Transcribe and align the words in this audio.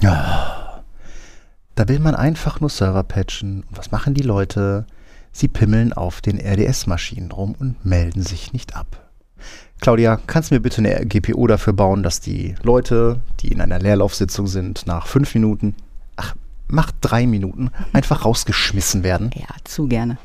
Ja. 0.00 0.82
Da 1.74 1.88
will 1.88 2.00
man 2.00 2.14
einfach 2.14 2.60
nur 2.60 2.70
Server 2.70 3.02
patchen. 3.04 3.62
Und 3.68 3.78
was 3.78 3.90
machen 3.90 4.14
die 4.14 4.22
Leute? 4.22 4.86
Sie 5.32 5.48
pimmeln 5.48 5.92
auf 5.92 6.20
den 6.20 6.38
RDS-Maschinen 6.38 7.30
rum 7.30 7.54
und 7.58 7.84
melden 7.84 8.22
sich 8.22 8.52
nicht 8.52 8.74
ab. 8.74 9.08
Claudia, 9.80 10.18
kannst 10.26 10.50
du 10.50 10.56
mir 10.56 10.60
bitte 10.60 10.78
eine 10.78 11.06
GPO 11.06 11.46
dafür 11.46 11.72
bauen, 11.72 12.02
dass 12.02 12.20
die 12.20 12.56
Leute, 12.62 13.20
die 13.40 13.48
in 13.48 13.60
einer 13.60 13.78
Leerlaufsitzung 13.78 14.48
sind, 14.48 14.86
nach 14.86 15.06
fünf 15.06 15.34
Minuten, 15.34 15.76
ach, 16.16 16.34
macht 16.66 16.96
drei 17.00 17.26
Minuten, 17.26 17.70
einfach 17.92 18.24
rausgeschmissen 18.24 19.04
werden? 19.04 19.30
Ja, 19.36 19.46
zu 19.62 19.86
gerne. 19.86 20.18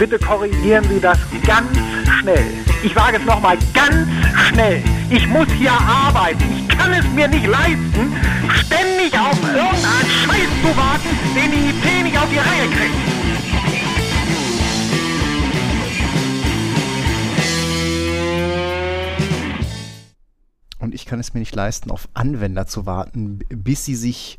Bitte 0.00 0.18
korrigieren 0.18 0.82
Sie 0.88 0.98
das 0.98 1.18
ganz 1.46 1.76
schnell. 2.18 2.42
Ich 2.82 2.94
sage 2.94 3.18
es 3.18 3.24
nochmal 3.26 3.58
ganz 3.74 4.08
schnell. 4.48 4.82
Ich 5.10 5.26
muss 5.26 5.46
hier 5.52 5.72
arbeiten. 5.72 6.42
Ich 6.58 6.68
kann 6.68 6.90
es 6.94 7.04
mir 7.10 7.28
nicht 7.28 7.46
leisten, 7.46 8.16
ständig 8.64 9.12
auf 9.18 9.38
irgendeinen 9.42 10.10
Scheiß 10.24 10.48
zu 10.62 10.74
warten, 10.74 11.08
den 11.36 11.50
die 11.50 11.68
IT 11.68 12.02
nicht 12.02 12.16
auf 12.16 12.30
die 12.30 12.38
Reihe 12.38 12.66
kriegt. 12.70 12.94
Und 20.78 20.94
ich 20.94 21.04
kann 21.04 21.20
es 21.20 21.34
mir 21.34 21.40
nicht 21.40 21.54
leisten, 21.54 21.90
auf 21.90 22.08
Anwender 22.14 22.66
zu 22.66 22.86
warten, 22.86 23.40
bis 23.50 23.84
sie 23.84 23.96
sich 23.96 24.38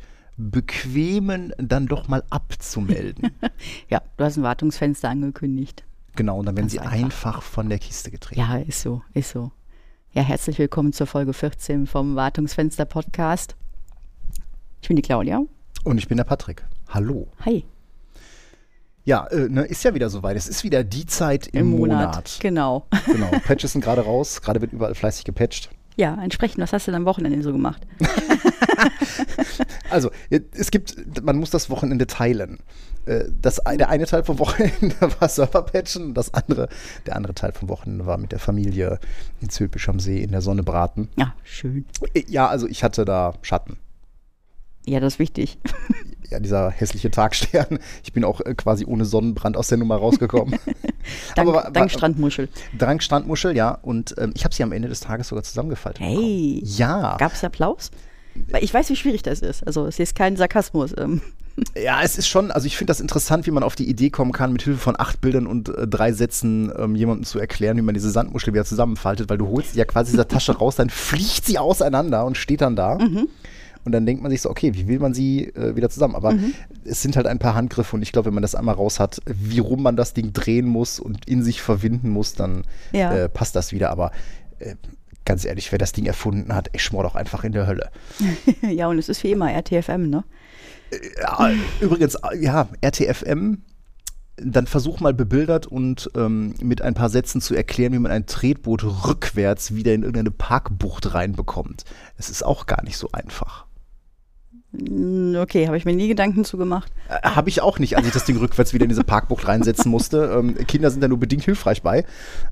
bequemen, 0.50 1.54
dann 1.58 1.88
doch 1.88 2.08
mal 2.08 2.24
abzumelden. 2.30 3.32
Ja, 3.90 4.02
du 4.18 4.24
hast 4.24 4.38
ein 4.38 4.44
Wartungsfenster 4.44 5.10
angekündigt. 5.10 5.84
genau, 6.16 6.40
und 6.40 6.46
dann 6.46 6.56
werden 6.56 6.66
Ganz 6.66 6.72
sie 6.72 6.80
einfach. 6.80 7.36
einfach. 7.36 7.42
von 7.44 7.70
der 7.70 7.78
Kiste 7.78 8.10
getreten. 8.10 8.40
Ja, 8.40 8.58
ist 8.58 8.82
so, 8.82 9.04
ist 9.14 9.30
so. 9.30 9.52
Ja, 10.14 10.24
herzlich 10.24 10.58
willkommen 10.58 10.94
zur 10.94 11.08
Folge 11.08 11.34
14 11.34 11.86
vom 11.86 12.16
Wartungsfenster 12.16 12.86
Podcast. 12.86 13.56
Ich 14.82 14.88
bin 14.88 14.96
die 14.96 15.02
Claudia. 15.04 15.42
Und 15.84 15.98
ich 15.98 16.08
bin 16.08 16.18
der 16.18 16.24
Patrick. 16.24 16.64
Hallo. 16.90 17.28
Hi. 17.46 17.66
Ja, 19.04 19.28
äh, 19.28 19.50
ne, 19.50 19.64
ist 19.64 19.84
ja 19.84 19.94
wieder 19.94 20.10
soweit. 20.10 20.38
Es 20.38 20.48
ist 20.48 20.64
wieder 20.64 20.84
die 20.84 21.06
Zeit 21.06 21.48
im, 21.48 21.70
Monat. 21.72 22.38
Genau. 22.40 22.88
Genau, 23.06 23.30
Patches 23.46 23.74
sind 23.74 23.82
gerade 23.82 24.02
raus. 24.02 24.42
Gerade 24.42 24.62
wird 24.62 24.74
überall 24.74 24.96
fleißig 24.96 25.26
gepatcht. 25.26 25.70
Ja, 25.98 26.18
entsprechend, 26.22 26.60
was 26.60 26.74
hast 26.74 26.88
du 26.88 26.92
denn 26.92 27.02
am 27.02 27.06
Wochenende 27.06 27.42
so 27.44 27.52
gemacht? 27.52 27.86
Also, 29.90 30.10
es 30.30 30.72
gibt, 30.72 31.22
man 31.24 31.38
muss 31.38 31.50
das 31.50 31.70
Wochenende 31.70 32.08
teilen. 32.08 32.60
Äh, 33.06 33.26
Das, 33.42 33.58
der 33.58 33.90
eine 33.90 34.06
Teil 34.06 34.24
vom 34.24 34.40
Wochenende 34.40 34.96
war 35.20 35.28
Serverpatchen, 35.28 36.14
das 36.14 36.34
andere, 36.34 36.70
der 37.06 37.18
andere 37.18 37.34
Teil 37.34 37.52
vom 37.52 37.68
Wochenende 37.68 38.06
war 38.06 38.18
mit 38.18 38.32
der 38.32 38.40
Familie 38.40 39.00
in 39.42 39.50
Zülpisch 39.50 39.90
am 39.90 40.00
See 40.00 40.22
in 40.24 40.32
der 40.32 40.42
Sonne 40.42 40.64
braten. 40.64 41.10
Ja, 41.18 41.34
schön. 41.44 41.86
Ja, 42.28 42.48
also 42.48 42.68
ich 42.68 42.84
hatte 42.84 43.04
da 43.04 43.34
Schatten. 43.42 43.78
Ja, 44.86 45.00
das 45.00 45.14
ist 45.14 45.20
wichtig. 45.20 45.58
Ja, 46.30 46.40
dieser 46.40 46.72
hässliche 46.72 47.12
Tagstern. 47.12 47.80
Ich 48.04 48.14
bin 48.14 48.24
auch 48.24 48.40
äh, 48.42 48.56
quasi 48.56 48.86
ohne 48.86 49.04
Sonnenbrand 49.04 49.58
aus 49.58 49.68
der 49.68 49.78
Nummer 49.78 49.98
rausgekommen. 49.98 50.58
Dank, 51.36 51.50
Aber 51.50 51.70
dank 51.72 51.92
Strandmuschel. 51.92 52.48
Dank 52.78 53.04
Strandmuschel, 53.04 53.56
ja. 53.56 53.72
Und 53.82 54.16
ähm, 54.18 54.32
ich 54.34 54.46
habe 54.46 54.56
sie 54.56 54.64
am 54.64 54.72
Ende 54.72 54.88
des 54.88 55.02
Tages 55.02 55.28
sogar 55.28 55.44
zusammengefaltet. 55.44 56.02
Hey. 56.02 56.62
bekommen. 56.62 56.78
Ja. 56.78 57.18
Gab 57.18 57.34
es 57.34 57.44
Applaus? 57.44 57.92
Weil 58.50 58.64
ich 58.64 58.74
weiß, 58.74 58.90
wie 58.90 58.96
schwierig 58.96 59.24
das 59.24 59.42
ist. 59.42 59.68
Also 59.68 59.88
es 59.88 60.00
ist 60.00 60.16
kein 60.16 60.38
Sarkasmus. 60.38 60.94
Ähm, 60.98 61.22
Ja, 61.76 62.02
es 62.02 62.18
ist 62.18 62.28
schon, 62.28 62.52
also 62.52 62.66
ich 62.66 62.78
finde 62.78 62.92
das 62.92 63.00
interessant, 63.00 63.46
wie 63.46 63.52
man 63.52 63.64
auf 63.64 63.76
die 63.76 63.88
Idee 63.90 64.10
kommen 64.10 64.32
kann, 64.32 64.52
mit 64.52 64.62
Hilfe 64.62 64.80
von 64.80 64.96
acht 64.98 65.22
Bildern 65.22 65.48
und 65.48 65.70
äh, 65.70 65.88
drei 65.88 66.12
Sätzen 66.14 66.72
ähm, 66.78 66.96
jemandem 66.96 67.26
zu 67.26 67.40
erklären, 67.40 67.78
wie 67.78 67.82
man 67.82 67.94
diese 67.94 68.10
Sandmuschel 68.10 68.54
wieder 68.54 68.66
zusammenfaltet, 68.66 69.30
weil 69.30 69.38
du 69.38 69.48
holst 69.48 69.74
sie 69.74 69.80
ja 69.80 69.86
quasi 69.86 70.10
aus 70.10 70.12
dieser 70.12 70.28
Tasche 70.28 70.58
raus, 70.58 70.76
dann 70.76 70.90
fliegt 70.90 71.46
sie 71.46 71.60
auseinander 71.60 72.26
und 72.26 72.38
steht 72.38 72.62
dann 72.62 72.76
da. 72.76 72.98
Und 73.84 73.92
dann 73.94 74.06
denkt 74.06 74.22
man 74.22 74.32
sich 74.32 74.42
so, 74.42 74.50
okay, 74.50 74.74
wie 74.76 74.88
will 74.88 75.00
man 75.00 75.14
sie 75.14 75.46
äh, 75.48 75.76
wieder 75.76 75.90
zusammen? 75.90 76.16
Aber 76.16 76.36
es 76.84 77.02
sind 77.02 77.16
halt 77.16 77.28
ein 77.28 77.40
paar 77.40 77.56
Handgriffe 77.56 77.96
und 77.96 78.02
ich 78.02 78.12
glaube, 78.12 78.28
wenn 78.28 78.34
man 78.34 78.44
das 78.44 78.56
einmal 78.56 78.76
raus 78.76 79.00
hat, 79.00 79.22
wie 79.26 79.60
rum 79.60 79.82
man 79.84 79.96
das 79.96 80.14
Ding 80.14 80.34
drehen 80.34 80.68
muss 80.68 81.00
und 81.00 81.28
in 81.28 81.44
sich 81.44 81.62
verwinden 81.62 82.10
muss, 82.10 82.34
dann 82.34 82.64
Ja. 82.92 83.14
äh, 83.14 83.30
passt 83.30 83.56
das 83.56 83.72
wieder. 83.72 83.90
Aber 83.90 84.12
äh, 84.60 84.76
ganz 85.26 85.46
ehrlich, 85.46 85.72
wer 85.72 85.80
das 85.80 85.92
Ding 85.94 86.06
erfunden 86.06 86.54
hat, 86.54 86.70
ich 86.74 86.84
schmor 86.84 87.04
doch 87.04 87.16
einfach 87.16 87.44
in 87.44 87.52
der 87.54 87.68
Hölle. 87.68 87.90
ja, 88.62 88.88
und 88.88 88.98
es 88.98 89.10
ist 89.10 89.24
wie 89.24 89.32
immer 89.32 89.52
RTFM, 89.52 90.10
ne? 90.10 90.24
Ja, 91.22 91.50
übrigens, 91.80 92.18
ja, 92.40 92.68
RTFM, 92.82 93.60
dann 94.38 94.68
versuch 94.68 95.00
mal 95.00 95.14
bebildert 95.14 95.68
und 95.68 96.10
ähm, 96.16 96.56
mit 96.62 96.82
ein 96.82 96.94
paar 96.94 97.10
Sätzen 97.10 97.42
zu 97.42 97.56
erklären, 97.56 97.94
wie 97.94 98.00
man 98.00 98.12
ein 98.12 98.26
Tretboot 98.26 98.84
rückwärts 98.84 99.76
wieder 99.76 99.94
in 99.94 100.02
irgendeine 100.02 100.32
Parkbucht 100.32 101.14
reinbekommt. 101.14 101.86
Es 102.18 102.30
ist 102.30 102.44
auch 102.44 102.66
gar 102.66 102.84
nicht 102.84 102.98
so 102.98 103.10
einfach. 103.12 103.66
Mm, 104.72 105.36
Okay, 105.36 105.68
habe 105.68 105.78
ich 105.78 105.86
mir 105.86 105.94
nie 105.94 106.08
Gedanken 106.08 106.46
zu 106.46 106.58
gemacht. 106.58 106.92
Äh, 107.10 107.22
Habe 107.30 107.50
ich 107.50 107.62
auch 107.62 107.80
nicht, 107.80 107.98
als 107.98 108.08
ich 108.08 108.14
das 108.14 108.26
Ding 108.26 108.38
rückwärts 108.38 108.74
wieder 108.74 108.84
in 108.84 108.90
diese 108.90 109.04
Parkbucht 109.04 109.48
reinsetzen 109.48 109.90
musste. 109.92 110.30
Ähm, 110.42 110.56
Kinder 110.68 110.90
sind 110.90 111.02
da 111.02 111.08
nur 111.08 111.20
bedingt 111.20 111.44
hilfreich 111.44 111.82
bei. 111.82 112.06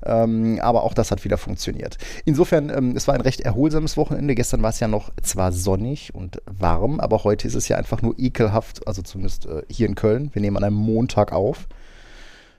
Ähm, 0.04 0.58
aber 0.60 0.82
auch 0.82 0.92
das 0.92 1.10
hat 1.10 1.24
wieder 1.24 1.38
funktioniert. 1.38 1.96
Insofern, 2.24 2.68
ähm, 2.68 2.94
es 2.96 3.08
war 3.08 3.14
ein 3.14 3.20
recht 3.22 3.40
erholsames 3.40 3.96
Wochenende. 3.96 4.34
Gestern 4.34 4.62
war 4.62 4.70
es 4.70 4.80
ja 4.80 4.88
noch 4.88 5.10
zwar 5.22 5.52
sonnig 5.52 6.14
und 6.14 6.42
warm, 6.46 7.00
aber 7.00 7.24
heute 7.24 7.48
ist 7.48 7.54
es 7.54 7.68
ja 7.68 7.76
einfach 7.76 8.02
nur 8.02 8.18
ekelhaft. 8.18 8.86
Also 8.86 9.02
zumindest 9.02 9.46
äh, 9.46 9.62
hier 9.70 9.86
in 9.88 9.94
Köln. 9.94 10.30
Wir 10.34 10.42
nehmen 10.42 10.56
an 10.56 10.64
einem 10.64 10.76
Montag 10.76 11.32
auf. 11.32 11.68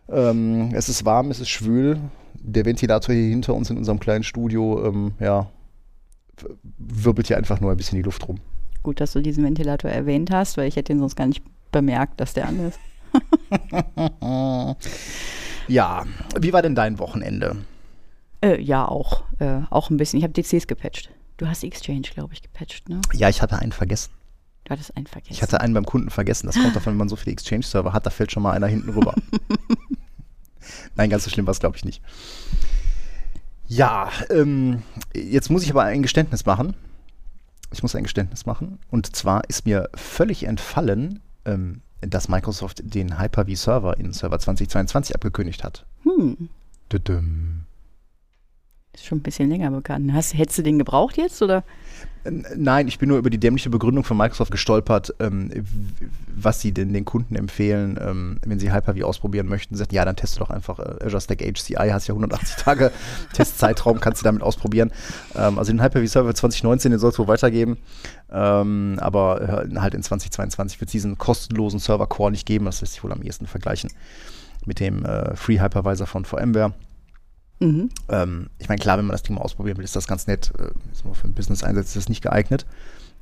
Ähm, 0.10 0.70
es 0.74 0.90
ist 0.90 1.06
warm, 1.06 1.30
es 1.30 1.40
ist 1.40 1.50
schwül. 1.50 2.00
Der 2.34 2.66
Ventilator 2.66 3.14
hier 3.14 3.30
hinter 3.30 3.54
uns 3.54 3.70
in 3.70 3.78
unserem 3.78 4.00
kleinen 4.00 4.24
Studio, 4.24 4.84
ähm, 4.86 5.14
ja, 5.20 5.48
wirbelt 6.80 7.28
hier 7.28 7.38
einfach 7.38 7.62
nur 7.62 7.72
ein 7.72 7.78
bisschen 7.78 7.98
die 7.98 8.04
Luft 8.04 8.28
rum. 8.28 8.40
Gut, 8.84 9.00
dass 9.00 9.14
du 9.14 9.22
diesen 9.22 9.44
Ventilator 9.44 9.92
erwähnt 9.92 10.32
hast, 10.32 10.58
weil 10.58 10.68
ich 10.68 10.76
hätte 10.76 10.92
ihn 10.94 11.00
sonst 11.00 11.16
gar 11.16 11.28
nicht 11.28 11.44
bemerkt, 11.72 12.20
dass 12.20 12.34
der 12.34 12.48
an 12.48 12.68
ist. 12.68 12.80
Ja, 15.68 16.06
wie 16.38 16.52
war 16.54 16.62
denn 16.62 16.76
dein 16.76 17.00
Wochenende? 17.00 17.56
Äh, 18.42 18.60
ja, 18.62 18.86
auch. 18.86 19.24
Äh, 19.40 19.62
auch 19.70 19.90
ein 19.90 19.98
bisschen. 19.98 20.18
Ich 20.18 20.24
habe 20.24 20.34
DCs 20.34 20.68
gepatcht. 20.68 21.12
Du 21.38 21.48
hast 21.48 21.64
Exchange, 21.64 22.02
glaube 22.14 22.34
ich, 22.34 22.42
gepatcht, 22.42 22.90
ne? 22.90 23.00
Ja, 23.14 23.30
ich 23.30 23.42
hatte 23.42 23.58
einen 23.58 23.72
vergessen. 23.72 24.12
Du 24.66 24.72
hattest 24.72 24.96
einen 24.98 25.08
vergessen. 25.08 25.34
Ich 25.34 25.42
hatte 25.42 25.62
einen 25.62 25.74
beim 25.74 25.86
Kunden 25.86 26.10
vergessen. 26.10 26.48
Das 26.48 26.56
kommt 26.56 26.76
davon, 26.76 26.94
wenn 26.94 26.98
man 26.98 27.10
so 27.10 27.16
viele 27.16 27.34
Exchange-Server 27.34 27.94
hat, 27.94 28.06
da 28.06 28.10
fällt 28.10 28.32
schon 28.32 28.44
mal 28.44 28.52
einer 28.52 28.68
hinten 28.68 28.90
rüber. 28.90 29.16
Nein, 30.96 31.10
ganz 31.10 31.24
so 31.24 31.30
schlimm 31.30 31.48
war 31.48 31.52
es, 31.52 31.60
glaube 31.60 31.78
ich, 31.78 31.86
nicht. 31.86 32.02
Ja, 33.68 34.10
ähm, 34.30 34.84
jetzt 35.16 35.50
muss 35.50 35.64
ich 35.64 35.72
aber 35.72 35.84
ein 35.84 36.02
Geständnis 36.02 36.46
machen. 36.46 36.76
Ich 37.72 37.82
muss 37.82 37.96
ein 37.96 38.04
Geständnis 38.04 38.46
machen. 38.46 38.80
Und 38.90 39.16
zwar 39.16 39.50
ist 39.50 39.66
mir 39.66 39.90
völlig 39.96 40.44
entfallen, 40.44 41.22
ähm, 41.46 41.82
dass 42.02 42.28
Microsoft 42.30 42.82
den 42.84 43.20
Hyper-V-Server 43.20 43.98
in 43.98 44.12
Server 44.12 44.40
2022 44.40 45.16
abgekündigt 45.16 45.64
hat. 45.64 45.86
hm, 46.04 46.50
Düdüm. 46.92 47.66
Ist 48.94 49.06
schon 49.06 49.20
ein 49.20 49.24
bisschen 49.24 49.50
länger 49.50 49.72
bekannt. 49.72 50.12
Hast, 50.14 50.38
hättest 50.38 50.60
du 50.60 50.64
den 50.64 50.78
gebraucht 50.78 51.18
jetzt, 51.18 51.42
oder? 51.42 51.64
Nein, 52.24 52.88
ich 52.88 53.00
bin 53.00 53.10
nur 53.10 53.18
über 53.18 53.32
die 53.32 53.40
dämliche 53.40 53.72
Begründung 53.72 54.04
von 54.04 54.16
Microsoft 54.16 54.52
gestolpert, 54.52 55.16
ähm, 55.20 55.50
was 56.28 56.62
sie 56.62 56.72
denn 56.72 56.94
den 56.94 57.04
Kunden 57.04 57.36
empfehlen, 57.36 57.98
ähm, 58.00 58.38
wenn 58.46 58.60
sie 58.60 58.72
Hyper-V 58.72 59.04
ausprobieren 59.04 59.48
möchten. 59.48 59.76
Sagt, 59.76 59.92
ja, 59.92 60.06
dann 60.06 60.16
teste 60.16 60.40
doch 60.40 60.52
einfach 60.52 60.78
äh, 60.78 61.04
Azure 61.04 61.22
Stack 61.22 61.42
HCI, 61.42 61.90
hast 61.92 62.08
ja 62.08 62.14
180 62.14 62.56
Tage 62.64 62.92
Testzeitraum, 63.34 64.00
kannst 64.00 64.22
du 64.22 64.24
damit 64.24 64.44
ausprobieren. 64.44 64.92
Ähm, 65.36 65.58
also 65.58 65.72
den 65.72 65.82
Hyper-V-Server 65.82 66.36
2019, 66.36 66.92
den 66.92 67.00
soll 67.00 67.10
es 67.10 67.18
wohl 67.18 67.28
weitergeben, 67.28 67.78
ähm, 68.32 68.98
aber 69.00 69.66
äh, 69.72 69.80
halt 69.80 69.96
in 69.96 70.04
2022 70.04 70.80
wird 70.80 70.90
es 70.90 70.92
diesen 70.92 71.18
kostenlosen 71.18 71.80
Server-Core 71.80 72.32
nicht 72.32 72.46
geben. 72.46 72.66
Das 72.66 72.82
lässt 72.82 72.94
sich 72.94 73.04
wohl 73.04 73.12
am 73.12 73.24
ehesten 73.24 73.48
vergleichen 73.48 73.90
mit 74.66 74.80
dem 74.80 75.06
äh, 75.06 75.36
Free 75.36 75.60
Hypervisor 75.60 76.06
von 76.06 76.24
VMware. 76.26 76.74
Mhm. 77.62 77.90
Ähm, 78.10 78.50
ich 78.60 78.68
meine, 78.70 78.80
klar, 78.80 78.98
wenn 78.98 79.06
man 79.06 79.14
das 79.14 79.24
Ding 79.24 79.36
mal 79.36 79.42
ausprobieren 79.42 79.78
will, 79.78 79.84
ist 79.86 79.96
das 79.96 80.08
ganz 80.08 80.28
nett. 80.28 80.52
Äh, 80.58 80.72
für 81.14 81.24
einen 81.24 81.34
Business-Einsatz 81.34 81.88
ist 81.90 81.96
das 81.96 82.10
nicht 82.10 82.22
geeignet. 82.22 82.66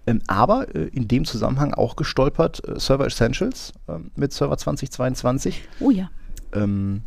Ähm, 0.07 0.21
aber 0.27 0.73
äh, 0.73 0.85
in 0.87 1.07
dem 1.07 1.25
Zusammenhang 1.25 1.73
auch 1.73 1.95
gestolpert 1.95 2.67
äh, 2.67 2.79
Server 2.79 3.05
Essentials 3.05 3.73
ähm, 3.87 4.11
mit 4.15 4.31
Server 4.33 4.57
2022. 4.57 5.61
Oh 5.81 5.91
ja. 5.91 6.09
Ähm, 6.53 7.01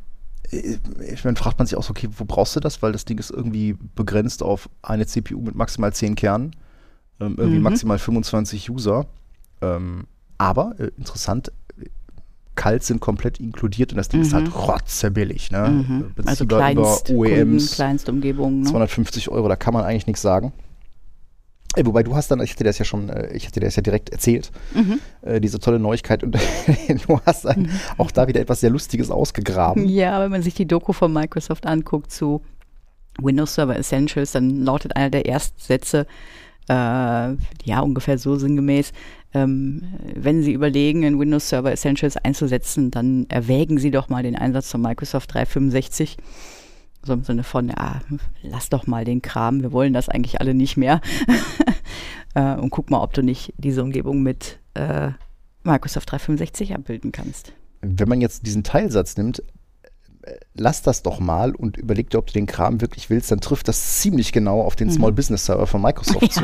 äh, 0.51 0.77
ich 1.13 1.25
meine, 1.25 1.37
fragt 1.37 1.59
man 1.59 1.67
sich 1.67 1.77
auch 1.77 1.83
so, 1.83 1.91
okay, 1.91 2.09
wo 2.17 2.25
brauchst 2.27 2.55
du 2.55 2.61
das? 2.61 2.83
Weil 2.83 2.93
das 2.93 3.07
Ding 3.07 3.19
ist 3.19 3.31
irgendwie 3.31 3.77
begrenzt 3.95 4.43
auf 4.43 4.69
eine 4.83 5.07
CPU 5.07 5.41
mit 5.41 5.55
maximal 5.55 5.93
10 5.93 6.15
Kernen, 6.17 6.55
ähm, 7.19 7.37
irgendwie 7.39 7.59
Mhm. 7.59 7.65
maximal 7.65 7.99
25 7.99 8.71
User. 8.71 9.07
Ähm, 9.63 10.07
aber 10.39 10.75
äh, 10.79 10.91
interessant, 10.99 11.51
kalt 12.55 12.83
sind 12.83 13.01
komplett 13.01 13.41
inkludiert 13.41 13.93
und 13.93 13.97
das 13.97 14.09
Ding 14.09 14.21
ist 14.21 14.33
Mhm. 14.33 14.37
halt 14.37 14.55
rotzebillig. 14.55 15.51
Ne? 15.51 15.69
Mhm. 15.89 16.13
Also 16.27 16.45
beziehbar 16.47 16.59
Kleinst, 16.73 17.09
über 17.09 17.19
OEMs. 17.19 17.79
Ne? 17.79 18.63
250 18.65 19.29
Euro, 19.31 19.49
da 19.49 19.57
kann 19.57 19.73
man 19.75 19.85
eigentlich 19.85 20.07
nichts 20.07 20.23
sagen. 20.23 20.53
Äh, 21.75 21.87
wobei 21.87 22.03
du 22.03 22.15
hast 22.15 22.31
dann, 22.31 22.41
ich 22.43 22.51
hatte 22.51 22.65
dir 22.65 22.69
das 22.71 22.79
ja 22.79 22.85
schon, 22.85 23.09
äh, 23.09 23.33
ich 23.35 23.47
hatte 23.47 23.59
dir 23.61 23.67
das 23.67 23.77
ja 23.77 23.83
direkt 23.83 24.11
erzählt, 24.11 24.51
Mhm. 24.75 24.99
äh, 25.23 25.41
diese 25.41 25.59
tolle 25.59 25.79
Neuigkeit 25.79 26.23
und 26.23 26.33
du 27.09 27.21
hast 27.25 27.47
dann 27.47 27.71
auch 27.97 28.11
da 28.11 28.29
wieder 28.29 28.41
etwas 28.41 28.61
sehr 28.61 28.69
Lustiges 28.71 29.11
ausgegraben. 29.11 29.89
Ja, 29.89 30.21
wenn 30.21 30.31
man 30.31 30.43
sich 30.43 30.53
die 30.55 30.67
Doku 30.67 30.93
von 30.93 31.11
Microsoft 31.13 31.65
anguckt 31.67 32.13
zu 32.13 32.43
Windows 33.21 33.55
Server 33.55 33.77
Essentials, 33.79 34.33
dann 34.33 34.63
lautet 34.63 34.97
einer 34.97 35.09
der 35.11 35.27
ersten 35.27 35.59
Sätze, 35.59 36.07
äh, 36.69 36.75
ja, 36.75 37.81
ungefähr 37.81 38.19
so 38.19 38.37
sinngemäß, 38.37 38.93
ähm, 39.35 39.83
wenn 40.15 40.43
Sie 40.43 40.53
überlegen, 40.53 41.03
in 41.03 41.19
Windows 41.19 41.49
Server 41.49 41.73
Essentials 41.73 42.17
einzusetzen, 42.17 42.91
dann 42.91 43.27
erwägen 43.29 43.79
Sie 43.79 43.91
doch 43.91 44.09
mal 44.09 44.23
den 44.23 44.37
Einsatz 44.37 44.71
von 44.71 44.83
Microsoft 44.83 45.33
365. 45.33 46.17
So 47.05 47.15
im 47.15 47.25
Sinne 47.25 47.43
von, 47.43 47.69
ja, 47.69 48.01
lass 48.43 48.69
doch 48.69 48.87
mal 48.87 49.05
den 49.05 49.23
Kram, 49.23 49.63
wir 49.63 49.73
wollen 49.73 49.93
das 49.93 50.09
eigentlich 50.09 50.41
alle 50.41 50.55
nicht 50.55 50.77
mehr. 50.77 51.01
äh, 52.35 52.55
und 52.55 52.71
guck 52.71 52.91
mal, 52.91 53.03
ob 53.03 53.13
du 53.13 53.23
nicht 53.23 53.55
diese 53.57 53.83
Umgebung 53.83 54.23
mit 54.23 54.61
äh, 54.75 55.11
Microsoft 55.65 56.11
365 56.11 56.75
abbilden 56.75 57.11
kannst. 57.11 57.53
Wenn 57.81 58.09
man 58.09 58.21
jetzt 58.21 58.47
diesen 58.47 58.63
Teilsatz 58.63 59.17
nimmt, 59.17 59.43
lass 60.55 60.83
das 60.83 61.03
doch 61.03 61.21
mal 61.21 61.55
und 61.55 61.77
überleg 61.77 62.11
dir, 62.11 62.19
ob 62.19 62.27
du 62.27 62.33
den 62.33 62.47
Kram 62.47 62.81
wirklich 62.81 63.11
willst, 63.11 63.31
dann 63.31 63.41
trifft 63.41 63.69
das 63.69 64.01
ziemlich 64.01 64.33
genau 64.33 64.61
auf 64.61 64.77
den 64.77 64.89
mhm. 64.89 64.93
Small 64.93 65.13
Business 65.13 65.47
Server 65.47 65.67
von 65.67 65.83
Microsoft 65.83 66.33
zu. 66.33 66.43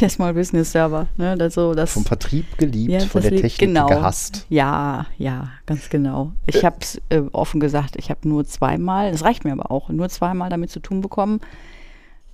Der 0.00 0.08
Small 0.08 0.34
Business 0.34 0.72
Server, 0.72 1.08
ne? 1.16 1.36
Das 1.36 1.54
so, 1.54 1.74
das, 1.74 1.92
Vom 1.92 2.04
Vertrieb 2.04 2.58
geliebt, 2.58 2.92
ja, 2.92 3.00
von 3.00 3.22
der 3.22 3.30
Technik 3.30 3.58
genau. 3.58 3.86
gehasst. 3.86 4.46
Ja, 4.48 5.06
ja, 5.18 5.50
ganz 5.64 5.88
genau. 5.88 6.32
Ich 6.46 6.64
habe 6.64 6.76
es 6.80 7.00
äh, 7.08 7.22
offen 7.32 7.60
gesagt, 7.60 7.96
ich 7.96 8.10
habe 8.10 8.28
nur 8.28 8.44
zweimal, 8.44 9.10
das 9.10 9.24
reicht 9.24 9.44
mir 9.44 9.52
aber 9.52 9.70
auch, 9.70 9.88
nur 9.88 10.08
zweimal 10.08 10.50
damit 10.50 10.70
zu 10.70 10.80
tun 10.80 11.00
bekommen. 11.00 11.40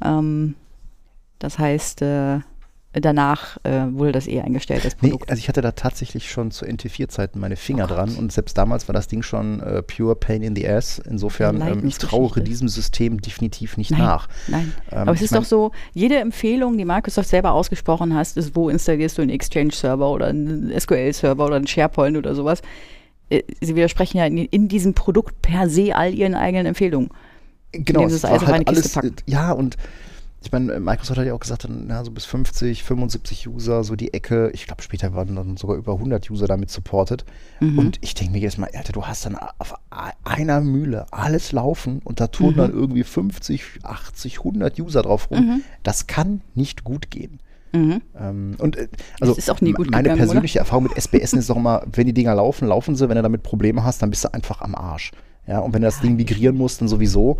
Ähm, 0.04 0.56
das 1.38 1.58
heißt, 1.58 2.02
äh, 2.02 2.40
danach 3.00 3.56
äh, 3.62 3.86
wurde 3.90 4.12
das 4.12 4.26
eh 4.26 4.40
eingestellt, 4.40 4.84
das 4.84 4.94
Produkt. 4.94 5.24
Nee, 5.24 5.30
also 5.30 5.40
ich 5.40 5.48
hatte 5.48 5.62
da 5.62 5.72
tatsächlich 5.72 6.30
schon 6.30 6.50
zu 6.50 6.66
NT4-Zeiten 6.66 7.40
meine 7.40 7.56
Finger 7.56 7.84
oh 7.84 7.94
dran 7.94 8.14
und 8.16 8.32
selbst 8.32 8.58
damals 8.58 8.86
war 8.88 8.92
das 8.92 9.08
Ding 9.08 9.22
schon 9.22 9.60
äh, 9.60 9.82
pure 9.82 10.14
Pain 10.14 10.42
in 10.42 10.54
the 10.54 10.68
ass. 10.68 10.98
Insofern, 10.98 11.60
ähm, 11.62 11.86
ich 11.86 11.96
trauere 11.96 12.40
diesem 12.40 12.68
System 12.68 13.20
definitiv 13.20 13.78
nicht 13.78 13.92
nein, 13.92 14.00
nach. 14.00 14.28
Nein, 14.48 14.72
ähm, 14.90 14.98
aber 14.98 15.12
es 15.12 15.22
ist 15.22 15.34
doch 15.34 15.44
so, 15.44 15.72
jede 15.94 16.18
Empfehlung, 16.18 16.76
die 16.76 16.84
Microsoft 16.84 17.28
selber 17.28 17.52
ausgesprochen 17.52 18.14
hast, 18.14 18.36
ist, 18.36 18.54
wo 18.54 18.68
installierst 18.68 19.16
du 19.16 19.22
einen 19.22 19.30
Exchange-Server 19.30 20.10
oder 20.10 20.26
einen 20.26 20.78
SQL-Server 20.78 21.46
oder 21.46 21.56
einen 21.56 21.66
SharePoint 21.66 22.16
oder 22.18 22.34
sowas. 22.34 22.60
Äh, 23.30 23.42
sie 23.62 23.74
widersprechen 23.74 24.18
ja 24.18 24.26
in, 24.26 24.36
in 24.36 24.68
diesem 24.68 24.92
Produkt 24.92 25.40
per 25.40 25.70
se 25.70 25.96
all 25.96 26.12
ihren 26.12 26.34
eigenen 26.34 26.66
Empfehlungen. 26.66 27.08
Genau, 27.72 28.04
es 28.04 28.22
war 28.22 28.46
halt 28.46 28.68
alles, 28.68 28.98
ja 29.24 29.52
und 29.52 29.78
ich 30.44 30.52
meine, 30.52 30.80
Microsoft 30.80 31.18
hat 31.18 31.26
ja 31.26 31.34
auch 31.34 31.40
gesagt, 31.40 31.66
na, 31.68 32.04
so 32.04 32.10
bis 32.10 32.24
50, 32.24 32.82
75 32.82 33.48
User, 33.48 33.84
so 33.84 33.96
die 33.96 34.12
Ecke. 34.12 34.50
Ich 34.52 34.66
glaube, 34.66 34.82
später 34.82 35.14
waren 35.14 35.36
dann 35.36 35.56
sogar 35.56 35.76
über 35.76 35.94
100 35.94 36.30
User 36.30 36.46
damit 36.46 36.70
supported. 36.70 37.24
Mhm. 37.60 37.78
Und 37.78 37.98
ich 38.00 38.14
denke 38.14 38.32
mir 38.32 38.40
jetzt 38.40 38.58
mal, 38.58 38.70
Alter, 38.74 38.92
du 38.92 39.04
hast 39.04 39.26
dann 39.26 39.36
auf 39.36 39.74
einer 40.24 40.60
Mühle 40.60 41.06
alles 41.10 41.52
laufen 41.52 42.00
und 42.04 42.20
da 42.20 42.26
tun 42.26 42.52
mhm. 42.52 42.56
dann 42.56 42.72
irgendwie 42.72 43.04
50, 43.04 43.80
80, 43.82 44.38
100 44.38 44.78
User 44.80 45.02
drauf 45.02 45.30
rum. 45.30 45.46
Mhm. 45.46 45.62
Das 45.82 46.06
kann 46.06 46.40
nicht 46.54 46.84
gut 46.84 47.10
gehen. 47.10 47.40
Mhm. 47.72 48.02
Ähm, 48.18 48.54
und 48.58 48.76
äh, 48.76 48.88
also 49.20 49.34
meine 49.60 49.72
gegangen, 49.72 50.16
persönliche 50.16 50.58
oder? 50.58 50.66
Erfahrung 50.66 50.84
mit 50.84 50.96
SBS 50.96 51.32
ist 51.32 51.48
doch 51.48 51.56
immer, 51.56 51.82
wenn 51.90 52.06
die 52.06 52.12
Dinger 52.12 52.34
laufen, 52.34 52.68
laufen 52.68 52.96
sie. 52.96 53.08
Wenn 53.08 53.16
du 53.16 53.22
damit 53.22 53.42
Probleme 53.42 53.82
hast, 53.82 54.02
dann 54.02 54.10
bist 54.10 54.24
du 54.24 54.32
einfach 54.32 54.60
am 54.60 54.74
Arsch. 54.74 55.12
Ja, 55.46 55.60
und 55.60 55.72
wenn 55.72 55.82
du 55.82 55.88
das 55.88 56.00
Ding 56.00 56.16
migrieren 56.16 56.56
musst, 56.56 56.80
dann 56.80 56.88
sowieso. 56.88 57.38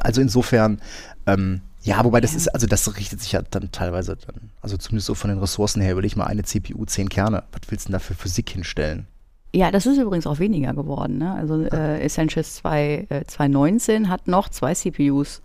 Also 0.00 0.20
insofern, 0.20 0.80
ähm, 1.26 1.62
ja, 1.82 2.04
wobei 2.04 2.20
das 2.20 2.34
ist, 2.34 2.48
also 2.48 2.66
das 2.66 2.96
richtet 2.96 3.20
sich 3.20 3.32
ja 3.32 3.42
dann 3.42 3.72
teilweise 3.72 4.16
dann, 4.16 4.50
also 4.60 4.76
zumindest 4.76 5.06
so 5.06 5.14
von 5.14 5.30
den 5.30 5.38
Ressourcen 5.38 5.80
her, 5.80 5.94
würde 5.94 6.06
ich 6.06 6.16
mal 6.16 6.26
eine 6.26 6.42
CPU, 6.42 6.84
zehn 6.84 7.08
Kerne. 7.08 7.44
Was 7.52 7.70
willst 7.70 7.86
du 7.86 7.88
denn 7.88 7.92
da 7.94 7.98
für 7.98 8.14
Physik 8.14 8.50
hinstellen? 8.50 9.06
Ja, 9.52 9.70
das 9.70 9.86
ist 9.86 9.98
übrigens 9.98 10.26
auch 10.26 10.38
weniger 10.38 10.74
geworden. 10.74 11.18
Ne? 11.18 11.34
Also 11.34 11.64
äh, 11.64 12.00
Essentials 12.00 12.54
2, 12.56 13.06
äh, 13.08 13.24
2.19 13.26 14.08
hat 14.08 14.28
noch 14.28 14.48
zwei 14.48 14.74
CPUs 14.74 15.42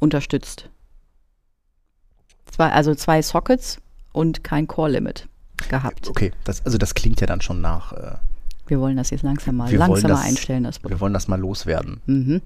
unterstützt. 0.00 0.68
Zwei, 2.46 2.70
also 2.70 2.94
zwei 2.94 3.22
Sockets 3.22 3.78
und 4.12 4.42
kein 4.42 4.66
Core-Limit 4.66 5.28
gehabt. 5.68 6.08
Okay, 6.08 6.32
das, 6.44 6.64
also 6.64 6.78
das 6.78 6.94
klingt 6.94 7.20
ja 7.20 7.26
dann 7.26 7.40
schon 7.40 7.60
nach. 7.60 7.92
Äh, 7.92 8.16
wir 8.66 8.80
wollen 8.80 8.96
das 8.96 9.10
jetzt 9.10 9.22
langsam 9.22 9.56
mal, 9.56 9.72
langsamer 9.72 10.14
das, 10.14 10.24
einstellen. 10.24 10.64
Das 10.64 10.82
wir 10.82 11.00
wollen 11.00 11.12
das 11.12 11.28
mal 11.28 11.38
loswerden. 11.38 12.00
Mhm. 12.06 12.42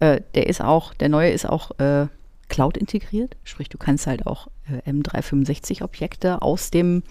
Äh, 0.00 0.20
der 0.34 0.46
ist 0.46 0.60
auch, 0.60 0.94
der 0.94 1.08
neue 1.08 1.30
ist 1.30 1.48
auch 1.48 1.78
äh, 1.78 2.06
Cloud 2.48 2.76
integriert, 2.76 3.36
sprich 3.44 3.68
du 3.68 3.78
kannst 3.78 4.06
halt 4.06 4.26
auch 4.26 4.48
äh, 4.70 4.90
M365 4.90 5.82
Objekte 5.82 6.40
aus 6.42 6.70
dem, 6.70 7.02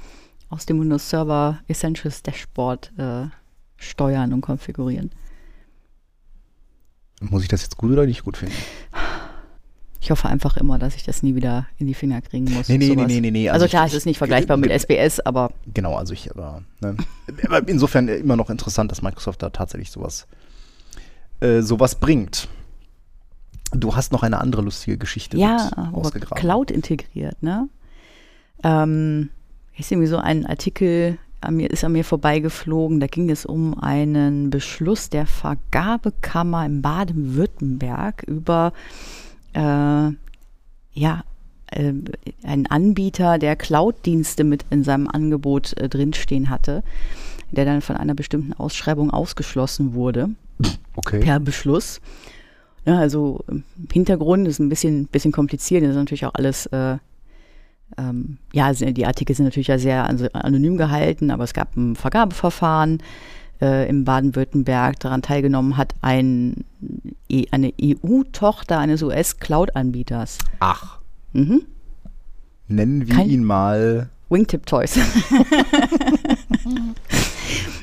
aus 0.50 0.66
dem 0.66 0.80
Windows 0.80 1.10
Server 1.10 1.60
Essentials 1.68 2.24
Dashboard 2.24 2.92
äh, 2.98 3.26
steuern 3.78 4.34
und 4.34 4.42
konfigurieren. 4.42 5.12
Muss 7.20 7.44
ich 7.44 7.48
das 7.48 7.64
jetzt 7.64 7.78
gut 7.78 7.92
oder 7.92 8.06
nicht 8.06 8.24
gut 8.24 8.38
finden? 8.38 8.56
Ich 10.00 10.12
hoffe 10.12 10.30
einfach 10.30 10.58
immer, 10.58 10.78
dass 10.78 10.96
ich 10.96 11.04
das 11.04 11.24
nie 11.24 11.36
wieder 11.36 11.68
in 11.80 11.88
die 11.88 11.96
Finger 11.96 12.22
kriegen 12.22 12.46
muss. 12.54 12.70
Nee, 12.70 12.78
nee, 12.78 12.96
nee, 12.96 13.06
nee, 13.06 13.20
nee, 13.20 13.32
nee. 13.32 13.50
Also, 13.50 13.64
also 13.64 13.70
klar, 13.70 13.88
ich, 13.88 13.94
es 13.94 13.98
ist 13.98 14.06
nicht 14.06 14.20
vergleichbar 14.20 14.56
mit 14.56 14.70
SBS, 14.72 15.20
aber. 15.20 15.52
Genau, 15.74 15.96
also 15.96 16.14
ich, 16.14 16.30
aber, 16.32 16.62
ne. 16.80 16.96
insofern 17.66 18.08
immer 18.08 18.36
noch 18.36 18.50
interessant, 18.50 18.92
dass 18.92 19.02
Microsoft 19.02 19.42
da 19.42 19.50
tatsächlich 19.50 19.90
sowas, 19.90 20.28
äh, 21.40 21.62
sowas 21.62 21.96
bringt. 21.96 22.48
Du 23.72 23.96
hast 23.96 24.12
noch 24.12 24.24
eine 24.24 24.40
andere 24.40 24.62
lustige 24.62 24.98
Geschichte 24.98 25.38
ja, 25.38 25.70
ausgegraben. 25.92 26.38
Cloud 26.38 26.72
integriert, 26.72 27.42
ne? 27.42 27.70
Ähm, 28.64 29.30
ist 29.78 29.92
irgendwie 29.92 30.08
so 30.08 30.18
ein 30.18 30.46
Artikel, 30.46 31.18
an 31.42 31.58
mir, 31.58 31.70
ist 31.70 31.84
an 31.84 31.92
mir 31.92 32.04
vorbeigeflogen, 32.04 33.00
da 33.00 33.08
ging 33.08 33.30
es 33.30 33.46
um 33.46 33.80
einen 33.80 34.50
Beschluss 34.50 35.10
der 35.10 35.28
Vergabekammer 35.28 36.66
in 36.66 36.82
Baden-Württemberg 36.82 38.24
über 38.24 38.74
äh, 39.54 40.12
ja, 40.94 41.24
äh, 41.72 41.94
einen 42.44 42.68
Anbieter, 42.68 43.38
der 43.38 43.56
Cloud-Dienste 43.56 44.44
mit 44.44 44.66
in 44.70 44.84
seinem 44.84 45.08
Angebot 45.08 45.78
äh, 45.78 45.90
drinstehen 45.90 46.50
hatte, 46.50 46.84
der 47.52 47.66
dann 47.66 47.82
von 47.82 47.98
einer 47.98 48.16
bestimmten 48.16 48.54
Ausschreibung 48.54 49.12
ausgeschlossen 49.12 49.94
wurde. 49.94 50.30
Okay. 50.96 51.20
Per 51.20 51.40
Beschluss. 51.40 52.02
Ja, 52.88 53.00
also 53.00 53.44
Hintergrund 53.92 54.48
ist 54.48 54.60
ein 54.60 54.70
bisschen, 54.70 55.08
bisschen 55.08 55.34
kompliziert, 55.34 55.84
das 55.84 55.90
ist 55.90 55.98
natürlich 55.98 56.26
auch 56.26 56.36
alles, 56.36 56.68
äh, 56.68 56.96
ähm, 57.98 58.38
ja, 58.54 58.72
die 58.72 59.06
Artikel 59.06 59.36
sind 59.36 59.44
natürlich 59.44 59.68
ja 59.68 59.78
sehr 59.78 60.06
anonym 60.06 60.78
gehalten, 60.78 61.30
aber 61.30 61.44
es 61.44 61.54
gab 61.54 61.76
ein 61.76 61.98
Vergabeverfahren 61.98 63.04
äh, 63.62 63.90
in 63.90 64.06
Baden-Württemberg. 64.06 65.02
Daran 65.02 65.22
teilgenommen 65.22 65.76
hat 65.76 65.96
ein, 66.02 66.64
e, 67.28 67.48
eine 67.52 67.74
EU-Tochter 67.82 68.80
eines 68.80 69.04
US-Cloud-Anbieters. 69.04 70.38
Ach. 70.60 71.00
Mhm. 71.34 71.64
Nennen 72.70 73.06
wir 73.06 73.16
Kein 73.16 73.30
ihn 73.30 73.44
mal 73.44 74.10
Wingtip 74.30 74.66
Toys. 74.66 74.98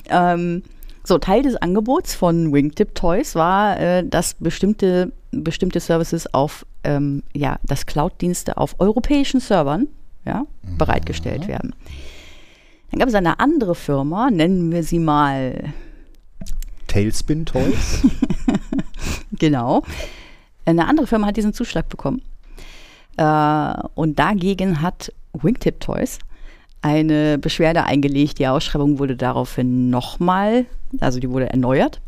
ähm, 0.09 0.63
so, 1.07 1.19
Teil 1.19 1.43
des 1.43 1.57
Angebots 1.57 2.15
von 2.15 2.53
Wingtip 2.53 2.95
Toys 2.95 3.35
war, 3.35 3.79
äh, 3.79 4.07
dass 4.07 4.35
bestimmte, 4.35 5.13
bestimmte 5.33 5.81
Services 5.81 6.33
auf, 6.33 6.65
ähm, 6.83 7.23
ja, 7.35 7.59
dass 7.63 7.85
Cloud-Dienste 7.85 8.57
auf 8.57 8.77
europäischen 8.79 9.41
Servern 9.41 9.89
ja, 10.25 10.47
mhm. 10.63 10.79
bereitgestellt 10.79 11.47
werden. 11.47 11.75
Dann 12.91 13.01
gab 13.01 13.09
es 13.09 13.15
eine 13.15 13.39
andere 13.41 13.75
Firma, 13.75 14.31
nennen 14.31 14.73
wir 14.73 14.83
sie 14.83 14.99
mal 14.99 15.75
Tailspin 16.87 17.45
Toys. 17.45 18.07
genau. 19.33 19.83
Eine 20.65 20.87
andere 20.87 21.07
Firma 21.07 21.27
hat 21.27 21.37
diesen 21.37 21.53
Zuschlag 21.53 21.89
bekommen. 21.89 22.23
Äh, 23.17 23.75
und 23.95 24.19
dagegen 24.19 24.81
hat 24.81 25.13
Wingtip 25.33 25.81
Toys 25.81 26.19
eine 26.85 27.39
Beschwerde 27.39 27.85
eingelegt. 27.85 28.39
Die 28.39 28.47
Ausschreibung 28.47 28.99
wurde 28.99 29.17
daraufhin 29.17 29.89
nochmal, 29.89 30.67
also 31.01 31.19
die 31.19 31.31
wurde 31.31 31.49
erneuert. 31.49 32.03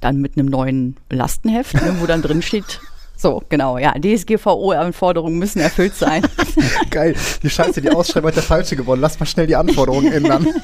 Dann 0.00 0.20
mit 0.20 0.36
einem 0.36 0.46
neuen 0.46 0.98
Lastenheft, 1.08 1.72
ne, 1.74 1.96
wo 2.00 2.06
dann 2.06 2.20
drin 2.20 2.42
steht, 2.42 2.80
so, 3.16 3.42
genau, 3.48 3.78
ja. 3.78 3.94
DSGVO-Anforderungen 3.98 5.38
müssen 5.38 5.60
erfüllt 5.60 5.94
sein. 5.94 6.22
Geil. 6.90 7.16
Die 7.42 7.48
Scheiße, 7.48 7.80
die 7.80 7.90
Ausschreibung 7.90 8.28
hat 8.28 8.36
der 8.36 8.42
falsche 8.42 8.76
gewonnen. 8.76 9.00
Lass 9.00 9.18
mal 9.18 9.24
schnell 9.24 9.46
die 9.46 9.56
Anforderungen 9.56 10.12
ändern. 10.12 10.46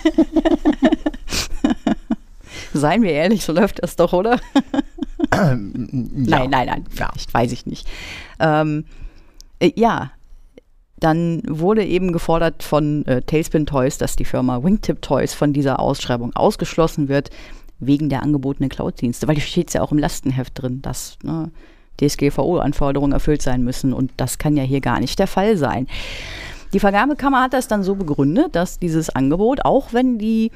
Seien 2.74 3.02
wir 3.02 3.12
ehrlich, 3.12 3.42
so 3.42 3.54
läuft 3.54 3.82
das 3.82 3.96
doch, 3.96 4.12
oder? 4.12 4.38
Ähm, 5.34 6.10
ja. 6.26 6.40
Nein, 6.40 6.50
nein, 6.50 6.66
nein. 6.66 6.84
Vielleicht, 6.90 7.28
ja. 7.28 7.34
weiß 7.34 7.52
ich 7.52 7.64
nicht. 7.64 7.88
Ähm, 8.38 8.84
äh, 9.60 9.72
ja, 9.76 10.10
dann 11.02 11.42
wurde 11.48 11.84
eben 11.84 12.12
gefordert 12.12 12.62
von 12.62 13.04
äh, 13.06 13.22
Tailspin 13.22 13.66
Toys, 13.66 13.98
dass 13.98 14.16
die 14.16 14.24
Firma 14.24 14.62
Wingtip 14.62 15.02
Toys 15.02 15.34
von 15.34 15.52
dieser 15.52 15.80
Ausschreibung 15.80 16.34
ausgeschlossen 16.34 17.08
wird, 17.08 17.30
wegen 17.80 18.08
der 18.08 18.22
angebotenen 18.22 18.70
Cloud-Dienste. 18.70 19.26
Weil 19.26 19.34
da 19.34 19.40
steht 19.40 19.68
es 19.68 19.74
ja 19.74 19.82
auch 19.82 19.92
im 19.92 19.98
Lastenheft 19.98 20.62
drin, 20.62 20.80
dass 20.82 21.18
ne, 21.22 21.50
DSGVO-Anforderungen 22.00 23.12
erfüllt 23.12 23.42
sein 23.42 23.64
müssen. 23.64 23.92
Und 23.92 24.12
das 24.16 24.38
kann 24.38 24.56
ja 24.56 24.62
hier 24.62 24.80
gar 24.80 25.00
nicht 25.00 25.18
der 25.18 25.26
Fall 25.26 25.56
sein. 25.56 25.88
Die 26.72 26.80
Vergabekammer 26.80 27.42
hat 27.42 27.52
das 27.52 27.68
dann 27.68 27.82
so 27.82 27.96
begründet, 27.96 28.54
dass 28.54 28.78
dieses 28.78 29.10
Angebot, 29.10 29.64
auch 29.64 29.92
wenn 29.92 30.18
die 30.18 30.52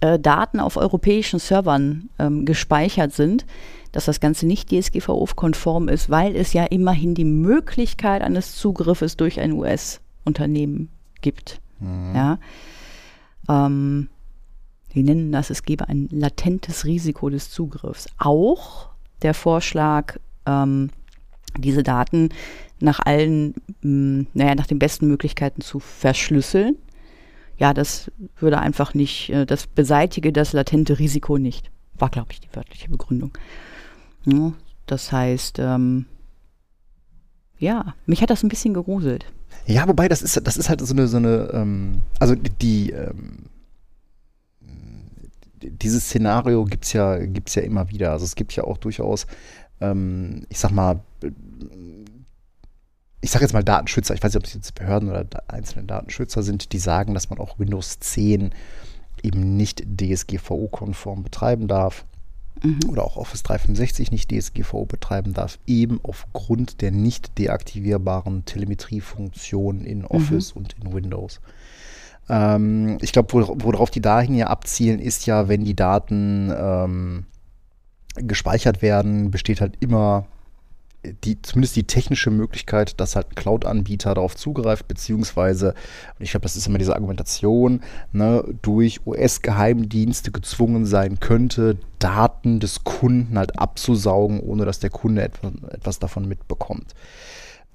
äh, 0.00 0.18
Daten 0.18 0.60
auf 0.60 0.76
europäischen 0.76 1.38
Servern 1.38 2.08
ähm, 2.18 2.46
gespeichert 2.46 3.12
sind, 3.12 3.44
dass 3.92 4.04
das 4.04 4.20
Ganze 4.20 4.46
nicht 4.46 4.70
DSGVO-konform 4.70 5.88
ist, 5.88 6.10
weil 6.10 6.36
es 6.36 6.52
ja 6.52 6.64
immerhin 6.64 7.14
die 7.14 7.24
Möglichkeit 7.24 8.22
eines 8.22 8.56
Zugriffes 8.56 9.16
durch 9.16 9.40
ein 9.40 9.52
US-Unternehmen 9.52 10.90
gibt. 11.20 11.60
Mhm. 11.80 12.14
Ja. 12.14 12.38
Ähm, 13.48 14.08
wir 14.92 15.02
nennen 15.02 15.32
das, 15.32 15.50
es 15.50 15.62
gebe 15.62 15.88
ein 15.88 16.08
latentes 16.10 16.84
Risiko 16.84 17.30
des 17.30 17.50
Zugriffs. 17.50 18.08
Auch 18.18 18.90
der 19.22 19.34
Vorschlag, 19.34 20.16
ähm, 20.46 20.90
diese 21.58 21.82
Daten 21.82 22.30
nach 22.80 23.00
allen, 23.04 23.54
mh, 23.82 23.82
hm, 23.82 24.26
naja, 24.34 24.54
nach 24.54 24.66
den 24.66 24.78
besten 24.78 25.06
Möglichkeiten 25.06 25.60
zu 25.60 25.80
verschlüsseln. 25.80 26.76
Ja, 27.58 27.74
das 27.74 28.10
würde 28.38 28.58
einfach 28.58 28.94
nicht, 28.94 29.30
äh, 29.30 29.44
das 29.44 29.66
beseitige 29.66 30.32
das 30.32 30.52
latente 30.52 30.98
Risiko 30.98 31.38
nicht. 31.38 31.70
War, 31.98 32.08
glaube 32.08 32.32
ich, 32.32 32.40
die 32.40 32.48
wörtliche 32.54 32.88
Begründung. 32.88 33.32
Ja, 34.24 34.52
das 34.86 35.12
heißt, 35.12 35.58
ähm, 35.58 36.06
ja, 37.58 37.94
mich 38.06 38.22
hat 38.22 38.30
das 38.30 38.42
ein 38.42 38.48
bisschen 38.48 38.74
geruselt. 38.74 39.26
Ja, 39.66 39.86
wobei 39.86 40.08
das 40.08 40.22
ist, 40.22 40.40
das 40.46 40.56
ist 40.56 40.68
halt 40.68 40.80
so 40.80 40.92
eine, 40.94 41.06
so 41.06 41.18
eine, 41.18 41.50
ähm, 41.52 42.02
also 42.18 42.34
die, 42.34 42.90
ähm, 42.90 43.46
dieses 45.62 46.04
Szenario 46.04 46.64
gibt 46.64 46.86
es 46.86 46.92
ja, 46.92 47.18
gibt's 47.18 47.54
ja 47.54 47.62
immer 47.62 47.90
wieder. 47.90 48.12
Also 48.12 48.24
es 48.24 48.34
gibt 48.34 48.54
ja 48.54 48.64
auch 48.64 48.78
durchaus, 48.78 49.26
ähm, 49.80 50.46
ich 50.48 50.58
sag 50.58 50.70
mal, 50.70 51.00
ich 53.20 53.30
sage 53.30 53.44
jetzt 53.44 53.52
mal 53.52 53.62
Datenschützer, 53.62 54.14
ich 54.14 54.22
weiß 54.22 54.32
nicht, 54.32 54.42
ob 54.42 54.46
es 54.46 54.54
jetzt 54.54 54.74
Behörden 54.74 55.10
oder 55.10 55.26
einzelne 55.48 55.84
Datenschützer 55.84 56.42
sind, 56.42 56.72
die 56.72 56.78
sagen, 56.78 57.12
dass 57.12 57.28
man 57.28 57.38
auch 57.38 57.58
Windows 57.58 57.98
10 58.00 58.52
eben 59.22 59.56
nicht 59.56 59.84
DSGVO-konform 60.00 61.22
betreiben 61.22 61.68
darf 61.68 62.06
mhm. 62.62 62.88
oder 62.88 63.04
auch 63.04 63.16
Office 63.16 63.42
365 63.42 64.10
nicht 64.10 64.30
DSGVO 64.30 64.86
betreiben 64.86 65.34
darf, 65.34 65.58
eben 65.66 66.00
aufgrund 66.02 66.80
der 66.80 66.90
nicht 66.90 67.38
deaktivierbaren 67.38 68.44
Telemetriefunktion 68.44 69.84
in 69.84 70.04
Office 70.04 70.54
mhm. 70.54 70.62
und 70.62 70.76
in 70.82 70.92
Windows. 70.92 71.40
Ähm, 72.28 72.98
ich 73.00 73.12
glaube, 73.12 73.32
worauf 73.64 73.90
die 73.90 74.00
dahin 74.00 74.34
ja 74.34 74.46
abzielen, 74.46 75.00
ist 75.00 75.26
ja, 75.26 75.48
wenn 75.48 75.64
die 75.64 75.76
Daten 75.76 76.52
ähm, 76.56 77.24
gespeichert 78.16 78.82
werden, 78.82 79.30
besteht 79.30 79.60
halt 79.60 79.74
immer 79.80 80.26
die, 81.24 81.40
zumindest 81.40 81.76
die 81.76 81.84
technische 81.84 82.30
Möglichkeit, 82.30 83.00
dass 83.00 83.16
halt 83.16 83.28
ein 83.30 83.34
Cloud-Anbieter 83.34 84.14
darauf 84.14 84.36
zugreift, 84.36 84.86
beziehungsweise, 84.86 85.74
ich 86.18 86.30
glaube, 86.30 86.42
das 86.42 86.56
ist 86.56 86.66
immer 86.66 86.78
diese 86.78 86.94
Argumentation, 86.94 87.80
ne, 88.12 88.44
durch 88.62 89.06
US-Geheimdienste 89.06 90.30
gezwungen 90.30 90.84
sein 90.84 91.18
könnte, 91.20 91.78
Daten 91.98 92.60
des 92.60 92.84
Kunden 92.84 93.38
halt 93.38 93.58
abzusaugen, 93.58 94.40
ohne 94.40 94.64
dass 94.64 94.78
der 94.78 94.90
Kunde 94.90 95.22
etwas, 95.22 95.52
etwas 95.70 95.98
davon 95.98 96.28
mitbekommt. 96.28 96.94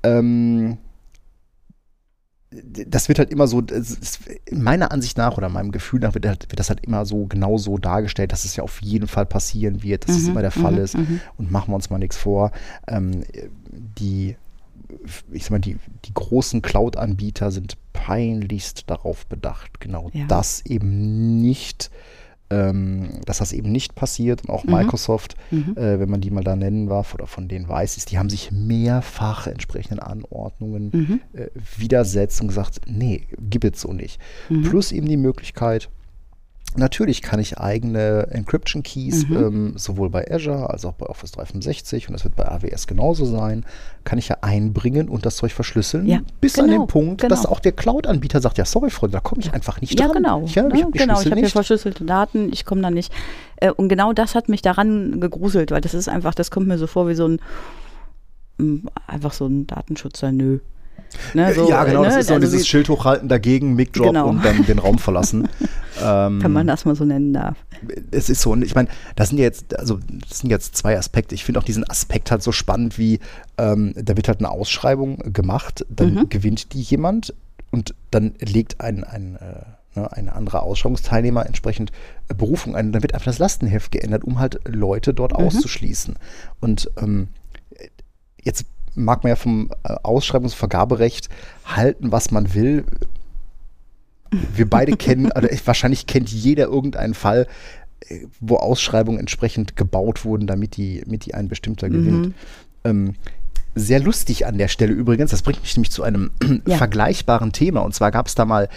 Ähm, 0.03 0.77
das 2.63 3.07
wird 3.07 3.19
halt 3.19 3.31
immer 3.31 3.47
so, 3.47 3.63
meiner 4.51 4.91
Ansicht 4.91 5.17
nach 5.17 5.37
oder 5.37 5.49
meinem 5.49 5.71
Gefühl 5.71 5.99
nach 5.99 6.13
wird, 6.13 6.25
wird, 6.25 6.59
das 6.59 6.69
halt 6.69 6.85
immer 6.85 7.05
so 7.05 7.25
genau 7.25 7.57
so 7.57 7.77
dargestellt, 7.77 8.31
dass 8.31 8.45
es 8.45 8.55
ja 8.55 8.63
auf 8.63 8.81
jeden 8.81 9.07
Fall 9.07 9.25
passieren 9.25 9.83
wird, 9.83 10.07
dass 10.07 10.15
mhm, 10.15 10.21
es 10.21 10.27
immer 10.29 10.41
der 10.41 10.51
Fall 10.51 10.73
mhm, 10.73 10.83
ist. 10.83 10.97
Mhm. 10.97 11.21
Und 11.37 11.51
machen 11.51 11.71
wir 11.71 11.75
uns 11.75 11.89
mal 11.89 11.97
nichts 11.97 12.17
vor. 12.17 12.51
Ähm, 12.87 13.23
die, 13.99 14.35
ich 15.31 15.43
sag 15.43 15.51
mal, 15.51 15.59
die, 15.59 15.77
die 16.05 16.13
großen 16.13 16.61
Cloud-Anbieter 16.61 17.51
sind 17.51 17.77
peinlichst 17.93 18.89
darauf 18.89 19.25
bedacht, 19.25 19.79
genau 19.79 20.09
ja. 20.13 20.25
das 20.27 20.65
eben 20.65 21.41
nicht 21.41 21.89
äh, 21.91 22.24
ähm, 22.49 23.21
dass 23.25 23.39
das 23.39 23.53
eben 23.53 23.71
nicht 23.71 23.95
passiert. 23.95 24.43
Und 24.43 24.49
auch 24.49 24.63
mhm. 24.63 24.73
Microsoft, 24.73 25.35
mhm. 25.51 25.75
Äh, 25.75 25.99
wenn 25.99 26.09
man 26.09 26.21
die 26.21 26.31
mal 26.31 26.43
da 26.43 26.55
nennen 26.55 26.87
darf 26.87 27.13
oder 27.13 27.27
von 27.27 27.47
denen 27.47 27.67
weiß, 27.67 27.97
ist, 27.97 28.11
die 28.11 28.17
haben 28.17 28.29
sich 28.29 28.51
mehrfach 28.51 29.47
entsprechenden 29.47 29.99
Anordnungen 29.99 30.91
mhm. 30.93 31.21
äh, 31.33 31.47
widersetzt 31.77 32.41
und 32.41 32.47
gesagt, 32.47 32.81
nee, 32.87 33.27
gibt 33.39 33.75
es 33.75 33.81
so 33.81 33.93
nicht. 33.93 34.19
Mhm. 34.49 34.63
Plus 34.63 34.91
eben 34.91 35.07
die 35.07 35.17
Möglichkeit, 35.17 35.89
Natürlich 36.77 37.21
kann 37.21 37.39
ich 37.39 37.57
eigene 37.57 38.27
Encryption 38.31 38.83
Keys, 38.83 39.27
mhm. 39.27 39.37
ähm, 39.37 39.73
sowohl 39.75 40.09
bei 40.09 40.29
Azure 40.29 40.69
als 40.69 40.85
auch 40.85 40.93
bei 40.93 41.05
Office 41.05 41.31
365 41.31 42.07
und 42.07 42.13
das 42.13 42.23
wird 42.23 42.35
bei 42.35 42.47
AWS 42.47 42.87
genauso 42.87 43.25
sein, 43.25 43.65
kann 44.03 44.19
ich 44.19 44.27
ja 44.27 44.37
einbringen 44.41 45.09
und 45.09 45.25
das 45.25 45.37
Zeug 45.37 45.51
verschlüsseln, 45.51 46.05
ja, 46.05 46.19
bis 46.41 46.53
genau, 46.53 46.65
an 46.65 46.71
den 46.71 46.87
Punkt, 46.87 47.21
genau. 47.21 47.29
dass 47.29 47.45
auch 47.45 47.59
der 47.59 47.71
Cloud-Anbieter 47.71 48.41
sagt, 48.41 48.57
ja 48.57 48.65
sorry 48.65 48.89
Freunde, 48.89 49.17
da 49.17 49.19
komme 49.19 49.41
ich 49.41 49.53
einfach 49.53 49.81
nicht 49.81 49.99
ja, 49.99 50.07
dran. 50.07 50.23
Genau. 50.23 50.43
Ich, 50.45 50.55
ja, 50.55 50.67
ich 50.67 50.79
ja, 50.79 50.87
genau, 50.91 51.21
ich 51.21 51.31
habe 51.31 51.39
hier 51.39 51.49
verschlüsselte 51.49 52.05
Daten, 52.05 52.51
ich 52.51 52.65
komme 52.65 52.81
da 52.81 52.91
nicht. 52.91 53.11
Äh, 53.57 53.71
und 53.71 53.89
genau 53.89 54.13
das 54.13 54.35
hat 54.35 54.49
mich 54.49 54.61
daran 54.61 55.19
gegruselt, 55.19 55.71
weil 55.71 55.81
das 55.81 55.93
ist 55.93 56.09
einfach, 56.09 56.35
das 56.35 56.51
kommt 56.51 56.67
mir 56.67 56.77
so 56.77 56.87
vor 56.87 57.07
wie 57.07 57.15
so 57.15 57.27
ein, 57.27 57.39
mm, 58.57 58.87
einfach 59.07 59.33
so 59.33 59.47
ein 59.47 59.67
Datenschutzer, 59.67 60.31
nö. 60.31 60.59
Ne, 61.33 61.53
so, 61.53 61.69
ja, 61.69 61.83
genau, 61.83 62.01
ne, 62.01 62.07
das 62.07 62.17
ist 62.17 62.27
so 62.27 62.33
also 62.33 62.45
dieses 62.45 62.67
Schild 62.67 62.89
hochhalten 62.89 63.29
dagegen, 63.29 63.75
Mic 63.75 63.91
Drop 63.93 64.07
genau. 64.07 64.27
und 64.27 64.43
dann 64.43 64.65
den 64.65 64.79
Raum 64.79 64.97
verlassen. 64.99 65.47
ähm, 66.01 66.43
Wenn 66.43 66.51
man 66.51 66.67
das 66.67 66.85
mal 66.85 66.95
so 66.95 67.05
nennen 67.05 67.33
darf. 67.33 67.57
Es 68.11 68.29
ist 68.29 68.41
so, 68.41 68.51
und 68.51 68.63
ich 68.63 68.75
meine, 68.75 68.89
das 69.15 69.29
sind 69.29 69.37
jetzt, 69.37 69.77
also 69.77 69.99
das 70.27 70.39
sind 70.39 70.49
jetzt 70.49 70.75
zwei 70.75 70.97
Aspekte. 70.97 71.35
Ich 71.35 71.45
finde 71.45 71.59
auch 71.59 71.63
diesen 71.63 71.89
Aspekt 71.89 72.31
halt 72.31 72.43
so 72.43 72.51
spannend, 72.51 72.97
wie 72.97 73.19
ähm, 73.57 73.93
da 73.95 74.15
wird 74.15 74.27
halt 74.27 74.39
eine 74.39 74.49
Ausschreibung 74.49 75.33
gemacht, 75.33 75.85
dann 75.89 76.15
mhm. 76.15 76.29
gewinnt 76.29 76.73
die 76.73 76.81
jemand 76.81 77.33
und 77.71 77.95
dann 78.11 78.33
legt 78.39 78.81
ein, 78.81 79.03
ein 79.03 79.35
äh, 79.35 79.99
ne, 79.99 80.11
ein 80.11 80.29
anderer 80.29 80.63
Ausschreibungsteilnehmer 80.63 81.45
entsprechend 81.45 81.91
äh, 82.29 82.33
Berufung 82.33 82.75
ein. 82.75 82.91
Dann 82.91 83.01
wird 83.01 83.13
einfach 83.13 83.25
das 83.25 83.39
Lastenheft 83.39 83.91
geändert, 83.91 84.23
um 84.23 84.39
halt 84.39 84.59
Leute 84.65 85.13
dort 85.13 85.37
mhm. 85.37 85.45
auszuschließen. 85.45 86.15
Und 86.59 86.89
ähm, 86.97 87.29
jetzt 88.41 88.65
mag 88.95 89.23
man 89.23 89.29
ja 89.29 89.35
vom 89.35 89.69
äh, 89.83 89.95
Ausschreibungsvergaberecht 90.03 91.29
halten, 91.65 92.11
was 92.11 92.31
man 92.31 92.53
will. 92.53 92.85
Wir 94.31 94.69
beide 94.69 94.97
kennen, 94.97 95.31
also 95.31 95.47
wahrscheinlich 95.65 96.07
kennt 96.07 96.29
jeder 96.29 96.65
irgendeinen 96.65 97.13
Fall, 97.13 97.47
äh, 98.07 98.25
wo 98.39 98.57
Ausschreibungen 98.57 99.19
entsprechend 99.19 99.75
gebaut 99.75 100.25
wurden, 100.25 100.47
damit 100.47 100.77
die, 100.77 101.01
damit 101.01 101.25
die 101.25 101.33
ein 101.33 101.47
bestimmter 101.47 101.89
gewinnt. 101.89 102.27
Mhm. 102.27 102.33
Ähm, 102.83 103.15
sehr 103.75 103.99
lustig 103.99 104.45
an 104.45 104.57
der 104.57 104.69
Stelle 104.69 104.93
übrigens, 104.93 105.31
das 105.31 105.41
bringt 105.41 105.61
mich 105.61 105.75
nämlich 105.75 105.91
zu 105.91 106.03
einem 106.03 106.31
ja. 106.65 106.77
vergleichbaren 106.77 107.51
Thema. 107.51 107.81
Und 107.81 107.93
zwar 107.93 108.11
gab 108.11 108.27
es 108.27 108.35
da 108.35 108.45
mal 108.45 108.69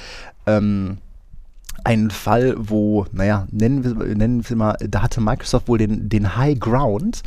ähm, 0.46 0.98
einen 1.84 2.10
Fall, 2.10 2.56
wo, 2.58 3.06
naja, 3.12 3.46
nennen 3.50 3.84
wir, 3.84 3.94
nennen 4.16 4.48
wir 4.48 4.56
mal, 4.56 4.76
da 4.80 5.02
hatte 5.02 5.20
Microsoft 5.20 5.68
wohl 5.68 5.78
den, 5.78 6.08
den 6.08 6.36
High 6.36 6.58
Ground 6.58 7.22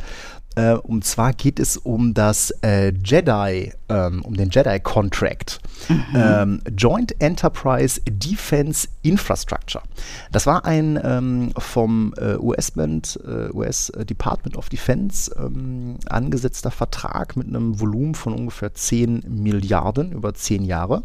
äh, 0.56 0.74
und 0.74 1.04
zwar 1.04 1.32
geht 1.32 1.58
es 1.58 1.76
um 1.76 2.14
das 2.14 2.50
äh, 2.62 2.92
Jedi, 3.04 3.72
ähm, 3.88 4.22
um 4.22 4.34
den 4.34 4.50
Jedi 4.50 4.80
Contract. 4.80 5.60
Mhm. 5.88 6.04
Ähm, 6.14 6.60
Joint 6.76 7.20
Enterprise 7.20 8.00
Defense 8.08 8.88
Infrastructure. 9.02 9.82
Das 10.30 10.46
war 10.46 10.64
ein 10.64 11.00
ähm, 11.02 11.52
vom 11.58 12.14
äh, 12.18 12.36
US-Band, 12.36 13.18
äh, 13.26 13.50
US 13.52 13.92
Department 13.96 14.56
of 14.56 14.68
Defense 14.68 15.34
ähm, 15.38 15.96
angesetzter 16.08 16.70
Vertrag 16.70 17.36
mit 17.36 17.48
einem 17.48 17.80
Volumen 17.80 18.14
von 18.14 18.34
ungefähr 18.34 18.74
10 18.74 19.24
Milliarden 19.28 20.12
über 20.12 20.34
10 20.34 20.64
Jahre. 20.64 21.02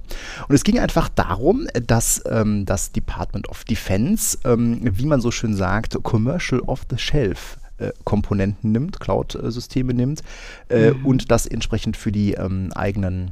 Und 0.47 0.55
es 0.55 0.63
ging 0.63 0.79
einfach 0.79 1.09
darum, 1.09 1.67
dass 1.85 2.21
ähm, 2.29 2.65
das 2.65 2.91
Department 2.91 3.49
of 3.49 3.63
Defense, 3.63 4.37
ähm, 4.43 4.79
wie 4.83 5.05
man 5.05 5.21
so 5.21 5.31
schön 5.31 5.55
sagt, 5.55 5.97
Commercial 6.03 6.61
off 6.61 6.81
the 6.89 6.97
Shelf 6.97 7.57
Komponenten 8.03 8.71
nimmt, 8.71 8.99
Cloud-Systeme 8.99 9.93
nimmt 9.93 10.21
äh, 10.69 10.91
mhm. 10.91 11.05
und 11.05 11.31
das 11.31 11.45
entsprechend 11.45 11.97
für 11.97 12.11
die 12.11 12.33
ähm, 12.33 12.71
eigenen 12.73 13.31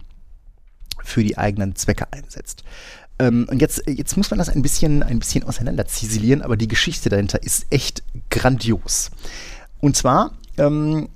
für 1.04 1.24
die 1.24 1.38
eigenen 1.38 1.76
Zwecke 1.76 2.12
einsetzt. 2.12 2.64
Ähm, 3.20 3.48
und 3.50 3.62
jetzt, 3.62 3.84
jetzt 3.88 4.18
muss 4.18 4.30
man 4.32 4.40
das 4.40 4.50
ein 4.50 4.62
bisschen, 4.62 5.04
ein 5.04 5.20
bisschen 5.20 5.44
auseinander 5.44 5.86
ziselieren, 5.86 6.42
aber 6.42 6.58
die 6.58 6.68
Geschichte 6.68 7.10
dahinter 7.10 7.42
ist 7.44 7.68
echt 7.70 8.04
grandios. 8.30 9.12
Und 9.80 9.96
zwar 9.96 10.32
ähm, 10.58 11.10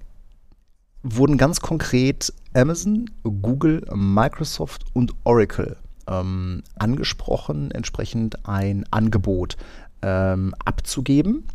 wurden 1.04 1.38
ganz 1.38 1.60
konkret 1.60 2.34
Amazon, 2.54 3.10
Google, 3.24 3.86
Microsoft 3.94 4.86
und 4.94 5.14
Oracle 5.24 5.78
ähm, 6.08 6.64
angesprochen, 6.78 7.72
entsprechend 7.72 8.48
ein 8.48 8.86
Angebot 8.92 9.58
ähm, 10.02 10.54
abzugeben 10.64 11.46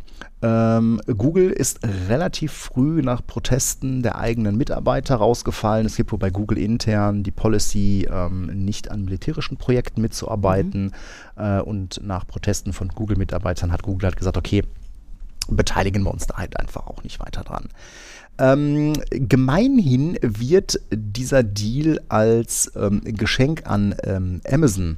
ähm, 0.41 0.99
Google 1.17 1.49
ist 1.49 1.79
relativ 2.09 2.51
früh 2.51 3.01
nach 3.01 3.25
Protesten 3.25 4.03
der 4.03 4.17
eigenen 4.17 4.57
Mitarbeiter 4.57 5.15
rausgefallen. 5.15 5.85
Es 5.85 5.95
gibt 5.95 6.11
wohl 6.11 6.19
bei 6.19 6.29
Google 6.29 6.57
intern 6.57 7.23
die 7.23 7.31
Policy, 7.31 8.07
ähm, 8.11 8.47
nicht 8.47 8.91
an 8.91 9.05
militärischen 9.05 9.57
Projekten 9.57 10.01
mitzuarbeiten. 10.01 10.91
Mhm. 11.35 11.43
Äh, 11.43 11.61
und 11.61 12.01
nach 12.03 12.27
Protesten 12.27 12.73
von 12.73 12.89
Google-Mitarbeitern 12.89 13.71
hat 13.71 13.83
Google 13.83 14.07
halt 14.07 14.17
gesagt, 14.17 14.37
okay, 14.37 14.63
beteiligen 15.47 16.03
wir 16.03 16.11
uns 16.11 16.27
da 16.27 16.37
halt 16.37 16.59
einfach 16.59 16.87
auch 16.87 17.03
nicht 17.03 17.19
weiter 17.19 17.43
dran. 17.43 17.69
Ähm, 18.37 18.93
gemeinhin 19.09 20.17
wird 20.21 20.79
dieser 20.91 21.43
Deal 21.43 22.01
als 22.09 22.71
ähm, 22.75 23.01
Geschenk 23.03 23.65
an 23.65 23.95
ähm, 24.03 24.41
Amazon 24.49 24.97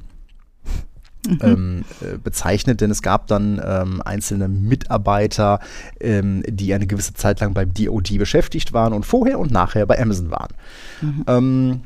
mhm. 1.26 1.38
ähm, 1.42 1.84
äh, 2.00 2.18
bezeichnet, 2.18 2.80
denn 2.80 2.90
es 2.90 3.02
gab 3.02 3.26
dann 3.26 3.60
ähm, 3.64 4.02
einzelne 4.02 4.48
Mitarbeiter, 4.48 5.60
ähm, 6.00 6.42
die 6.46 6.74
eine 6.74 6.86
gewisse 6.86 7.14
Zeit 7.14 7.40
lang 7.40 7.54
beim 7.54 7.72
DoD 7.72 8.18
beschäftigt 8.18 8.72
waren 8.72 8.92
und 8.92 9.06
vorher 9.06 9.38
und 9.38 9.50
nachher 9.50 9.86
bei 9.86 10.00
Amazon 10.00 10.30
waren. 10.30 10.54
Mhm. 11.00 11.24
Ähm, 11.26 11.80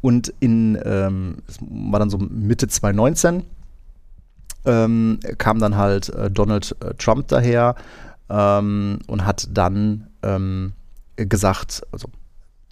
und 0.00 0.34
in, 0.40 0.78
ähm, 0.84 1.36
das 1.46 1.58
war 1.60 2.00
dann 2.00 2.10
so 2.10 2.18
Mitte 2.18 2.66
2019, 2.66 3.44
ähm, 4.64 5.20
kam 5.38 5.58
dann 5.58 5.76
halt 5.76 6.08
äh, 6.10 6.30
Donald 6.30 6.76
äh, 6.80 6.94
Trump 6.94 7.28
daher 7.28 7.74
und 8.28 9.26
hat 9.26 9.46
dann 9.52 10.06
gesagt, 11.16 11.82
also 11.92 12.08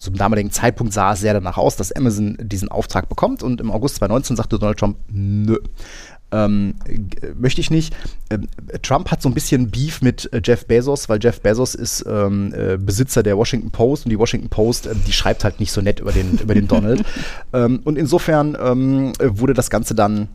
zum 0.00 0.16
damaligen 0.16 0.50
Zeitpunkt 0.50 0.95
sah 0.95 1.12
es 1.12 1.21
sehr 1.21 1.35
danach 1.35 1.59
aus, 1.59 1.76
dass 1.76 1.92
Amazon 1.92 2.37
diesen 2.40 2.71
Auftrag 2.71 3.09
bekommt 3.09 3.42
und 3.42 3.61
im 3.61 3.71
August 3.71 3.97
2019 3.97 4.37
sagte 4.37 4.59
Donald 4.59 4.78
Trump, 4.78 4.97
nö. 5.09 5.59
Ähm, 6.33 6.76
möchte 7.37 7.61
ich 7.61 7.71
nicht. 7.71 7.95
Ähm, 8.30 8.47
Trump 8.83 9.11
hat 9.11 9.21
so 9.21 9.28
ein 9.28 9.35
bisschen 9.35 9.71
Beef 9.71 10.00
mit 10.00 10.33
äh, 10.33 10.40
Jeff 10.42 10.64
Bezos, 10.66 11.09
weil 11.09 11.19
Jeff 11.21 11.40
Bezos 11.40 11.75
ist 11.75 12.04
ähm, 12.09 12.54
äh, 12.54 12.78
Besitzer 12.78 13.23
der 13.25 13.37
Washington 13.37 13.73
Post 13.73 14.07
und 14.07 14.11
die 14.11 14.19
Washington 14.19 14.49
Post, 14.49 14.87
äh, 14.87 14.95
die 15.07 15.12
schreibt 15.12 15.42
halt 15.42 15.59
nicht 15.59 15.73
so 15.73 15.80
nett 15.80 15.99
über 16.00 16.12
den, 16.12 16.38
über 16.38 16.54
den 16.54 16.69
Donald. 16.69 17.04
Ähm, 17.52 17.80
und 17.83 17.99
insofern 17.99 18.57
ähm, 18.61 19.12
wurde 19.19 19.54
das 19.54 19.71
Ganze 19.71 19.97
dann 19.97 20.28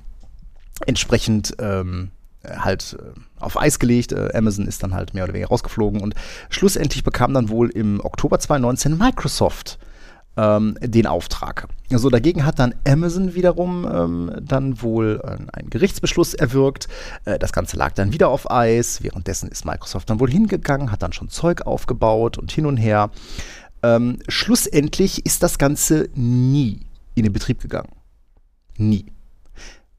entsprechend 0.86 1.55
ähm, 1.60 2.12
halt 2.45 2.98
äh, 3.00 3.19
auf 3.46 3.60
Eis 3.60 3.80
gelegt. 3.80 4.12
Äh, 4.12 4.32
Amazon 4.34 4.68
ist 4.68 4.84
dann 4.84 4.94
halt 4.94 5.14
mehr 5.14 5.24
oder 5.24 5.34
weniger 5.34 5.50
rausgeflogen 5.50 6.02
und 6.02 6.16
schlussendlich 6.50 7.04
bekam 7.04 7.34
dann 7.34 7.50
wohl 7.50 7.70
im 7.70 8.00
Oktober 8.04 8.40
2019 8.40 8.98
Microsoft 8.98 9.80
ähm, 10.38 10.78
den 10.82 11.08
Auftrag. 11.08 11.68
Also 11.92 12.10
dagegen 12.10 12.46
hat 12.46 12.60
dann 12.60 12.75
Amazon 12.88 13.36
wiederum 13.36 13.88
ähm, 13.92 14.32
dann 14.42 14.82
wohl 14.82 15.22
äh, 15.24 15.58
einen 15.58 15.70
Gerichtsbeschluss 15.70 16.34
erwirkt. 16.34 16.88
Äh, 17.25 17.40
das 17.40 17.54
Ganze 17.54 17.78
lag 17.78 17.94
dann 17.94 18.12
wieder 18.12 18.30
auf 18.30 18.50
Eis. 18.52 19.04
Währenddessen 19.04 19.50
ist 19.50 19.66
Microsoft 19.66 20.10
dann 20.10 20.20
wohl 20.20 20.30
hingegangen, 20.30 20.92
hat 20.92 21.04
dann 21.04 21.14
schon 21.14 21.30
Zeug 21.30 21.62
aufgebaut 21.62 22.38
und 22.38 22.52
hin 22.52 22.66
und 22.66 22.78
her. 22.78 23.12
Ähm, 23.84 24.20
schlussendlich 24.28 25.25
ist 25.25 25.44
das 25.44 25.58
Ganze 25.58 26.10
nie 26.16 26.82
in 27.14 27.24
den 27.24 27.34
Betrieb 27.34 27.62
gegangen. 27.62 27.90
Nie. 28.78 29.06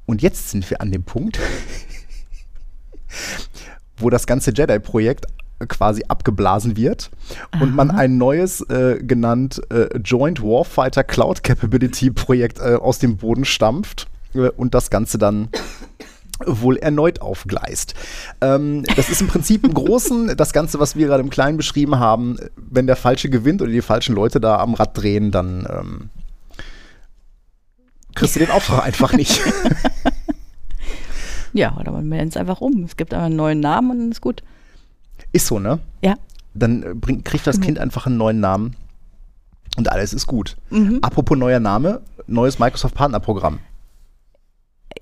Und 0.07 0.23
jetzt 0.23 0.51
sind 0.51 0.69
wir 0.71 0.81
an 0.81 0.93
dem 0.93 1.03
Punkt, 1.03 1.39
wo 3.99 4.11
das 4.11 4.27
ganze 4.27 4.53
Jedi-Projekt 4.53 5.27
quasi 5.69 6.05
abgeblasen 6.07 6.77
wird 6.77 7.11
Aha. 7.51 7.63
und 7.63 7.75
man 7.75 7.91
ein 7.91 8.19
neues, 8.19 8.61
äh, 8.63 8.99
genannt 9.03 9.61
äh, 9.71 9.97
Joint 9.99 10.43
Warfighter 10.43 11.03
Cloud 11.03 11.43
Capability 11.43 12.11
Projekt 12.11 12.59
äh, 12.59 12.75
aus 12.75 12.99
dem 12.99 13.17
Boden 13.17 13.45
stampft 13.45 14.07
äh, 14.35 14.51
und 14.51 14.75
das 14.75 14.91
Ganze 14.91 15.17
dann 15.19 15.49
wohl 16.45 16.77
erneut 16.77 17.23
aufgleist. 17.23 17.95
Ähm, 18.43 18.85
das 18.97 19.09
ist 19.09 19.23
im 19.23 19.29
Prinzip 19.29 19.65
im 19.65 19.73
Großen 19.73 20.37
das 20.37 20.53
Ganze, 20.53 20.79
was 20.79 20.95
wir 20.95 21.07
gerade 21.07 21.23
im 21.23 21.31
Kleinen 21.31 21.57
beschrieben 21.57 21.99
haben. 21.99 22.37
Wenn 22.57 22.87
der 22.87 22.97
Falsche 22.97 23.31
gewinnt 23.31 23.63
oder 23.63 23.71
die 23.71 23.81
falschen 23.81 24.15
Leute 24.15 24.41
da 24.41 24.59
am 24.59 24.75
Rad 24.75 24.99
drehen, 24.99 25.31
dann 25.31 25.67
ähm, 25.71 26.11
kriegst 28.15 28.37
du 28.37 28.41
den 28.41 28.51
Auftrag 28.51 28.85
einfach 28.85 29.15
nicht. 29.15 29.41
Ja, 31.57 31.77
oder 31.79 31.93
man 31.93 32.09
meldet 32.09 32.31
es 32.31 32.37
einfach 32.37 32.61
um. 32.61 32.85
Es 32.85 32.97
gibt 32.97 33.15
einfach 33.15 33.27
einen 33.27 33.37
neuen 33.37 33.61
Namen 33.61 33.91
und 33.91 33.99
dann 33.99 34.11
ist 34.11 34.21
gut. 34.21 34.43
Ist 35.33 35.47
so, 35.47 35.59
ne? 35.59 35.79
Ja. 36.03 36.15
Dann 36.55 36.83
äh, 36.83 36.95
bring, 36.95 37.25
kriegt 37.25 37.47
das 37.47 37.59
mhm. 37.59 37.63
Kind 37.63 37.79
einfach 37.79 38.07
einen 38.07 38.19
neuen 38.19 38.41
Namen 38.41 38.77
und 39.77 39.91
alles 39.91 40.13
ist 40.13 40.27
gut. 40.27 40.57
Mhm. 40.71 40.99
Apropos 41.03 41.37
neuer 41.37 41.61
Name, 41.61 42.03
neues 42.27 42.59
Microsoft 42.59 42.95
Partnerprogramm. 42.95 43.61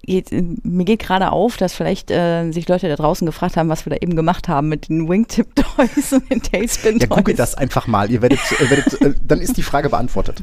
Jetzt, 0.02 0.32
äh, 0.32 0.44
mir 0.62 0.84
geht 0.84 1.00
gerade 1.00 1.32
auf, 1.32 1.56
dass 1.56 1.74
vielleicht 1.74 2.10
äh, 2.10 2.50
sich 2.52 2.68
Leute 2.68 2.88
da 2.88 2.96
draußen 2.96 3.26
gefragt 3.26 3.56
haben, 3.56 3.68
was 3.68 3.84
wir 3.86 3.90
da 3.90 3.96
eben 3.96 4.14
gemacht 4.14 4.48
haben 4.48 4.68
mit 4.68 4.88
den 4.88 5.08
Wingtip 5.08 5.54
Toys 5.56 6.12
und 6.12 6.30
den 6.30 6.42
Tailspin 6.42 6.98
Toys. 6.98 7.08
Ja, 7.08 7.16
googelt 7.16 7.38
das 7.38 7.56
einfach 7.56 7.86
mal. 7.86 8.10
Ihr 8.10 8.22
werdet, 8.22 8.40
äh, 8.60 8.70
werdet 8.70 9.00
äh, 9.00 9.14
dann 9.22 9.40
ist 9.40 9.56
die 9.56 9.62
Frage 9.62 9.90
beantwortet. 9.90 10.42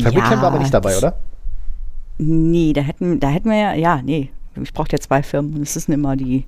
Fabricam 0.00 0.32
ja, 0.32 0.42
war 0.42 0.48
aber 0.52 0.58
nicht 0.58 0.72
dabei, 0.72 0.96
oder? 0.96 1.18
Nee, 2.16 2.72
da 2.72 2.80
hätten, 2.82 3.20
da 3.20 3.28
hätten 3.28 3.50
wir 3.50 3.58
ja, 3.58 3.74
ja, 3.74 4.00
nee, 4.02 4.30
ich 4.60 4.72
brauche 4.72 4.88
ja 4.92 4.98
zwei 4.98 5.22
Firmen 5.22 5.54
und 5.54 5.62
es 5.62 5.74
sind 5.74 5.92
immer 5.94 6.16
die, 6.16 6.44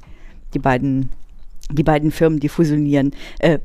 die 0.52 0.58
beiden, 0.58 1.10
die 1.70 1.82
beiden 1.82 2.10
Firmen, 2.10 2.40
die 2.40 2.48
fusionieren. 2.48 3.12
Äh, 3.38 3.58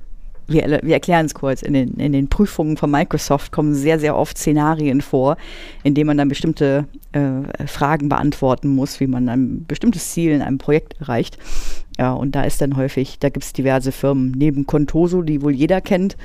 wir, 0.50 0.80
wir 0.82 0.94
erklären 0.94 1.26
es 1.26 1.34
kurz. 1.34 1.62
In 1.62 1.74
den, 1.74 1.94
in 1.96 2.12
den 2.12 2.28
Prüfungen 2.28 2.76
von 2.76 2.90
Microsoft 2.90 3.52
kommen 3.52 3.76
sehr, 3.76 4.00
sehr 4.00 4.16
oft 4.16 4.38
Szenarien 4.38 5.02
vor, 5.02 5.38
in 5.84 5.94
denen 5.94 6.08
man 6.08 6.18
dann 6.18 6.28
bestimmte 6.28 6.86
äh, 7.12 7.68
Fragen 7.68 8.10
beantworten 8.10 8.70
muss, 8.70 9.00
wie 9.00 9.08
man 9.08 9.30
ein 9.30 9.66
bestimmtes 9.66 10.12
Ziel 10.12 10.32
in 10.32 10.42
einem 10.42 10.58
Projekt 10.58 11.00
erreicht. 11.00 11.38
Ja, 11.98 12.14
und 12.14 12.36
da 12.36 12.44
ist 12.44 12.62
dann 12.62 12.78
häufig, 12.78 13.20
da 13.20 13.30
gibt 13.30 13.46
es 13.46 13.54
diverse 13.54 13.92
Firmen, 13.92 14.32
neben 14.32 14.66
Contoso, 14.66 15.22
die 15.22 15.42
wohl 15.42 15.54
jeder 15.54 15.82
kennt, 15.82 16.18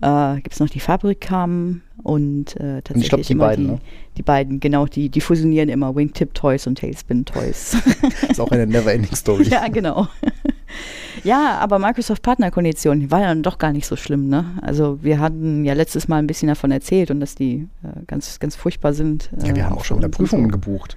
äh, 0.00 0.34
gibt 0.36 0.52
es 0.52 0.60
noch 0.60 0.68
die 0.68 0.80
Fabrikam 0.80 1.82
und 2.02 2.56
äh, 2.56 2.82
tatsächlich 2.82 2.94
und 2.94 3.00
ich 3.00 3.08
glaub, 3.08 3.22
die 3.22 3.34
beiden, 3.34 3.64
die, 3.64 3.70
ne? 3.72 3.80
die 4.16 4.22
beiden, 4.22 4.60
genau, 4.60 4.86
die, 4.86 5.08
die 5.08 5.20
fusionieren 5.20 5.68
immer 5.68 5.94
Wingtip 5.94 6.34
Toys 6.34 6.66
und 6.66 6.78
Tailspin 6.78 7.24
Toys. 7.24 7.76
ist 8.28 8.40
auch 8.40 8.50
eine 8.50 8.66
Never-Ending 8.66 9.14
Story. 9.14 9.44
ja, 9.44 9.68
genau. 9.68 10.08
ja, 11.24 11.58
aber 11.58 11.78
Microsoft 11.78 12.22
Partnerkondition 12.22 13.10
war 13.10 13.20
ja 13.20 13.34
doch 13.34 13.58
gar 13.58 13.72
nicht 13.72 13.86
so 13.86 13.96
schlimm, 13.96 14.28
ne? 14.28 14.44
Also 14.60 15.02
wir 15.02 15.20
hatten 15.20 15.64
ja 15.64 15.74
letztes 15.74 16.08
Mal 16.08 16.18
ein 16.18 16.26
bisschen 16.26 16.48
davon 16.48 16.70
erzählt 16.70 17.10
und 17.10 17.20
dass 17.20 17.34
die 17.34 17.68
äh, 17.82 18.02
ganz, 18.06 18.38
ganz 18.40 18.56
furchtbar 18.56 18.92
sind. 18.92 19.30
ja, 19.38 19.54
wir 19.54 19.56
äh, 19.56 19.62
haben 19.62 19.78
auch 19.78 19.84
schon 19.84 19.98
wieder 19.98 20.08
Prüfungen 20.08 20.50
gebucht. 20.50 20.96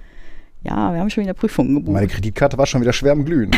Ja, 0.64 0.92
wir 0.92 1.00
haben 1.00 1.08
schon 1.08 1.22
wieder 1.22 1.34
Prüfungen 1.34 1.76
gebucht. 1.76 1.94
Meine 1.94 2.08
Kreditkarte 2.08 2.58
war 2.58 2.66
schon 2.66 2.80
wieder 2.80 2.92
schwer 2.92 3.12
am 3.12 3.24
Glühen. 3.24 3.52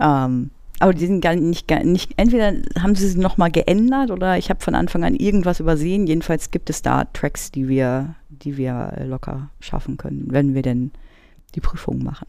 ähm, 0.00 0.50
aber 0.78 0.92
die 0.92 1.06
sind 1.06 1.20
gar 1.20 1.34
nicht, 1.34 1.68
gar 1.68 1.82
nicht 1.84 2.12
entweder 2.16 2.52
haben 2.80 2.94
sie 2.94 3.08
sie 3.08 3.18
nochmal 3.18 3.50
geändert 3.50 4.10
oder 4.10 4.36
ich 4.36 4.50
habe 4.50 4.62
von 4.62 4.74
Anfang 4.74 5.04
an 5.04 5.14
irgendwas 5.14 5.60
übersehen. 5.60 6.06
Jedenfalls 6.06 6.50
gibt 6.50 6.70
es 6.70 6.82
da 6.82 7.04
Tracks, 7.04 7.50
die 7.50 7.68
wir, 7.68 8.14
die 8.28 8.56
wir 8.56 8.92
locker 9.06 9.50
schaffen 9.60 9.96
können, 9.96 10.26
wenn 10.28 10.54
wir 10.54 10.62
denn 10.62 10.90
die 11.54 11.60
Prüfungen 11.60 12.04
machen. 12.04 12.26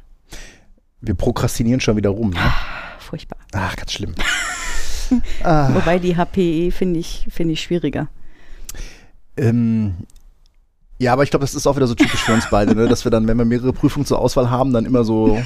Wir 1.01 1.13
prokrastinieren 1.13 1.79
schon 1.79 1.97
wieder 1.97 2.09
rum, 2.09 2.31
ne? 2.31 2.39
Ah, 2.39 2.53
furchtbar. 2.99 3.37
Ach, 3.53 3.75
ganz 3.75 3.93
schlimm. 3.93 4.15
ah. 5.43 5.73
Wobei 5.73 5.99
die 5.99 6.15
HPE 6.15 6.71
finde 6.71 6.99
ich, 6.99 7.27
find 7.29 7.51
ich 7.51 7.61
schwieriger. 7.61 8.07
Ähm, 9.35 9.95
ja, 10.99 11.13
aber 11.13 11.23
ich 11.23 11.29
glaube, 11.29 11.43
das 11.43 11.53
ist 11.53 11.67
auch 11.67 11.75
wieder 11.75 11.85
so 11.85 11.93
typisch 11.93 12.23
für 12.23 12.33
uns 12.33 12.49
beide, 12.49 12.75
ne? 12.75 12.87
dass 12.87 13.05
wir 13.05 13.11
dann, 13.11 13.27
wenn 13.27 13.37
wir 13.37 13.45
mehrere 13.45 13.71
Prüfungen 13.71 14.05
zur 14.05 14.19
Auswahl 14.19 14.49
haben, 14.49 14.73
dann 14.73 14.85
immer 14.85 15.03
so 15.03 15.37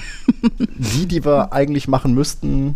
die, 0.78 1.06
die 1.08 1.26
wir 1.26 1.52
eigentlich 1.52 1.90
machen 1.90 2.14
müssten, 2.14 2.76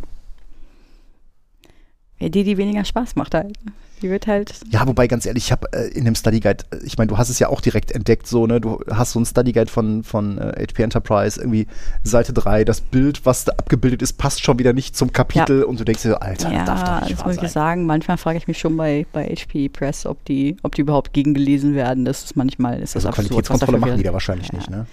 ja, 2.25 2.29
die, 2.29 2.43
die 2.43 2.57
weniger 2.57 2.83
Spaß 2.83 3.15
macht 3.15 3.35
halt. 3.35 3.55
Die 4.01 4.09
wird 4.09 4.25
halt. 4.25 4.53
Ja, 4.71 4.85
wobei 4.88 5.07
ganz 5.07 5.25
ehrlich, 5.25 5.45
ich 5.45 5.51
habe 5.51 5.71
äh, 5.71 5.88
in 5.89 6.05
dem 6.05 6.15
Study 6.15 6.39
Guide, 6.39 6.65
äh, 6.71 6.77
ich 6.83 6.97
meine, 6.97 7.07
du 7.07 7.17
hast 7.17 7.29
es 7.29 7.38
ja 7.38 7.49
auch 7.49 7.61
direkt 7.61 7.91
entdeckt, 7.91 8.27
so, 8.27 8.47
ne? 8.47 8.59
Du 8.59 8.79
hast 8.91 9.11
so 9.11 9.19
ein 9.19 9.25
Study 9.25 9.53
Guide 9.53 9.71
von, 9.71 10.03
von 10.03 10.39
äh, 10.39 10.65
HP 10.67 10.81
Enterprise, 10.83 11.39
irgendwie 11.39 11.67
Seite 12.03 12.33
3, 12.33 12.65
das 12.65 12.81
Bild, 12.81 13.25
was 13.25 13.45
da 13.45 13.53
abgebildet 13.53 14.01
ist, 14.01 14.13
passt 14.13 14.43
schon 14.43 14.57
wieder 14.57 14.73
nicht 14.73 14.97
zum 14.97 15.13
Kapitel 15.13 15.59
ja. 15.59 15.65
und 15.65 15.79
du 15.79 15.85
denkst 15.85 16.01
dir, 16.01 16.19
Alter, 16.19 16.51
ja, 16.51 16.65
das 16.65 16.65
darf 16.65 16.83
doch 16.83 17.07
nicht 17.07 17.19
das 17.19 17.25
muss 17.25 17.43
ich 17.43 17.51
sagen, 17.51 17.85
manchmal 17.85 18.17
frage 18.17 18.39
ich 18.39 18.47
mich 18.47 18.57
schon 18.57 18.75
bei, 18.75 19.05
bei 19.13 19.23
HP 19.27 19.69
Press, 19.69 20.07
ob 20.07 20.25
die, 20.25 20.57
ob 20.63 20.73
die 20.73 20.81
überhaupt 20.81 21.13
gegengelesen 21.13 21.75
werden. 21.75 22.05
Das 22.05 22.23
ist 22.23 22.35
manchmal, 22.35 22.81
ist 22.81 22.95
das 22.95 23.05
also 23.05 23.09
absurd, 23.09 23.27
Qualitätskontrolle 23.27 23.77
machen 23.77 23.97
die 23.97 24.03
da 24.03 24.13
wahrscheinlich 24.13 24.49
ja. 24.51 24.57
nicht, 24.57 24.69
ne? 24.71 24.88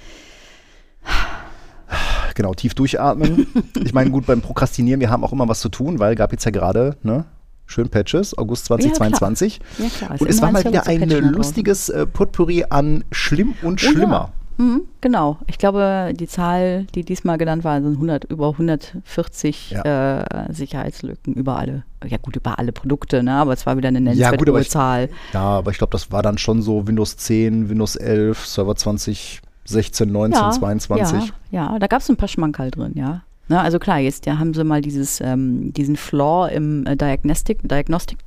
Genau, 2.35 2.55
tief 2.55 2.75
durchatmen. 2.75 3.47
ich 3.85 3.93
meine, 3.93 4.11
gut, 4.11 4.27
beim 4.27 4.41
Prokrastinieren, 4.41 5.01
wir 5.01 5.11
haben 5.11 5.25
auch 5.25 5.33
immer 5.33 5.49
was 5.49 5.61
zu 5.61 5.69
tun, 5.69 5.99
weil 5.99 6.15
gab 6.15 6.33
jetzt 6.33 6.45
ja 6.45 6.51
gerade, 6.51 6.97
ne? 7.03 7.25
Schön 7.67 7.89
Patches, 7.89 8.37
August 8.37 8.67
2022. 8.67 9.59
Ja, 9.59 9.61
klar. 9.61 9.89
Ja, 9.89 9.97
klar. 9.97 10.21
Und 10.21 10.29
es 10.29 10.43
war 10.43 10.53
mal 10.53 10.65
wieder 10.65 10.87
ein 10.87 11.09
lustiges 11.09 11.89
äh, 11.89 12.07
Potpourri 12.07 12.67
an 12.69 13.05
schlimm 13.13 13.55
und 13.63 13.81
schlimmer. 13.81 14.33
Oh, 14.59 14.63
ja. 14.63 14.65
mhm, 14.65 14.83
genau. 15.01 15.39
Ich 15.47 15.57
glaube, 15.57 16.13
die 16.15 16.27
Zahl, 16.27 16.85
die 16.95 17.03
diesmal 17.03 17.39
genannt 17.39 17.65
war, 17.65 17.81
sind 17.81 17.95
100, 17.95 18.25
über 18.25 18.51
140 18.51 19.71
ja. 19.71 20.21
äh, 20.21 20.53
Sicherheitslücken 20.53 21.33
über 21.33 21.57
alle, 21.57 21.85
ja 22.05 22.19
gut, 22.19 22.37
über 22.37 22.59
alle 22.59 22.73
Produkte, 22.73 23.23
ne? 23.23 23.33
aber 23.33 23.55
es 23.55 23.65
war 23.65 23.79
wieder 23.79 23.89
eine 23.89 24.03
nennenswerte 24.03 24.53
ja, 24.53 24.63
Zahl. 24.65 25.09
Ja, 25.33 25.41
aber 25.41 25.71
ich 25.71 25.79
glaube, 25.79 25.93
das 25.93 26.13
war 26.13 26.23
dann 26.23 26.37
schon 26.37 26.61
so 26.61 26.87
Windows 26.87 27.17
10, 27.17 27.71
Windows 27.71 27.97
11, 27.97 28.45
Server 28.45 28.77
20 28.77 29.41
16, 29.65 30.11
19, 30.11 30.41
ja, 30.41 30.51
22. 30.51 31.33
Ja, 31.51 31.73
ja 31.73 31.79
da 31.79 31.87
gab 31.87 32.01
es 32.01 32.09
ein 32.09 32.17
paar 32.17 32.29
Schmankerl 32.29 32.71
drin, 32.71 32.93
ja. 32.95 33.23
Na, 33.49 33.57
ne, 33.57 33.63
also 33.63 33.79
klar, 33.79 33.99
jetzt 33.99 34.27
ja, 34.27 34.39
haben 34.39 34.55
sie 34.55 34.65
mal 34.65 34.81
dieses, 34.81 35.21
ähm, 35.21 35.73
diesen 35.73 35.97
Flaw 35.97 36.49
im 36.53 36.87
äh, 36.87 36.97
Diagnostic, 36.97 37.69
Diagnostic 37.69 38.19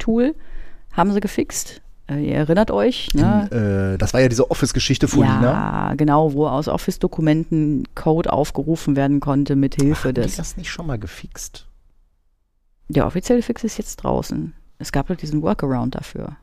haben 0.93 1.11
sie 1.11 1.19
gefixt. 1.19 1.81
Äh, 2.07 2.27
ihr 2.27 2.35
erinnert 2.35 2.69
euch, 2.69 3.13
ne? 3.13 3.47
In, 3.51 3.57
äh, 3.57 3.97
das 3.97 4.13
war 4.13 4.21
ja 4.21 4.29
diese 4.29 4.51
Office-Geschichte 4.51 5.07
von 5.07 5.23
ja, 5.23 5.41
Ja, 5.41 5.93
genau, 5.95 6.33
wo 6.33 6.47
aus 6.47 6.67
Office-Dokumenten 6.67 7.83
Code 7.95 8.31
aufgerufen 8.31 8.95
werden 8.95 9.19
konnte 9.19 9.55
mit 9.55 9.75
Hilfe 9.75 10.13
des. 10.13 10.33
Haben 10.33 10.37
das 10.37 10.57
nicht 10.57 10.69
schon 10.69 10.87
mal 10.87 10.99
gefixt? 10.99 11.67
Der 12.87 13.07
offizielle 13.07 13.41
Fix 13.41 13.63
ist 13.63 13.77
jetzt 13.77 13.97
draußen. 13.97 14.53
Es 14.77 14.91
gab 14.91 15.07
doch 15.07 15.15
diesen 15.15 15.41
Workaround 15.41 15.95
dafür. 15.95 16.37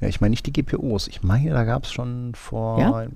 Ja, 0.00 0.08
ich 0.08 0.20
meine 0.20 0.30
nicht 0.30 0.46
die 0.46 0.52
GPOs. 0.52 1.08
Ich 1.08 1.22
meine, 1.22 1.50
da 1.50 1.64
gab 1.64 1.84
es 1.84 1.92
schon 1.92 2.34
vor 2.34 2.78
ja? 2.78 3.06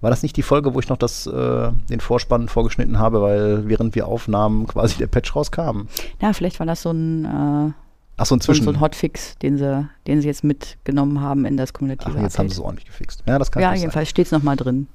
War 0.00 0.10
das 0.10 0.22
nicht 0.22 0.36
die 0.36 0.42
Folge, 0.42 0.74
wo 0.74 0.80
ich 0.80 0.88
noch 0.88 0.96
das, 0.96 1.26
äh, 1.26 1.70
den 1.90 2.00
Vorspann 2.00 2.48
vorgeschnitten 2.48 2.98
habe, 2.98 3.20
weil 3.20 3.68
während 3.68 3.94
wir 3.94 4.06
aufnahmen 4.06 4.66
quasi 4.66 4.96
der 4.96 5.08
Patch 5.08 5.34
rauskam? 5.34 5.88
Ja, 6.20 6.32
vielleicht 6.32 6.60
war 6.60 6.66
das 6.66 6.82
so 6.82 6.90
ein, 6.90 7.24
äh, 7.24 7.72
Ach 8.16 8.26
so, 8.26 8.30
so, 8.30 8.34
inzwischen. 8.36 8.64
so 8.64 8.70
ein 8.70 8.80
Hotfix, 8.80 9.36
den 9.38 9.58
sie, 9.58 9.88
den 10.06 10.20
sie 10.20 10.28
jetzt 10.28 10.44
mitgenommen 10.44 11.20
haben 11.20 11.44
in 11.44 11.56
das 11.56 11.70
Ach, 11.70 11.78
kumulative 11.78 12.18
jetzt 12.20 12.38
haben 12.38 12.48
sie 12.48 12.54
es 12.54 12.60
ordentlich 12.60 12.86
gefixt. 12.86 13.24
Ja, 13.26 13.38
das 13.38 13.50
kann 13.50 13.62
Ja, 13.62 13.74
jedenfalls 13.74 14.08
steht 14.08 14.26
es 14.26 14.32
nochmal 14.32 14.56
drin. 14.56 14.86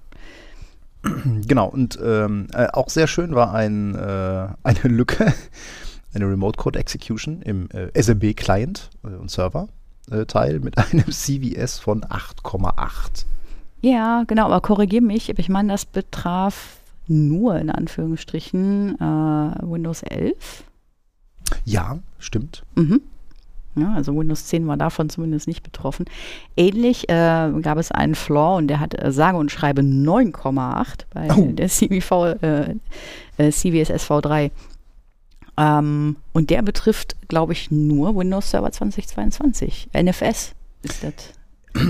Genau, 1.45 1.67
und 1.67 1.99
ähm, 2.01 2.47
äh, 2.53 2.67
auch 2.71 2.87
sehr 2.87 3.07
schön 3.07 3.35
war 3.35 3.53
ein, 3.53 3.93
äh, 3.93 4.47
eine 4.63 4.79
Lücke, 4.83 5.33
eine 6.13 6.25
Remote 6.25 6.57
Code 6.57 6.79
Execution 6.79 7.41
im 7.41 7.67
äh, 7.71 7.89
SMB-Client 8.01 8.89
äh, 9.03 9.07
und 9.07 9.29
Server-Teil 9.29 10.61
mit 10.61 10.77
einem 10.77 11.05
CVS 11.11 11.79
von 11.79 12.05
8,8. 12.05 13.25
Ja, 13.83 14.23
genau, 14.27 14.45
aber 14.45 14.61
korrigier 14.61 15.01
mich, 15.01 15.29
ich 15.37 15.49
meine, 15.49 15.73
das 15.73 15.85
betraf 15.85 16.77
nur 17.07 17.57
in 17.57 17.69
Anführungsstrichen 17.69 18.95
äh, 18.95 19.61
Windows 19.61 20.03
11. 20.03 20.63
Ja, 21.65 21.99
stimmt. 22.17 22.63
Mhm. 22.75 23.01
Ja, 23.75 23.93
also 23.93 24.15
Windows 24.15 24.45
10 24.45 24.67
war 24.67 24.77
davon 24.77 25.09
zumindest 25.09 25.47
nicht 25.47 25.63
betroffen. 25.63 26.05
Ähnlich 26.55 27.09
äh, 27.09 27.51
gab 27.61 27.77
es 27.77 27.91
einen 27.91 28.15
Flaw 28.15 28.57
und 28.57 28.67
der 28.69 28.79
hat 28.79 28.97
äh, 28.97 29.11
sage 29.11 29.37
und 29.37 29.51
schreibe 29.51 29.81
9,8 29.81 31.05
bei 31.13 31.27
Oh. 31.35 31.47
der 31.51 31.67
CVV, 31.67 32.25
äh, 32.41 32.75
äh, 33.37 33.51
CVS 33.51 33.89
SV3. 33.89 34.51
Ähm, 35.57 36.15
und 36.31 36.51
der 36.51 36.61
betrifft, 36.61 37.15
glaube 37.27 37.51
ich, 37.51 37.69
nur 37.69 38.15
Windows 38.15 38.49
Server 38.51 38.71
2022. 38.71 39.89
NFS 39.93 40.53
ist 40.83 41.03
das. 41.03 41.13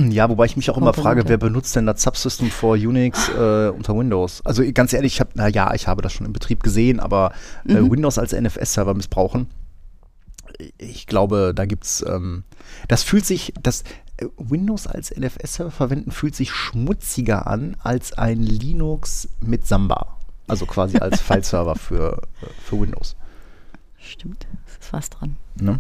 Ja, 0.10 0.30
wobei 0.30 0.46
ich 0.46 0.56
mich 0.56 0.70
auch 0.70 0.78
immer 0.78 0.94
frage, 0.94 1.24
wer 1.28 1.38
benutzt 1.38 1.76
denn 1.76 1.86
das 1.86 2.02
Subsystem 2.02 2.50
for 2.50 2.76
Unix 2.76 3.28
äh, 3.30 3.68
unter 3.68 3.98
Windows? 3.98 4.42
Also 4.46 4.64
ganz 4.74 4.94
ehrlich, 4.94 5.16
ich 5.16 5.20
habe, 5.20 5.32
na 5.34 5.50
ja, 5.50 5.74
ich 5.74 5.88
habe 5.88 6.02
das 6.02 6.14
schon 6.14 6.26
im 6.26 6.32
Betrieb 6.34 6.64
gesehen, 6.64 7.00
aber 7.02 7.34
äh, 7.68 7.74
Mhm. 7.74 7.92
Windows 7.92 8.18
als 8.18 8.32
NFS-Server 8.34 8.94
missbrauchen, 8.94 9.48
ich 10.78 11.08
glaube, 11.08 11.52
da 11.56 11.66
gibt's, 11.66 12.04
ähm, 12.08 12.44
das 12.88 13.04
fühlt 13.04 13.26
sich, 13.26 13.54
das 13.62 13.84
äh, 14.18 14.28
Windows 14.38 14.88
als 14.88 15.12
NFS-Server 15.16 15.72
verwenden 15.72 16.12
fühlt 16.12 16.36
sich 16.36 16.52
schmutziger 16.52 17.48
an 17.48 17.76
als 17.82 18.14
ein 18.14 18.42
Linux 18.42 19.28
mit 19.42 19.68
Samba. 19.68 20.18
Also 20.48 20.66
quasi 20.66 20.98
als 20.98 21.20
File-Server 21.22 21.76
für, 21.76 22.22
äh, 22.42 22.46
für 22.62 22.80
Windows. 22.80 23.16
Stimmt, 23.98 24.48
es 24.68 24.86
ist 24.86 24.94
was 24.94 25.10
dran. 25.10 25.38
Ne? 25.60 25.80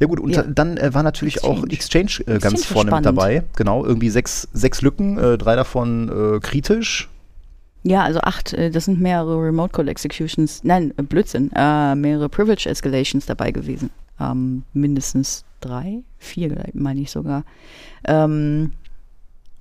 Ja 0.00 0.06
gut, 0.06 0.20
und 0.20 0.30
Ja. 0.34 0.42
dann 0.42 0.76
äh, 0.76 0.94
war 0.94 1.02
natürlich 1.02 1.42
auch 1.44 1.64
Exchange. 1.64 2.04
Exchange 2.04 2.36
äh, 2.36 2.38
ganz 2.38 2.60
Exchange 2.60 2.60
war 2.60 2.72
vorne 2.84 2.90
mit 2.96 3.04
dabei. 3.06 3.42
Genau, 3.56 3.84
irgendwie 3.84 4.10
sechs, 4.10 4.48
sechs 4.52 4.80
Lücken, 4.82 5.18
äh, 5.18 5.36
drei 5.38 5.56
davon 5.56 6.36
äh, 6.36 6.40
kritisch. 6.40 7.08
Ja, 7.82 8.02
also 8.02 8.20
acht, 8.20 8.52
äh, 8.52 8.70
das 8.70 8.84
sind 8.84 9.00
mehrere 9.00 9.36
Remote 9.42 9.72
Code 9.72 9.90
Executions, 9.90 10.62
nein, 10.62 10.92
äh, 10.96 11.02
Blödsinn, 11.02 11.50
mehrere 11.54 12.28
Privilege 12.28 12.68
Escalations 12.68 13.26
dabei 13.26 13.50
gewesen. 13.50 13.90
Ähm, 14.20 14.62
mindestens 14.72 15.44
drei, 15.60 16.02
vier, 16.18 16.64
meine 16.74 17.00
ich 17.00 17.10
sogar. 17.10 17.44
Ähm, 18.04 18.72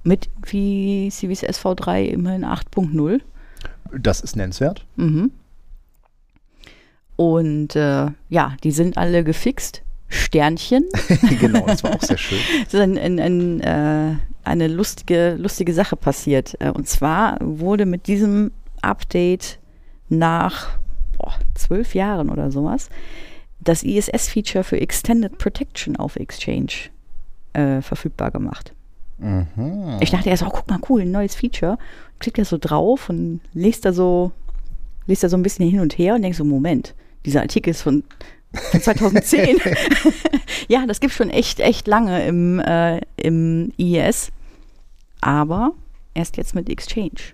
mit 0.03 0.29
wie 0.43 1.09
CVS 1.11 1.43
SV3 1.43 2.05
immerhin 2.05 2.45
8.0. 2.45 3.21
Das 3.97 4.21
ist 4.21 4.35
nennenswert. 4.35 4.85
Mhm. 4.95 5.31
Und 7.15 7.75
äh, 7.75 8.07
ja, 8.29 8.55
die 8.63 8.71
sind 8.71 8.97
alle 8.97 9.23
gefixt. 9.23 9.81
Sternchen. 10.09 10.85
genau, 11.39 11.65
das 11.65 11.83
war 11.83 11.95
auch 11.95 12.01
sehr 12.01 12.17
schön. 12.17 12.39
Es 12.65 12.73
ist 12.73 12.79
ein, 12.79 12.97
ein, 12.97 13.19
ein, 13.19 13.59
äh, 13.61 14.15
eine 14.43 14.67
lustige, 14.67 15.35
lustige 15.35 15.73
Sache 15.73 15.95
passiert. 15.95 16.55
Äh, 16.59 16.71
und 16.71 16.87
zwar 16.87 17.37
wurde 17.41 17.85
mit 17.85 18.07
diesem 18.07 18.51
Update 18.81 19.59
nach 20.09 20.77
boah, 21.17 21.33
zwölf 21.55 21.93
Jahren 21.95 22.29
oder 22.29 22.51
sowas 22.51 22.89
das 23.59 23.83
ISS-Feature 23.83 24.63
für 24.63 24.79
Extended 24.79 25.37
Protection 25.37 25.95
auf 25.97 26.15
Exchange 26.15 26.89
äh, 27.53 27.81
verfügbar 27.81 28.31
gemacht. 28.31 28.73
Mhm. 29.17 29.97
Ich 29.99 30.11
dachte 30.11 30.29
erst, 30.29 30.43
oh, 30.43 30.49
guck 30.49 30.69
mal, 30.69 30.79
cool, 30.89 31.01
ein 31.01 31.11
neues 31.11 31.35
Feature. 31.35 31.77
Klickt 32.19 32.37
da 32.37 32.45
so 32.45 32.57
drauf 32.57 33.09
und 33.09 33.41
liest 33.53 33.85
da 33.85 33.93
so, 33.93 34.31
liest 35.07 35.23
da 35.23 35.29
so 35.29 35.37
ein 35.37 35.43
bisschen 35.43 35.69
hin 35.69 35.79
und 35.79 35.97
her 35.97 36.15
und 36.15 36.21
denkt 36.21 36.37
so, 36.37 36.45
Moment, 36.45 36.93
dieser 37.25 37.41
Artikel 37.41 37.71
ist 37.71 37.81
von 37.81 38.03
2010. 38.53 39.59
ja, 40.67 40.85
das 40.87 40.99
gibt 40.99 41.13
schon 41.13 41.29
echt, 41.29 41.59
echt 41.59 41.87
lange 41.87 42.25
im, 42.25 42.59
äh, 42.59 43.01
im 43.17 43.71
IES. 43.77 44.31
Aber 45.21 45.71
erst 46.13 46.37
jetzt 46.37 46.55
mit 46.55 46.69
Exchange. 46.69 47.33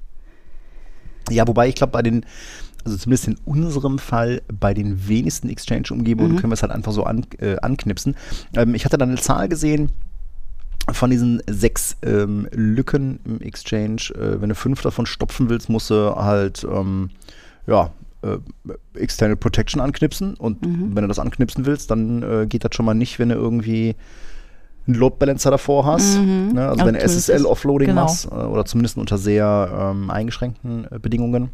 Ja, 1.29 1.47
wobei 1.47 1.67
ich 1.69 1.75
glaube, 1.75 1.91
bei 1.91 2.01
den, 2.01 2.25
also 2.83 2.97
zumindest 2.97 3.27
in 3.27 3.37
unserem 3.45 3.99
Fall, 3.99 4.41
bei 4.47 4.73
den 4.73 5.07
wenigsten 5.07 5.49
Exchange-Umgebungen 5.49 6.33
Mhm. 6.33 6.35
können 6.37 6.51
wir 6.51 6.55
es 6.55 6.63
halt 6.63 6.71
einfach 6.73 6.91
so 6.91 7.03
an, 7.03 7.25
äh, 7.39 7.55
anknipsen. 7.61 8.15
Ähm, 8.55 8.75
ich 8.75 8.85
hatte 8.85 8.97
dann 8.97 9.09
eine 9.09 9.21
Zahl 9.21 9.47
gesehen 9.47 9.91
von 10.91 11.09
diesen 11.09 11.41
sechs 11.47 11.95
ähm, 12.03 12.47
Lücken 12.51 13.19
im 13.23 13.39
Exchange. 13.39 14.11
Äh, 14.15 14.41
wenn 14.41 14.49
du 14.49 14.55
fünf 14.55 14.81
davon 14.81 15.05
stopfen 15.05 15.49
willst, 15.49 15.69
musst 15.69 15.89
du 15.89 16.15
halt, 16.15 16.65
ähm, 16.69 17.09
ja, 17.67 17.91
äh, 18.23 18.37
External 18.99 19.35
Protection 19.35 19.81
anknipsen. 19.81 20.35
Und 20.35 20.65
Mhm. 20.65 20.95
wenn 20.95 21.03
du 21.03 21.07
das 21.07 21.19
anknipsen 21.19 21.65
willst, 21.65 21.91
dann 21.91 22.23
äh, 22.23 22.45
geht 22.47 22.63
das 22.63 22.73
schon 22.75 22.85
mal 22.85 22.93
nicht, 22.93 23.19
wenn 23.19 23.29
du 23.29 23.35
irgendwie 23.35 23.95
einen 24.87 24.97
Load 24.97 25.15
Balancer 25.19 25.51
davor 25.51 25.85
hast. 25.85 26.17
Mhm. 26.17 26.51
Ne? 26.53 26.67
Also 26.67 26.79
Ja, 26.81 26.85
wenn 26.87 26.95
du 26.95 26.99
SSL-Offloading 27.01 27.87
genau. 27.89 28.01
machst 28.03 28.25
äh, 28.25 28.35
oder 28.35 28.65
zumindest 28.65 28.97
unter 28.97 29.17
sehr 29.17 29.91
ähm, 29.93 30.09
eingeschränkten 30.09 30.87
äh, 30.91 30.99
Bedingungen. 30.99 31.49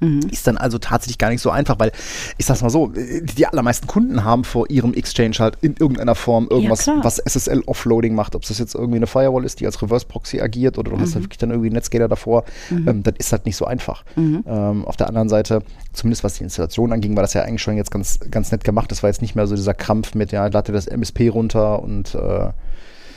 Mhm. 0.00 0.20
Ist 0.30 0.46
dann 0.46 0.56
also 0.56 0.78
tatsächlich 0.78 1.18
gar 1.18 1.30
nicht 1.30 1.40
so 1.42 1.50
einfach, 1.50 1.78
weil 1.78 1.92
ich 2.36 2.46
sag's 2.46 2.62
mal 2.62 2.70
so, 2.70 2.92
die 2.94 3.46
allermeisten 3.46 3.86
Kunden 3.86 4.22
haben 4.24 4.44
vor 4.44 4.70
ihrem 4.70 4.94
Exchange 4.94 5.36
halt 5.40 5.56
in 5.60 5.74
irgendeiner 5.78 6.14
Form 6.14 6.46
irgendwas, 6.48 6.82
klar. 6.84 6.98
was 7.02 7.18
SSL-Offloading 7.18 8.14
macht. 8.14 8.34
Ob 8.34 8.42
das 8.46 8.58
jetzt 8.58 8.74
irgendwie 8.74 8.96
eine 8.98 9.06
Firewall 9.06 9.44
ist, 9.44 9.60
die 9.60 9.66
als 9.66 9.82
Reverse-Proxy 9.82 10.40
agiert 10.40 10.78
oder 10.78 10.90
du 10.92 10.98
hast 11.00 11.10
Mhm. 11.10 11.14
da 11.14 11.20
wirklich 11.22 11.38
dann 11.38 11.50
irgendwie 11.50 11.68
einen 11.68 11.74
Netscaler 11.74 12.08
davor, 12.08 12.44
ähm, 12.70 13.02
das 13.02 13.14
ist 13.18 13.32
halt 13.32 13.46
nicht 13.46 13.56
so 13.56 13.64
einfach. 13.64 14.04
Mhm. 14.16 14.44
Ähm, 14.46 14.84
auf 14.84 14.96
der 14.96 15.08
anderen 15.08 15.28
Seite, 15.28 15.62
zumindest 15.92 16.22
was 16.24 16.34
die 16.34 16.44
Installation 16.44 16.92
anging, 16.92 17.16
war 17.16 17.22
das 17.22 17.34
ja 17.34 17.42
eigentlich 17.42 17.62
schon 17.62 17.76
jetzt 17.76 17.90
ganz, 17.90 18.20
ganz 18.30 18.52
nett 18.52 18.64
gemacht. 18.64 18.90
Das 18.90 19.02
war 19.02 19.10
jetzt 19.10 19.22
nicht 19.22 19.34
mehr 19.34 19.46
so 19.46 19.56
dieser 19.56 19.74
Krampf 19.74 20.14
mit, 20.14 20.32
ja, 20.32 20.46
lade 20.46 20.72
das 20.72 20.86
MSP 20.86 21.28
runter 21.28 21.82
und 21.82 22.14
äh, 22.14 22.50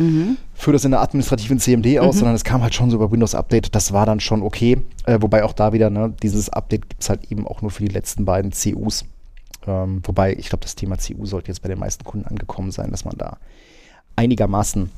Mhm. 0.02 0.38
führe 0.54 0.74
das 0.74 0.86
in 0.86 0.92
der 0.92 1.02
administrativen 1.02 1.60
CMD 1.60 2.00
aus, 2.00 2.16
Mhm. 2.16 2.20
sondern 2.20 2.36
es 2.36 2.44
kam 2.44 2.62
halt 2.62 2.74
schon 2.76 2.90
so 2.90 2.98
über 2.98 3.12
Windows 3.12 3.36
Update. 3.36 3.74
Das 3.76 3.94
war 3.94 4.06
dann 4.06 4.20
schon 4.20 4.42
okay. 4.42 4.82
Äh, 5.06 5.18
wobei 5.22 5.44
auch 5.44 5.54
da 5.54 5.74
wieder, 5.74 5.90
ne, 5.90 6.14
dieses 6.22 6.50
Update 6.50 6.90
gibt 6.90 7.04
es 7.04 7.10
halt 7.10 7.32
eben 7.32 7.48
auch 7.48 7.62
nur 7.62 7.72
für 7.72 7.84
die 7.84 7.92
letzten 7.92 8.26
beiden 8.26 8.52
CUs. 8.52 9.06
Ähm, 9.68 10.02
wobei, 10.06 10.34
ich 10.34 10.50
glaube, 10.50 10.64
das 10.64 10.76
Thema 10.76 10.98
CU 10.98 11.26
sollte 11.26 11.50
jetzt 11.50 11.62
bei 11.62 11.70
den 11.70 11.78
meisten 11.80 12.04
Kunden 12.04 12.26
angekommen 12.28 12.72
sein, 12.72 12.90
dass 12.92 13.06
man 13.06 13.16
da 13.18 13.38
einigermaßen 14.16 14.90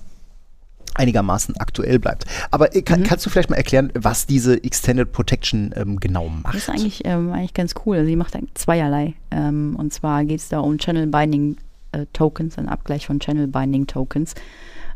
einigermaßen 0.95 1.57
aktuell 1.57 1.97
bleibt. 1.97 2.25
Aber 2.51 2.75
äh, 2.75 2.83
kann, 2.83 2.99
Mhm. 2.99 3.03
kannst 3.05 3.25
du 3.25 3.29
vielleicht 3.31 3.49
mal 3.49 3.55
erklären, 3.55 3.91
was 3.95 4.27
diese 4.27 4.63
Extended 4.63 5.11
Protection 5.11 5.73
ähm, 5.75 5.99
genau 5.99 6.29
macht? 6.29 6.53
Das 6.53 6.63
ist 6.63 6.69
eigentlich, 6.69 7.01
ähm, 7.05 7.31
eigentlich 7.31 7.55
ganz 7.55 7.73
cool. 7.85 7.97
Also 7.97 8.07
sie 8.07 8.15
macht 8.15 8.37
zweierlei. 8.53 9.13
Ähm, 9.31 9.75
und 9.77 9.91
zwar 9.91 10.23
geht 10.23 10.39
es 10.39 10.49
da 10.49 10.59
um 10.59 10.77
Channel 10.77 11.07
Binding 11.07 11.57
äh, 11.93 12.05
Tokens, 12.13 12.59
ein 12.59 12.69
Abgleich 12.69 13.07
von 13.07 13.19
Channel 13.19 13.47
Binding 13.47 13.87
Tokens. 13.87 14.35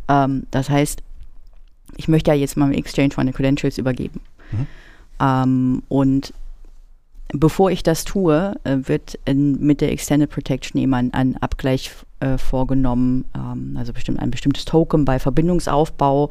Ähm, 0.07 0.43
das 0.51 0.69
heißt, 0.69 1.01
ich 1.95 2.07
möchte 2.07 2.31
ja 2.31 2.37
jetzt 2.37 2.57
mal 2.57 2.71
im 2.71 2.77
Exchange 2.77 3.13
meine 3.17 3.33
Credentials 3.33 3.77
übergeben. 3.77 4.19
Mhm. 4.51 4.67
Ähm, 5.19 5.83
und 5.87 6.33
bevor 7.33 7.71
ich 7.71 7.83
das 7.83 8.05
tue, 8.05 8.55
äh, 8.63 8.77
wird 8.83 9.19
in, 9.25 9.59
mit 9.59 9.81
der 9.81 9.91
Extended 9.91 10.29
Protection 10.29 10.79
eben 10.79 10.93
ein, 10.93 11.13
ein 11.13 11.37
Abgleich 11.37 11.91
äh, 12.19 12.37
vorgenommen, 12.37 13.25
ähm, 13.35 13.75
also 13.77 13.93
bestimmt 13.93 14.19
ein 14.19 14.31
bestimmtes 14.31 14.65
Token 14.65 15.05
bei 15.05 15.19
Verbindungsaufbau 15.19 16.29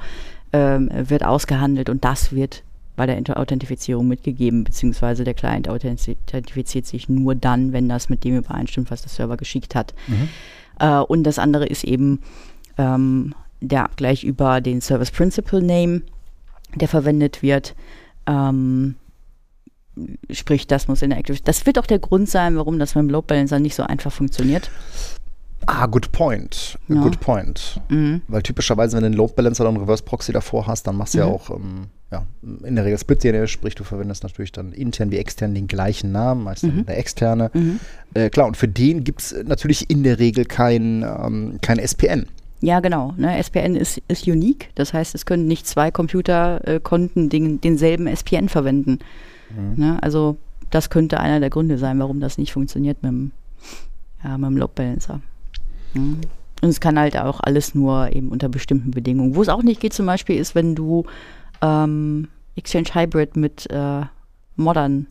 ähm, 0.52 0.90
wird 0.92 1.24
ausgehandelt 1.24 1.88
und 1.88 2.04
das 2.04 2.32
wird 2.32 2.62
bei 2.96 3.04
der 3.04 3.18
Inter- 3.18 3.38
Authentifizierung 3.38 4.08
mitgegeben, 4.08 4.64
beziehungsweise 4.64 5.24
der 5.24 5.34
Client 5.34 5.68
authentifiziert 5.68 6.86
sich 6.86 7.08
nur 7.10 7.34
dann, 7.34 7.72
wenn 7.72 7.88
das 7.88 8.08
mit 8.08 8.24
dem 8.24 8.38
übereinstimmt, 8.38 8.90
was 8.90 9.02
der 9.02 9.10
Server 9.10 9.36
geschickt 9.36 9.74
hat. 9.74 9.94
Mhm. 10.06 10.28
Äh, 10.78 11.00
und 11.00 11.24
das 11.24 11.38
andere 11.38 11.66
ist 11.66 11.84
eben 11.84 12.22
ähm, 12.78 13.34
der 13.60 13.84
Abgleich 13.84 14.24
über 14.24 14.60
den 14.60 14.80
Service 14.80 15.10
Principal 15.10 15.62
Name, 15.62 16.02
der 16.74 16.88
verwendet 16.88 17.42
wird. 17.42 17.74
Ähm, 18.26 18.96
sprich, 20.30 20.66
das 20.66 20.88
muss 20.88 21.02
in 21.02 21.10
der 21.10 21.18
Active. 21.18 21.38
Das 21.44 21.64
wird 21.66 21.78
auch 21.78 21.86
der 21.86 21.98
Grund 21.98 22.28
sein, 22.28 22.56
warum 22.56 22.78
das 22.78 22.94
mit 22.94 23.02
dem 23.02 23.10
Load 23.10 23.26
Balancer 23.28 23.58
nicht 23.58 23.74
so 23.74 23.82
einfach 23.82 24.12
funktioniert. 24.12 24.70
Ah, 25.68 25.86
good 25.86 26.12
point. 26.12 26.78
Ja. 26.88 27.00
Good 27.00 27.18
point. 27.18 27.80
Mhm. 27.88 28.20
Weil 28.28 28.42
typischerweise, 28.42 28.96
wenn 28.96 29.02
du 29.02 29.06
einen 29.06 29.16
Load 29.16 29.32
Balancer 29.34 29.62
oder 29.62 29.70
einen 29.70 29.78
Reverse 29.80 30.04
Proxy 30.04 30.32
davor 30.32 30.66
hast, 30.66 30.86
dann 30.86 30.96
machst 30.96 31.14
du 31.14 31.18
ja 31.18 31.26
Mhm. 31.26 31.32
auch 31.32 31.50
ähm, 31.50 31.86
ja, 32.12 32.24
in 32.62 32.76
der 32.76 32.84
Regel 32.84 32.98
Split 32.98 33.24
DNS, 33.24 33.50
sprich 33.50 33.74
du 33.74 33.82
verwendest 33.82 34.22
natürlich 34.22 34.52
dann 34.52 34.72
intern 34.72 35.10
wie 35.10 35.16
extern 35.16 35.54
den 35.54 35.66
gleichen 35.66 36.12
Namen, 36.12 36.44
meistens 36.44 36.72
Mhm. 36.74 36.86
der 36.86 36.98
externe. 36.98 37.50
Mhm. 37.52 37.80
Äh, 38.14 38.30
klar, 38.30 38.46
und 38.46 38.56
für 38.56 38.68
den 38.68 39.02
gibt 39.02 39.22
es 39.22 39.34
natürlich 39.44 39.90
in 39.90 40.04
der 40.04 40.20
Regel 40.20 40.44
kein, 40.44 41.02
ähm, 41.02 41.58
kein 41.62 41.78
SPN. 41.80 42.26
Ja, 42.66 42.80
genau. 42.80 43.14
Ne? 43.16 43.38
SPN 43.38 43.76
ist, 43.76 44.02
ist 44.08 44.26
unique. 44.26 44.70
Das 44.74 44.92
heißt, 44.92 45.14
es 45.14 45.24
können 45.24 45.46
nicht 45.46 45.68
zwei 45.68 45.92
Computerkonten 45.92 47.28
den, 47.28 47.60
denselben 47.60 48.08
SPN 48.08 48.48
verwenden. 48.48 48.98
Mhm. 49.50 49.74
Ne? 49.76 50.02
Also 50.02 50.36
das 50.70 50.90
könnte 50.90 51.20
einer 51.20 51.38
der 51.38 51.48
Gründe 51.48 51.78
sein, 51.78 52.00
warum 52.00 52.18
das 52.18 52.38
nicht 52.38 52.52
funktioniert 52.52 53.04
mit 53.04 53.12
dem, 53.12 53.30
ja, 54.24 54.36
mit 54.36 54.50
dem 54.50 54.56
Load 54.56 54.72
Balancer. 54.74 55.20
Mhm. 55.94 56.22
Und 56.60 56.68
es 56.68 56.80
kann 56.80 56.98
halt 56.98 57.16
auch 57.16 57.38
alles 57.38 57.76
nur 57.76 58.12
eben 58.12 58.30
unter 58.30 58.48
bestimmten 58.48 58.90
Bedingungen. 58.90 59.36
Wo 59.36 59.42
es 59.42 59.48
auch 59.48 59.62
nicht 59.62 59.80
geht 59.80 59.92
zum 59.92 60.06
Beispiel 60.06 60.36
ist, 60.36 60.56
wenn 60.56 60.74
du 60.74 61.04
ähm, 61.62 62.26
Exchange 62.56 62.88
Hybrid 62.92 63.36
mit 63.36 63.70
äh, 63.70 64.00
Modern 64.56 65.06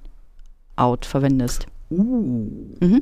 Out 0.75 1.05
verwendest. 1.05 1.67
Uh. 1.91 2.49
Mhm. 2.81 3.01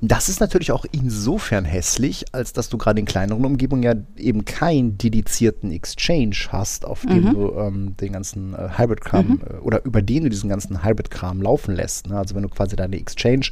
Das 0.00 0.28
ist 0.28 0.40
natürlich 0.40 0.70
auch 0.70 0.84
insofern 0.92 1.64
hässlich, 1.64 2.26
als 2.32 2.52
dass 2.52 2.68
du 2.68 2.76
gerade 2.76 3.00
in 3.00 3.06
kleineren 3.06 3.44
Umgebungen 3.44 3.82
ja 3.82 3.94
eben 4.16 4.44
keinen 4.44 4.98
dedizierten 4.98 5.72
Exchange 5.72 6.36
hast, 6.50 6.84
auf 6.84 7.02
dem 7.02 7.24
mhm. 7.24 7.34
du 7.34 7.52
ähm, 7.58 7.96
den 7.96 8.12
ganzen 8.12 8.54
äh, 8.54 8.68
Hybrid-Kram 8.76 9.26
mhm. 9.26 9.40
äh, 9.40 9.56
oder 9.58 9.84
über 9.84 10.02
den 10.02 10.24
du 10.24 10.30
diesen 10.30 10.50
ganzen 10.50 10.84
Hybrid-Kram 10.84 11.40
laufen 11.40 11.74
lässt. 11.74 12.08
Ne? 12.08 12.18
Also 12.18 12.34
wenn 12.34 12.42
du 12.42 12.48
quasi 12.48 12.76
deine 12.76 12.96
Exchange 12.96 13.50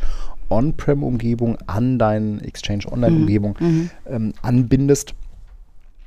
On-Prem-Umgebung 0.51 1.57
an 1.67 1.99
deine 1.99 2.43
Exchange 2.43 2.85
Online-Umgebung 2.91 3.57
mhm. 3.59 3.67
mhm. 3.67 3.91
ähm, 4.07 4.33
anbindest. 4.43 5.15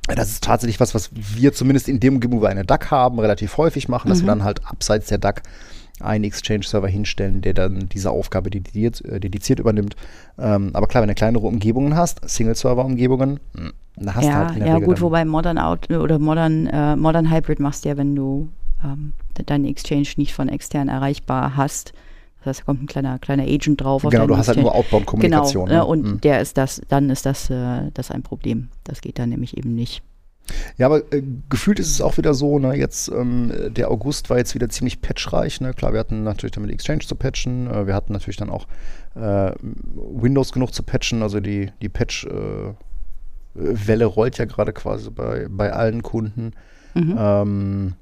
Das 0.08 0.29
ist 0.29 0.43
tatsächlich 0.43 0.79
was, 0.79 0.95
was 0.95 1.12
wir 1.13 1.53
zumindest 1.53 1.88
in 1.88 1.99
dem 1.99 2.15
Umgebung, 2.15 2.39
wo 2.39 2.43
wir 2.43 2.49
eine 2.49 2.65
DAC 2.65 2.89
haben, 2.89 3.19
relativ 3.19 3.58
häufig 3.58 3.89
machen, 3.89 4.10
dass 4.10 4.19
wir 4.19 4.23
mhm. 4.23 4.39
dann 4.39 4.43
halt 4.43 4.65
abseits 4.65 5.08
der 5.08 5.17
DAC 5.17 5.43
einen 5.99 6.23
Exchange-Server 6.23 6.88
hinstellen, 6.88 7.41
der 7.41 7.53
dann 7.53 7.89
diese 7.89 8.12
Aufgabe 8.12 8.49
dediziert, 8.49 9.03
äh, 9.05 9.19
dediziert 9.19 9.59
übernimmt. 9.59 9.95
Ähm, 10.38 10.71
aber 10.73 10.88
klar, 10.88 11.01
wenn 11.01 11.09
du 11.09 11.15
kleinere 11.15 11.45
Umgebungen 11.45 11.95
hast, 11.95 12.27
Single-Server-Umgebungen, 12.27 13.39
hm, 13.55 13.73
dann 13.95 14.15
hast 14.15 14.25
ja, 14.25 14.31
du 14.31 14.38
halt 14.38 14.53
in 14.53 14.59
der 14.59 14.67
Ja, 14.67 14.73
Regel 14.75 14.88
gut, 14.88 15.01
wobei 15.01 15.25
Modern 15.25 15.57
Out 15.57 15.89
oder 15.91 16.19
Modern, 16.19 16.67
äh, 16.67 16.95
Modern 16.95 17.31
Hybrid 17.31 17.59
machst 17.59 17.85
du 17.85 17.89
ja, 17.89 17.97
wenn 17.97 18.15
du 18.15 18.49
ähm, 18.83 19.13
deinen 19.45 19.65
Exchange 19.65 20.07
nicht 20.17 20.33
von 20.33 20.49
extern 20.49 20.88
erreichbar 20.88 21.55
hast. 21.55 21.93
Das 22.39 22.47
heißt, 22.47 22.59
da 22.62 22.63
kommt 22.65 22.83
ein 22.83 22.88
kleiner, 22.88 23.19
kleiner 23.19 23.43
Agent 23.43 23.81
drauf. 23.81 24.03
Genau, 24.09 24.27
du 24.27 24.38
hast 24.38 24.47
halt 24.47 24.59
nur 24.59 24.73
Outbound-Kommunikation. 24.73 25.65
Genau, 25.65 25.83
ne? 25.83 25.85
und 25.85 26.05
mhm. 26.05 26.21
der 26.21 26.39
ist 26.39 26.57
das, 26.57 26.81
dann 26.88 27.09
ist 27.09 27.25
das, 27.25 27.49
äh, 27.49 27.91
das 27.93 28.12
ein 28.12 28.23
Problem. 28.23 28.69
Das 28.85 29.01
geht 29.01 29.19
dann 29.19 29.29
nämlich 29.29 29.57
eben 29.57 29.75
nicht. 29.75 30.01
Ja, 30.77 30.85
aber 30.88 31.12
äh, 31.13 31.23
gefühlt 31.49 31.79
ist 31.79 31.89
es 31.91 32.01
auch 32.01 32.17
wieder 32.17 32.33
so, 32.33 32.59
ne, 32.59 32.75
jetzt 32.75 33.09
ähm, 33.09 33.51
der 33.69 33.91
August 33.91 34.29
war 34.29 34.38
jetzt 34.38 34.55
wieder 34.55 34.69
ziemlich 34.69 35.01
patchreich, 35.01 35.62
ne? 35.62 35.73
Klar, 35.73 35.93
wir 35.93 35.99
hatten 35.99 36.23
natürlich 36.23 36.53
damit 36.53 36.71
Exchange 36.71 36.99
zu 36.99 37.15
patchen, 37.15 37.69
äh, 37.69 37.88
wir 37.88 37.95
hatten 37.95 38.13
natürlich 38.13 38.38
dann 38.38 38.49
auch 38.49 38.67
äh, 39.15 39.51
Windows 39.62 40.51
genug 40.51 40.73
zu 40.73 40.83
patchen, 40.83 41.21
also 41.21 41.39
die, 41.39 41.71
die 41.81 41.89
Patch-Welle 41.89 42.73
äh, 44.03 44.07
rollt 44.07 44.38
ja 44.38 44.45
gerade 44.45 44.73
quasi 44.73 45.09
bei, 45.09 45.47
bei 45.49 45.73
allen 45.73 46.03
Kunden. 46.03 46.53
Mhm. 46.93 47.15
Ähm, 47.17 47.93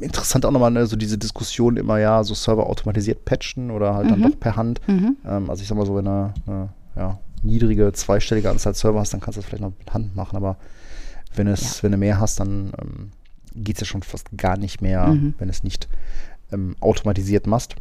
interessant 0.00 0.46
auch 0.46 0.52
nochmal 0.52 0.70
ne, 0.70 0.86
so 0.86 0.96
diese 0.96 1.18
Diskussion 1.18 1.76
immer, 1.76 1.98
ja, 1.98 2.22
so 2.24 2.34
Server 2.34 2.68
automatisiert 2.68 3.24
patchen 3.24 3.70
oder 3.70 3.94
halt 3.94 4.06
mhm. 4.06 4.10
dann 4.10 4.22
doch 4.22 4.40
per 4.40 4.56
Hand. 4.56 4.80
Mhm. 4.86 5.16
Ähm, 5.26 5.50
also 5.50 5.62
ich 5.62 5.68
sag 5.68 5.76
mal 5.76 5.86
so, 5.86 5.96
wenn 5.96 6.04
du 6.04 6.34
eine 6.46 6.68
ja, 6.96 7.18
niedrige 7.42 7.92
zweistellige 7.92 8.50
Anzahl 8.50 8.74
Server 8.74 9.00
hast, 9.00 9.12
dann 9.12 9.20
kannst 9.20 9.36
du 9.36 9.40
das 9.40 9.48
vielleicht 9.48 9.62
noch 9.62 9.72
mit 9.78 9.92
Hand 9.92 10.14
machen, 10.14 10.36
aber 10.36 10.56
wenn, 11.34 11.46
es, 11.46 11.78
ja. 11.78 11.82
wenn 11.84 11.92
du 11.92 11.98
mehr 11.98 12.20
hast, 12.20 12.40
dann 12.40 12.72
ähm, 12.80 13.10
geht 13.54 13.76
es 13.76 13.80
ja 13.80 13.86
schon 13.86 14.02
fast 14.02 14.28
gar 14.36 14.56
nicht 14.56 14.82
mehr, 14.82 15.06
mhm. 15.08 15.34
wenn 15.38 15.48
es 15.48 15.62
nicht 15.62 15.88
ähm, 16.52 16.76
automatisiert 16.80 17.46
machst. 17.46 17.76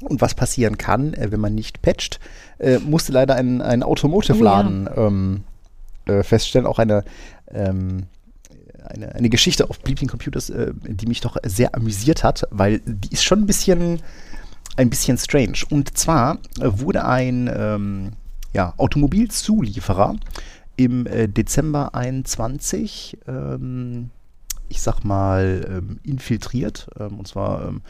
Und 0.00 0.20
was 0.20 0.34
passieren 0.34 0.76
kann, 0.76 1.14
äh, 1.14 1.30
wenn 1.30 1.40
man 1.40 1.54
nicht 1.54 1.82
patcht, 1.82 2.20
äh, 2.58 2.78
musste 2.78 3.12
leider 3.12 3.36
ein, 3.36 3.62
ein 3.62 3.82
Automotive-Laden 3.82 4.88
oh, 4.88 4.90
ja. 4.90 5.06
ähm, 5.06 5.44
äh, 6.06 6.22
feststellen, 6.22 6.66
auch 6.66 6.78
eine, 6.78 7.04
ähm, 7.48 8.06
eine, 8.84 9.14
eine 9.14 9.28
Geschichte 9.28 9.70
auf 9.70 9.80
Bleeping 9.80 10.08
Computers, 10.08 10.50
äh, 10.50 10.72
die 10.74 11.06
mich 11.06 11.20
doch 11.20 11.36
sehr 11.44 11.74
amüsiert 11.74 12.24
hat, 12.24 12.46
weil 12.50 12.80
die 12.80 13.12
ist 13.12 13.24
schon 13.24 13.40
ein 13.40 13.46
bisschen, 13.46 14.02
ein 14.76 14.90
bisschen 14.90 15.16
strange. 15.16 15.58
Und 15.70 15.96
zwar 15.96 16.38
äh, 16.60 16.64
wurde 16.64 17.04
ein 17.04 17.50
ähm, 17.54 18.12
ja, 18.52 18.74
Automobilzulieferer 18.76 20.16
im 20.76 21.06
äh, 21.06 21.28
Dezember 21.28 21.94
21, 21.94 23.18
ähm, 23.26 24.10
ich 24.68 24.80
sag 24.80 25.04
mal, 25.04 25.66
ähm, 25.68 26.00
infiltriert. 26.02 26.88
Ähm, 26.98 27.18
und 27.18 27.28
zwar 27.28 27.68
ähm, 27.68 27.82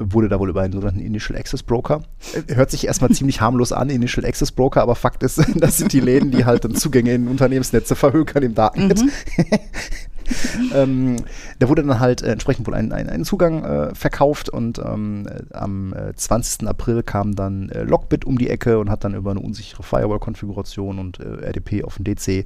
wurde 0.00 0.28
da 0.28 0.38
wohl 0.38 0.48
über 0.48 0.62
einen 0.62 0.72
sogenannten 0.72 1.00
Initial 1.00 1.38
Access 1.38 1.62
Broker. 1.62 2.02
Äh, 2.32 2.54
hört 2.54 2.70
sich 2.70 2.86
erstmal 2.86 3.10
ziemlich 3.10 3.40
harmlos 3.40 3.72
an, 3.72 3.90
Initial 3.90 4.24
Access 4.24 4.52
Broker, 4.52 4.82
aber 4.82 4.94
Fakt 4.94 5.22
ist, 5.22 5.42
das 5.56 5.76
sind 5.76 5.92
die 5.92 6.00
Läden, 6.00 6.30
die 6.30 6.44
halt 6.44 6.64
dann 6.64 6.74
Zugänge 6.74 7.14
in 7.14 7.28
Unternehmensnetze 7.28 7.94
verhökern 7.94 8.42
im 8.42 8.54
Darknet. 8.54 9.02
Mhm. 9.02 9.10
ähm, 10.74 11.16
da 11.58 11.68
wurde 11.68 11.82
dann 11.82 12.00
halt 12.00 12.22
äh, 12.22 12.32
entsprechend 12.32 12.66
wohl 12.66 12.74
ein, 12.74 12.92
ein, 12.92 13.08
ein 13.08 13.24
Zugang 13.24 13.64
äh, 13.64 13.94
verkauft 13.94 14.48
und 14.48 14.78
ähm, 14.78 15.26
am 15.52 15.92
äh, 15.92 16.14
20. 16.14 16.68
April 16.68 17.02
kam 17.02 17.34
dann 17.34 17.68
äh, 17.70 17.82
Lockbit 17.82 18.24
um 18.24 18.38
die 18.38 18.48
Ecke 18.48 18.78
und 18.78 18.90
hat 18.90 19.04
dann 19.04 19.14
über 19.14 19.30
eine 19.30 19.40
unsichere 19.40 19.82
Firewall-Konfiguration 19.82 20.98
und 20.98 21.20
äh, 21.20 21.46
RDP 21.46 21.84
auf 21.84 21.98
den 21.98 22.04
DC 22.04 22.28
äh, 22.28 22.44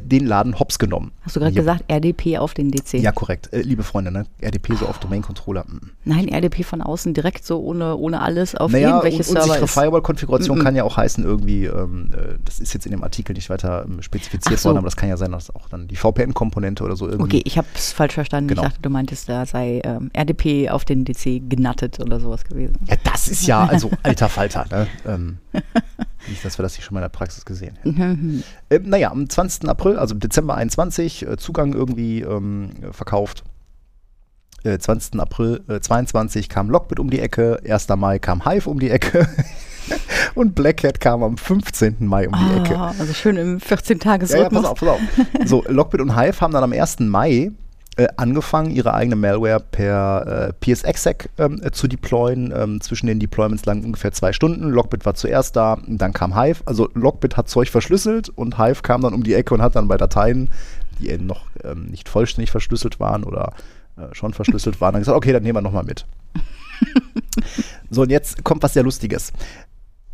den 0.00 0.26
Laden 0.26 0.58
hops 0.58 0.78
genommen. 0.78 1.12
Hast 1.22 1.36
du 1.36 1.40
gerade 1.40 1.54
gesagt, 1.54 1.84
RDP 1.88 2.38
auf 2.38 2.54
den 2.54 2.70
DC? 2.70 2.94
Ja, 2.94 3.12
korrekt. 3.12 3.50
liebe 3.52 3.82
Freunde, 3.82 4.10
ne? 4.10 4.26
RDP 4.40 4.74
so 4.74 4.86
auf 4.86 4.98
Domain-Controller. 4.98 5.64
Mm. 5.66 5.90
Nein, 6.04 6.28
RDP 6.28 6.62
von 6.62 6.82
außen 6.82 7.14
direkt 7.14 7.44
so 7.44 7.60
ohne, 7.60 7.96
ohne 7.96 8.20
alles 8.20 8.54
auf 8.54 8.72
naja, 8.72 8.88
irgendwelche 8.90 9.18
un 9.18 9.24
Server. 9.24 9.44
Unsichere 9.44 9.68
Firewall-Konfiguration 9.68 10.58
mm 10.58 10.60
-mm. 10.60 10.64
kann 10.64 10.76
ja 10.76 10.84
auch 10.84 10.96
heißen 10.96 11.24
irgendwie, 11.24 11.66
ähm, 11.66 12.10
das 12.44 12.60
ist 12.60 12.72
jetzt 12.74 12.86
in 12.86 12.92
dem 12.92 13.02
Artikel 13.02 13.34
nicht 13.34 13.50
weiter 13.50 13.84
ähm, 13.86 14.02
spezifiziert 14.02 14.60
so. 14.60 14.68
worden, 14.68 14.78
aber 14.78 14.86
das 14.86 14.96
kann 14.96 15.08
ja 15.08 15.16
sein, 15.16 15.32
dass 15.32 15.54
auch 15.54 15.68
dann 15.68 15.88
die 15.88 15.96
VPN-Komponente 15.96 16.84
oder 16.84 16.96
so 16.96 17.06
irgendwie. 17.06 17.15
Okay, 17.24 17.42
ich 17.44 17.58
habe 17.58 17.66
es 17.74 17.92
falsch 17.92 18.14
verstanden. 18.14 18.48
Genau. 18.48 18.62
Ich 18.62 18.68
dachte, 18.68 18.82
du 18.82 18.90
meintest, 18.90 19.28
da 19.28 19.46
sei 19.46 19.80
ähm, 19.84 20.10
RDP 20.16 20.70
auf 20.70 20.84
den 20.84 21.04
DC 21.04 21.42
genattet 21.48 22.00
oder 22.00 22.20
sowas 22.20 22.44
gewesen. 22.44 22.76
Ja, 22.86 22.96
das 23.04 23.28
ist 23.28 23.46
ja 23.46 23.64
also 23.70 23.90
alter 24.02 24.28
Falter. 24.28 24.66
Ne? 24.70 24.86
Ähm, 25.06 25.38
nicht, 26.28 26.44
dass 26.44 26.58
wir 26.58 26.62
das 26.62 26.76
nicht 26.76 26.84
schon 26.84 26.94
mal 26.94 27.00
in 27.00 27.04
der 27.04 27.08
Praxis 27.10 27.44
gesehen 27.44 27.76
hätten. 27.82 28.44
Ähm, 28.68 28.88
naja, 28.88 29.12
am 29.12 29.28
20. 29.28 29.68
April, 29.68 29.96
also 29.96 30.14
Dezember 30.14 30.56
21, 30.56 31.26
äh, 31.26 31.36
Zugang 31.36 31.72
irgendwie 31.72 32.22
ähm, 32.22 32.70
verkauft. 32.90 33.44
Äh, 34.64 34.78
20. 34.78 35.20
April 35.20 35.62
äh, 35.68 35.78
22 35.78 36.48
kam 36.48 36.68
Lockbit 36.68 36.98
um 36.98 37.10
die 37.10 37.20
Ecke, 37.20 37.60
1. 37.64 37.88
Mai 37.90 38.18
kam 38.18 38.44
Hive 38.44 38.68
um 38.68 38.80
die 38.80 38.90
Ecke. 38.90 39.28
Und 40.34 40.54
Black 40.54 40.84
Hat 40.84 41.00
kam 41.00 41.22
am 41.22 41.36
15. 41.36 41.96
Mai 42.00 42.28
um 42.28 42.34
die 42.34 42.54
oh, 42.54 42.62
Ecke. 42.62 42.78
Also 42.78 43.12
schön 43.14 43.36
im 43.36 43.58
14-Tages-Rhythmus. 43.58 44.32
Ja, 44.32 44.42
ja, 44.42 44.48
pass 44.48 44.64
auf, 44.64 44.78
pass 44.78 44.88
auf. 44.88 45.00
So, 45.44 45.64
Lockbit 45.68 46.00
und 46.00 46.16
Hive 46.16 46.40
haben 46.40 46.52
dann 46.52 46.64
am 46.64 46.72
1. 46.72 47.00
Mai 47.00 47.52
äh, 47.96 48.08
angefangen, 48.16 48.70
ihre 48.70 48.92
eigene 48.92 49.16
Malware 49.16 49.60
per 49.60 50.48
äh, 50.48 50.52
PSExec 50.60 51.30
ähm, 51.38 51.60
äh, 51.62 51.70
zu 51.70 51.88
deployen. 51.88 52.52
Ähm, 52.54 52.80
zwischen 52.80 53.06
den 53.06 53.18
Deployments 53.18 53.64
lang 53.64 53.84
ungefähr 53.84 54.12
zwei 54.12 54.32
Stunden. 54.32 54.68
Lockbit 54.68 55.06
war 55.06 55.14
zuerst 55.14 55.56
da, 55.56 55.78
dann 55.86 56.12
kam 56.12 56.38
Hive. 56.38 56.62
Also 56.66 56.90
Lockbit 56.94 57.36
hat 57.36 57.48
Zeug 57.48 57.70
verschlüsselt 57.70 58.28
und 58.28 58.58
Hive 58.58 58.82
kam 58.82 59.00
dann 59.00 59.14
um 59.14 59.22
die 59.22 59.34
Ecke 59.34 59.54
und 59.54 59.62
hat 59.62 59.76
dann 59.76 59.88
bei 59.88 59.96
Dateien, 59.96 60.50
die 60.98 61.08
eben 61.08 61.26
noch 61.26 61.46
ähm, 61.64 61.86
nicht 61.86 62.08
vollständig 62.08 62.50
verschlüsselt 62.50 63.00
waren 63.00 63.24
oder 63.24 63.54
äh, 63.96 64.14
schon 64.14 64.34
verschlüsselt 64.34 64.80
waren, 64.80 64.92
dann 64.92 65.00
gesagt, 65.00 65.16
okay, 65.16 65.32
dann 65.32 65.42
nehmen 65.42 65.56
wir 65.56 65.62
nochmal 65.62 65.84
mit. 65.84 66.04
so, 67.90 68.02
und 68.02 68.10
jetzt 68.10 68.44
kommt 68.44 68.62
was 68.62 68.74
sehr 68.74 68.82
Lustiges. 68.82 69.32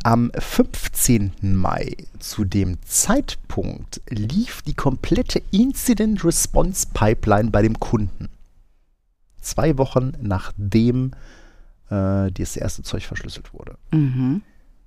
Am 0.05 0.33
15. 0.37 1.31
Mai, 1.43 1.95
zu 2.19 2.45
dem 2.45 2.79
Zeitpunkt, 2.85 4.01
lief 4.09 4.63
die 4.63 4.75
komplette 4.75 5.41
Incident 5.53 6.25
Response 6.25 6.89
Pipeline 6.93 7.51
bei 7.51 7.63
dem 7.63 7.79
Kunden. 7.79 8.29
Zwei 9.41 9.79
Wochen 9.79 10.13
nachdem 10.21 11.13
äh, 11.89 12.33
das 12.33 12.57
erste 12.57 12.83
Zeug 12.83 13.05
verschlüsselt 13.05 13.55
wurde, 13.55 13.77
mhm. 13.93 14.43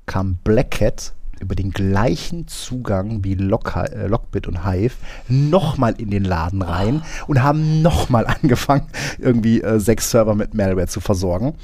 kam 0.06 0.36
Black 0.44 0.82
Hat 0.82 1.14
über 1.40 1.56
den 1.56 1.72
gleichen 1.72 2.50
Zugang 2.50 3.24
wie 3.24 3.36
Lock, 3.36 3.74
äh, 3.76 4.08
Lockbit 4.08 4.48
und 4.48 4.66
Hive 4.66 4.96
nochmal 5.30 5.94
in 5.98 6.10
den 6.10 6.26
Laden 6.26 6.62
rein 6.62 7.02
oh. 7.22 7.26
und 7.28 7.42
haben 7.42 7.82
nochmal 7.82 8.28
angefangen, 8.42 8.88
irgendwie 9.18 9.62
äh, 9.62 9.80
sechs 9.80 10.12
Server 10.12 10.36
mit 10.36 10.54
Malware 10.54 10.88
zu 10.88 11.00
versorgen. 11.00 11.56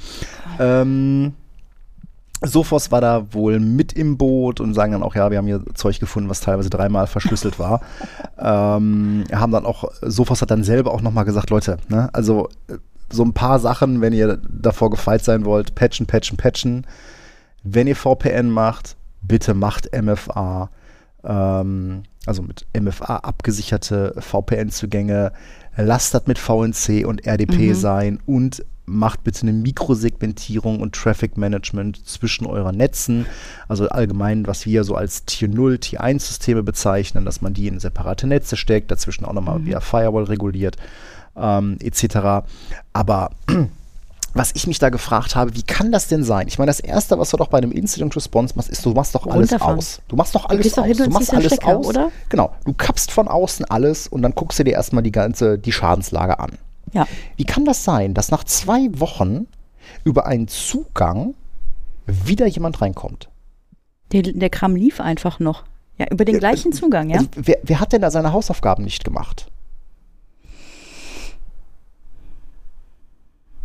Ähm, 0.58 1.34
Sophos 2.42 2.92
war 2.92 3.02
da 3.02 3.34
wohl 3.34 3.60
mit 3.60 3.94
im 3.94 4.18
Boot 4.18 4.60
und 4.60 4.74
sagen 4.74 4.94
dann 4.94 5.04
auch, 5.04 5.16
ja, 5.16 5.30
wir 5.30 5.38
haben 5.38 5.46
hier 5.46 5.64
Zeug 5.76 6.00
gefunden, 6.00 6.30
was 6.30 6.42
teilweise 6.42 6.72
dreimal 6.72 7.06
verschlüsselt 7.06 7.60
war. 7.60 7.82
ähm, 8.40 9.26
haben 9.32 9.52
dann 9.52 9.66
auch, 9.66 9.86
Sophos 10.02 10.42
hat 10.42 10.50
dann 10.50 10.64
selber 10.64 10.92
auch 10.92 11.02
nochmal 11.02 11.26
gesagt, 11.26 11.52
Leute, 11.52 11.78
ne, 11.88 12.10
also 12.14 12.50
äh, 12.68 12.78
so 13.12 13.24
ein 13.24 13.34
paar 13.34 13.60
Sachen, 13.60 14.02
wenn 14.02 14.14
ihr 14.14 14.38
davor 14.50 14.90
gefeit 14.90 15.24
sein 15.24 15.46
wollt, 15.46 15.76
patchen, 15.76 16.08
patchen, 16.08 16.38
patchen. 16.38 16.88
Wenn 17.64 17.88
ihr 17.88 17.96
VPN 17.96 18.50
macht, 18.50 18.96
bitte 19.22 19.54
macht 19.54 19.90
MFA. 19.94 20.70
Ähm, 21.24 22.04
also 22.26 22.42
mit 22.42 22.66
MFA 22.80 23.18
abgesicherte 23.18 24.16
VPN-Zugänge. 24.18 25.32
Lasst 25.76 26.14
das 26.14 26.28
mit 26.28 26.40
VNC 26.40 27.06
und 27.06 27.26
RDP 27.26 27.70
mhm. 27.70 27.76
sein 27.76 28.20
und 28.26 28.66
macht 28.92 29.24
bitte 29.24 29.42
eine 29.44 29.54
Mikrosegmentierung 29.54 30.80
und 30.82 30.94
Traffic 30.94 31.38
Management 31.38 32.06
zwischen 32.08 32.46
euren 32.46 32.78
Netzen. 32.78 33.26
Also 33.68 33.90
allgemein, 33.90 34.46
was 34.48 34.66
wir 34.66 34.84
so 34.84 34.96
als 34.96 35.26
Tier 35.26 35.48
0, 35.48 35.80
Tier 35.80 36.02
1 36.02 36.28
Systeme 36.28 36.64
bezeichnen, 36.64 37.26
dass 37.26 37.42
man 37.42 37.54
die 37.54 37.68
in 37.68 37.80
separate 37.80 38.28
Netze 38.28 38.58
steckt, 38.58 38.92
dazwischen 38.92 39.26
auch 39.26 39.34
nochmal 39.34 39.60
mhm. 39.60 39.66
via 39.66 39.80
Firewall 39.80 40.26
reguliert, 40.26 40.78
ähm, 41.36 41.78
etc. 41.82 42.46
Aber 42.94 43.32
was 44.34 44.52
ich 44.54 44.68
mich 44.68 44.80
da 44.80 44.90
gefragt 44.90 45.36
habe, 45.36 45.56
wie 45.56 45.64
kann 45.64 45.92
das 45.92 46.08
denn 46.08 46.24
sein? 46.24 46.48
Ich 46.48 46.58
meine, 46.58 46.70
das 46.70 46.80
Erste, 46.80 47.18
was 47.20 47.32
du 47.32 47.38
doch 47.38 47.48
bei 47.48 47.58
einem 47.58 47.72
Incident 47.72 48.16
Response 48.16 48.54
machst, 48.56 48.70
ist, 48.70 48.86
du 48.86 48.92
machst 48.92 49.14
doch 49.16 49.28
alles 49.28 49.54
aus. 49.54 50.02
Du 50.08 50.16
machst 50.16 50.36
doch 50.36 50.46
alles 50.46 50.74
du 50.74 50.82
aus. 50.82 50.98
Du 50.98 51.10
machst 51.10 51.34
alles 51.34 51.54
Stecker, 51.54 51.78
aus. 51.78 51.88
Oder? 51.88 52.12
Genau. 52.30 52.56
Du 52.66 52.74
kappst 52.74 53.12
von 53.12 53.28
außen 53.28 53.66
alles 53.66 54.08
und 54.08 54.22
dann 54.22 54.34
guckst 54.34 54.60
du 54.60 54.64
dir 54.64 54.74
erstmal 54.74 55.04
die 55.04 55.12
ganze, 55.12 55.58
die 55.58 55.72
Schadenslage 55.72 56.40
an. 56.40 56.58
Ja. 56.94 57.08
Wie 57.38 57.46
kann 57.46 57.66
das 57.66 57.84
sein, 57.84 58.14
dass 58.14 58.32
nach 58.32 58.44
zwei 58.44 58.88
Wochen 59.00 59.48
über 60.04 60.26
einen 60.26 60.48
Zugang 60.48 61.36
wieder 62.06 62.48
jemand 62.48 62.82
reinkommt? 62.82 63.30
Der, 64.12 64.24
der 64.24 64.50
Kram 64.50 64.76
lief 64.76 65.00
einfach 65.00 65.40
noch. 65.40 65.64
Ja, 65.98 66.08
über 66.10 66.26
den 66.26 66.40
gleichen 66.40 66.74
Zugang, 66.74 67.10
ja. 67.10 67.18
Also, 67.18 67.30
wer, 67.36 67.60
wer 67.64 67.80
hat 67.80 67.94
denn 67.94 68.02
da 68.02 68.10
seine 68.12 68.34
Hausaufgaben 68.34 68.84
nicht 68.84 69.04
gemacht? 69.04 69.52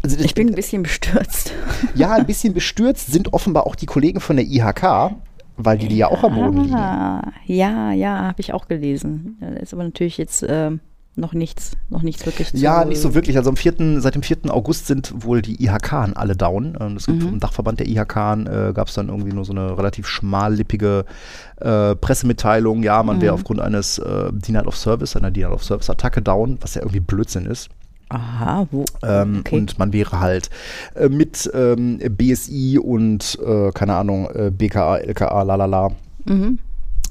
Also 0.03 0.19
ich 0.19 0.35
bin 0.35 0.49
ein 0.49 0.55
bisschen 0.57 0.83
bestürzt. 0.83 1.53
Ja, 1.95 2.13
ein 2.13 2.27
bisschen 2.27 2.55
bestürzt 2.55 3.11
sind 3.13 3.33
offenbar 3.33 3.67
auch 3.67 3.75
die 3.75 3.87
Kollegen 3.87 4.21
von 4.21 4.37
der 4.37 4.47
IHK, 4.47 5.17
weil 5.57 5.79
die 5.79 5.89
die 5.89 5.97
ja 5.97 6.09
auch 6.09 6.23
am 6.23 6.35
Boden 6.35 6.61
liegen. 6.65 6.77
Ja, 7.47 7.93
ja, 7.93 8.25
habe 8.25 8.41
ich 8.41 8.53
auch 8.53 8.69
gelesen. 8.69 9.39
Das 9.41 9.63
ist 9.63 9.75
aber 9.75 9.85
natürlich 9.85 10.19
jetzt 10.19 10.43
äh, 10.43 10.73
noch 11.17 11.33
nichts, 11.33 11.73
noch 11.89 12.03
nichts 12.03 12.27
wirklich 12.27 12.51
zu 12.51 12.59
Ja, 12.59 12.85
nicht 12.85 13.01
so 13.01 13.15
wirklich. 13.15 13.37
Also 13.37 13.51
am 13.51 13.57
4., 13.57 14.01
seit 14.01 14.15
dem 14.15 14.23
4. 14.23 14.39
August 14.49 14.87
sind 14.87 15.13
wohl 15.25 15.43
die 15.43 15.65
IHK 15.65 16.13
alle 16.15 16.37
down. 16.37 16.77
Es 16.97 17.07
gibt 17.07 17.23
mhm. 17.23 17.29
vom 17.29 17.41
Dachverband 17.41 17.81
der 17.81 17.89
IHK 17.89 18.17
äh, 18.17 18.73
gab 18.75 18.89
es 18.89 18.95
dann 18.95 19.09
irgendwie 19.09 19.33
nur 19.33 19.45
so 19.45 19.53
eine 19.53 19.77
relativ 19.79 20.07
schmallippige 20.07 21.05
äh, 21.61 21.97
Pressemitteilung. 21.97 22.83
Ja, 22.83 23.03
man 23.03 23.17
mhm. 23.17 23.23
wäre 23.23 23.35
aufgrund 23.35 23.61
eines 23.61 23.99
äh, 23.99 24.31
Denial 24.31 24.67
of 24.67 24.77
Service, 24.77 25.17
einer 25.17 25.31
Denial 25.31 25.53
of 25.53 25.65
Service 25.65 25.89
Attacke 25.89 26.21
down, 26.21 26.59
was 26.61 26.75
ja 26.75 26.83
irgendwie 26.83 27.01
Blödsinn 27.01 27.47
ist. 27.47 27.71
Aha, 28.09 28.69
wo? 28.71 28.85
Ähm, 29.03 29.39
okay. 29.41 29.57
Und 29.57 29.79
man 29.79 29.93
wäre 29.93 30.21
halt 30.21 30.51
äh, 30.95 31.09
mit 31.09 31.51
ähm, 31.55 31.99
BSI 31.99 32.79
und, 32.79 33.39
äh, 33.45 33.73
keine 33.73 33.95
Ahnung, 33.95 34.29
äh, 34.31 34.51
BKA, 34.51 34.99
LKA, 34.99 35.43
lalala. 35.43 35.91
Mhm. 36.25 36.59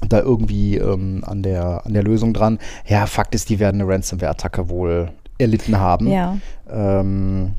Da 0.08 0.20
irgendwie 0.20 0.76
ähm, 0.76 1.22
an, 1.26 1.42
der, 1.42 1.86
an 1.86 1.94
der 1.94 2.02
Lösung 2.02 2.34
dran. 2.34 2.58
Ja, 2.86 3.06
Fakt 3.06 3.34
ist, 3.34 3.48
die 3.48 3.58
werden 3.58 3.80
eine 3.80 3.90
Ransomware-Attacke 3.90 4.68
wohl 4.68 5.10
erlitten 5.38 5.78
haben. 5.78 6.08
Ja. 6.08 6.38
Ähm, 6.70 7.52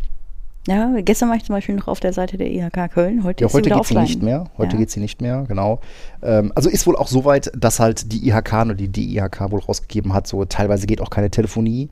ja, 0.67 0.91
gestern 0.99 1.29
war 1.29 1.37
ich 1.37 1.45
zum 1.45 1.55
Beispiel 1.55 1.75
noch 1.75 1.87
auf 1.87 1.99
der 1.99 2.11
Seite 2.11 2.37
der 2.37 2.51
IHK 2.51 2.91
Köln. 2.91 3.23
Heute, 3.23 3.45
ja, 3.45 3.53
heute 3.53 3.69
geht 3.69 3.85
sie 3.85 3.97
nicht 3.97 4.21
mehr. 4.21 4.45
Heute 4.57 4.73
ja. 4.73 4.79
geht 4.79 4.91
sie 4.91 4.99
nicht 4.99 5.21
mehr, 5.21 5.45
genau. 5.47 5.79
Ähm, 6.21 6.51
also 6.55 6.69
ist 6.69 6.85
wohl 6.85 6.97
auch 6.97 7.07
so 7.07 7.23
weit, 7.25 7.51
dass 7.57 7.79
halt 7.79 8.11
die 8.11 8.27
IHK 8.27 8.53
oder 8.65 8.75
die 8.75 8.89
DIHK 8.89 9.49
wohl 9.49 9.61
rausgegeben 9.61 10.13
hat, 10.13 10.27
so 10.27 10.43
teilweise 10.45 10.85
geht 10.85 11.01
auch 11.01 11.09
keine 11.09 11.31
Telefonie 11.31 11.89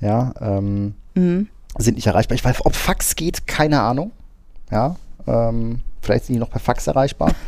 ja, 0.00 0.34
ähm, 0.40 0.94
mhm. 1.14 1.48
sind 1.78 1.94
nicht 1.94 2.06
erreichbar. 2.06 2.34
Ich 2.34 2.44
weiß, 2.44 2.64
ob 2.64 2.74
Fax 2.74 3.16
geht, 3.16 3.46
keine 3.46 3.80
Ahnung. 3.80 4.12
Ja, 4.70 4.96
ähm, 5.26 5.80
vielleicht 6.02 6.26
sind 6.26 6.34
die 6.34 6.40
noch 6.40 6.50
per 6.50 6.60
Fax 6.60 6.86
erreichbar. 6.86 7.32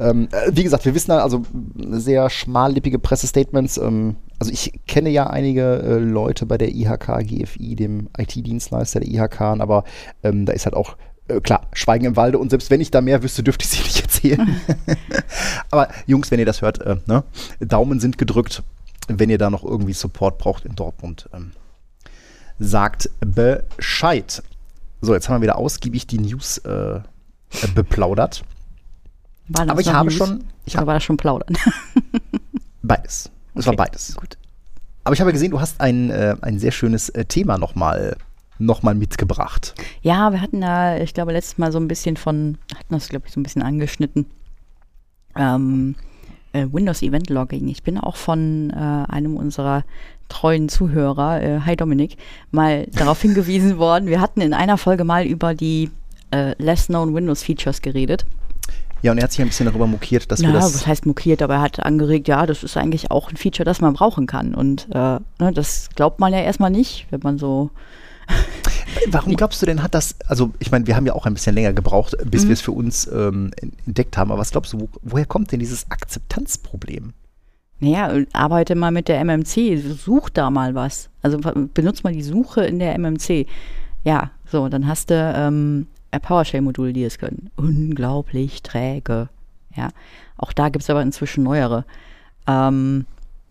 ähm, 0.00 0.28
äh, 0.32 0.50
wie 0.52 0.64
gesagt, 0.64 0.84
wir 0.84 0.94
wissen 0.94 1.12
also 1.12 1.42
sehr 1.90 2.30
schmallippige 2.30 2.98
Pressestatements. 2.98 3.78
Ähm, 3.78 4.16
also 4.38 4.52
ich 4.52 4.72
kenne 4.86 5.10
ja 5.10 5.28
einige 5.28 5.82
äh, 5.82 5.98
Leute 5.98 6.46
bei 6.46 6.58
der 6.58 6.74
IHK, 6.74 7.26
GFI, 7.26 7.76
dem 7.76 8.08
IT-Dienstleister 8.16 9.00
der 9.00 9.08
IHK, 9.08 9.40
aber 9.40 9.84
ähm, 10.22 10.46
da 10.46 10.52
ist 10.52 10.66
halt 10.66 10.76
auch 10.76 10.96
äh, 11.28 11.40
klar, 11.40 11.66
Schweigen 11.72 12.04
im 12.04 12.16
Walde 12.16 12.38
und 12.38 12.50
selbst 12.50 12.70
wenn 12.70 12.80
ich 12.80 12.90
da 12.90 13.00
mehr 13.00 13.22
wüsste, 13.22 13.42
dürfte 13.42 13.64
ich 13.64 13.70
sie 13.70 13.82
nicht 13.82 14.00
erzählen. 14.02 14.60
aber 15.70 15.88
Jungs, 16.06 16.30
wenn 16.30 16.38
ihr 16.38 16.46
das 16.46 16.62
hört, 16.62 16.80
äh, 16.80 16.96
ne? 17.06 17.24
Daumen 17.60 18.00
sind 18.00 18.18
gedrückt, 18.18 18.62
wenn 19.08 19.30
ihr 19.30 19.38
da 19.38 19.50
noch 19.50 19.64
irgendwie 19.64 19.92
Support 19.92 20.38
braucht 20.38 20.64
in 20.64 20.74
Dortmund. 20.74 21.28
Ähm, 21.32 21.52
sagt 22.58 23.10
Bescheid. 23.20 24.42
So, 25.00 25.14
jetzt 25.14 25.28
haben 25.28 25.36
wir 25.36 25.42
wieder 25.42 25.58
ausgiebig 25.58 26.06
die 26.06 26.18
News 26.18 26.58
äh, 26.58 27.00
beplaudert. 27.74 28.44
Aber 29.54 29.80
ich 29.80 29.92
habe 29.92 30.08
News? 30.08 30.16
schon. 30.16 30.44
Ich 30.66 30.76
Oder 30.76 30.86
war 30.86 30.94
das 30.94 31.04
schon 31.04 31.16
plaudern? 31.16 31.56
beides. 32.82 33.30
Es 33.54 33.66
okay. 33.66 33.66
war 33.66 33.86
beides. 33.86 34.14
Gut. 34.14 34.36
Aber 35.04 35.14
ich 35.14 35.20
habe 35.20 35.32
gesehen, 35.32 35.50
du 35.50 35.60
hast 35.60 35.80
ein, 35.80 36.10
äh, 36.10 36.36
ein 36.42 36.58
sehr 36.58 36.72
schönes 36.72 37.08
äh, 37.08 37.24
Thema 37.24 37.56
nochmal 37.56 38.16
noch 38.58 38.82
mal 38.82 38.94
mitgebracht. 38.94 39.74
Ja, 40.02 40.32
wir 40.32 40.40
hatten 40.40 40.60
da, 40.60 40.98
ich 40.98 41.14
glaube, 41.14 41.32
letztes 41.32 41.58
Mal 41.58 41.72
so 41.72 41.78
ein 41.78 41.88
bisschen 41.88 42.16
von, 42.16 42.58
hatten 42.74 42.92
das, 42.92 43.08
glaube 43.08 43.26
ich, 43.26 43.32
so 43.32 43.40
ein 43.40 43.44
bisschen 43.44 43.62
angeschnitten. 43.62 44.26
Ähm, 45.36 45.94
äh, 46.52 46.66
Windows 46.70 47.02
Event 47.02 47.30
Logging. 47.30 47.68
Ich 47.68 47.82
bin 47.82 47.98
auch 47.98 48.16
von 48.16 48.70
äh, 48.70 48.74
einem 49.12 49.36
unserer 49.36 49.84
treuen 50.28 50.68
Zuhörer, 50.68 51.42
äh, 51.42 51.60
hi 51.60 51.76
Dominik, 51.76 52.16
mal 52.50 52.86
darauf 52.92 53.22
hingewiesen 53.22 53.78
worden. 53.78 54.08
Wir 54.08 54.20
hatten 54.20 54.40
in 54.40 54.52
einer 54.52 54.76
Folge 54.78 55.04
mal 55.04 55.24
über 55.24 55.54
die 55.54 55.90
äh, 56.30 56.54
Less 56.62 56.86
Known 56.86 57.14
Windows 57.14 57.42
Features 57.42 57.80
geredet. 57.80 58.26
Ja, 59.02 59.12
und 59.12 59.18
er 59.18 59.24
hat 59.24 59.32
sich 59.32 59.40
ein 59.40 59.48
bisschen 59.48 59.66
darüber 59.66 59.86
mokiert, 59.86 60.30
dass 60.30 60.40
ja, 60.40 60.48
wir 60.48 60.54
das. 60.54 60.74
was 60.74 60.86
heißt 60.86 61.06
mokiert, 61.06 61.42
aber 61.42 61.54
er 61.54 61.60
hat 61.62 61.80
angeregt, 61.80 62.28
ja, 62.28 62.46
das 62.46 62.64
ist 62.64 62.76
eigentlich 62.76 63.10
auch 63.10 63.30
ein 63.30 63.36
Feature, 63.36 63.64
das 63.64 63.80
man 63.80 63.94
brauchen 63.94 64.26
kann. 64.26 64.54
Und 64.54 64.88
äh, 64.90 65.18
ne, 65.38 65.52
das 65.54 65.90
glaubt 65.94 66.18
man 66.20 66.32
ja 66.32 66.40
erstmal 66.40 66.70
nicht, 66.70 67.06
wenn 67.10 67.20
man 67.22 67.38
so. 67.38 67.70
Warum 69.10 69.36
glaubst 69.36 69.62
du 69.62 69.66
denn, 69.66 69.82
hat 69.82 69.94
das, 69.94 70.16
also 70.26 70.50
ich 70.58 70.70
meine, 70.70 70.86
wir 70.86 70.96
haben 70.96 71.06
ja 71.06 71.14
auch 71.14 71.24
ein 71.24 71.34
bisschen 71.34 71.54
länger 71.54 71.72
gebraucht, 71.72 72.16
bis 72.24 72.44
mhm. 72.44 72.48
wir 72.48 72.52
es 72.54 72.60
für 72.60 72.72
uns 72.72 73.06
ähm, 73.10 73.52
entdeckt 73.86 74.18
haben, 74.18 74.30
aber 74.30 74.40
was 74.40 74.50
glaubst 74.50 74.72
du, 74.72 74.80
wo, 74.80 74.88
woher 75.02 75.24
kommt 75.24 75.52
denn 75.52 75.60
dieses 75.60 75.90
Akzeptanzproblem? 75.90 77.14
Naja, 77.80 78.12
arbeite 78.32 78.74
mal 78.74 78.90
mit 78.90 79.08
der 79.08 79.24
MMC, 79.24 79.78
such 79.78 80.30
da 80.30 80.50
mal 80.50 80.74
was. 80.74 81.10
Also 81.22 81.38
benutzt 81.38 82.02
mal 82.02 82.12
die 82.12 82.22
Suche 82.22 82.64
in 82.64 82.80
der 82.80 82.98
MMC. 82.98 83.46
Ja, 84.04 84.32
so, 84.50 84.68
dann 84.68 84.86
hast 84.88 85.10
du 85.10 85.14
ähm, 85.14 85.86
PowerShell-Module, 86.10 86.92
die 86.92 87.04
es 87.04 87.18
können. 87.18 87.50
Unglaublich 87.56 88.62
träge. 88.62 89.28
Ja, 89.76 89.90
auch 90.36 90.52
da 90.52 90.68
gibt 90.70 90.82
es 90.82 90.90
aber 90.90 91.02
inzwischen 91.02 91.44
neuere. 91.44 91.84
Ähm, 92.46 93.06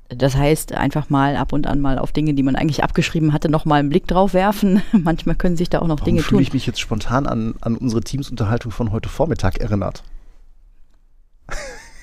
das 0.09 0.35
heißt, 0.35 0.73
einfach 0.73 1.09
mal 1.09 1.35
ab 1.35 1.51
und 1.51 1.67
an 1.67 1.81
mal 1.81 1.99
auf 1.99 2.11
Dinge, 2.13 2.33
die 2.33 2.43
man 2.43 2.55
eigentlich 2.55 2.83
abgeschrieben 2.83 3.33
hatte, 3.33 3.49
nochmal 3.49 3.79
einen 3.79 3.89
Blick 3.89 4.07
drauf 4.07 4.33
werfen. 4.33 4.81
Manchmal 4.91 5.35
können 5.35 5.57
sich 5.57 5.69
da 5.69 5.79
auch 5.79 5.87
noch 5.87 5.99
Warum 5.99 6.05
Dinge 6.05 6.21
tun. 6.21 6.29
fühle 6.29 6.41
ich 6.41 6.53
mich 6.53 6.65
jetzt 6.65 6.79
spontan 6.79 7.27
an, 7.27 7.55
an 7.61 7.75
unsere 7.75 8.01
Teamsunterhaltung 8.01 8.71
von 8.71 8.91
heute 8.91 9.09
Vormittag 9.09 9.57
erinnert. 9.59 10.03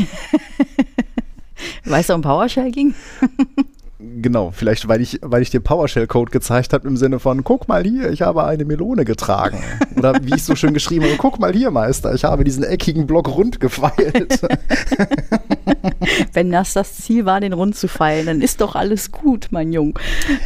Weißt 1.85 2.09
du, 2.09 2.13
um 2.15 2.21
PowerShell 2.21 2.71
ging? 2.71 2.95
Genau, 4.21 4.51
vielleicht 4.51 4.87
weil 4.87 5.01
ich, 5.01 5.19
weil 5.21 5.41
ich 5.41 5.49
dir 5.49 5.61
PowerShell-Code 5.61 6.31
gezeigt 6.31 6.73
habe 6.73 6.87
im 6.87 6.97
Sinne 6.97 7.19
von, 7.19 7.43
guck 7.43 7.67
mal 7.67 7.83
hier, 7.83 8.11
ich 8.11 8.21
habe 8.21 8.43
eine 8.43 8.65
Melone 8.65 9.05
getragen. 9.05 9.63
Oder 9.95 10.15
wie 10.23 10.35
ich 10.35 10.43
so 10.43 10.55
schön 10.55 10.73
geschrieben 10.73 11.05
habe, 11.05 11.15
guck 11.17 11.39
mal 11.39 11.53
hier, 11.53 11.71
Meister, 11.71 12.13
ich 12.13 12.25
habe 12.25 12.43
diesen 12.43 12.63
eckigen 12.63 13.07
Block 13.07 13.29
rund 13.29 13.59
gefeilt. 13.59 14.41
Wenn 16.33 16.51
das 16.51 16.73
das 16.73 16.97
Ziel 16.97 17.25
war, 17.25 17.39
den 17.39 17.53
rund 17.53 17.75
zu 17.75 17.87
feilen, 17.87 18.25
dann 18.25 18.41
ist 18.41 18.61
doch 18.61 18.75
alles 18.75 19.11
gut, 19.11 19.47
mein 19.51 19.71
Jung. 19.71 19.97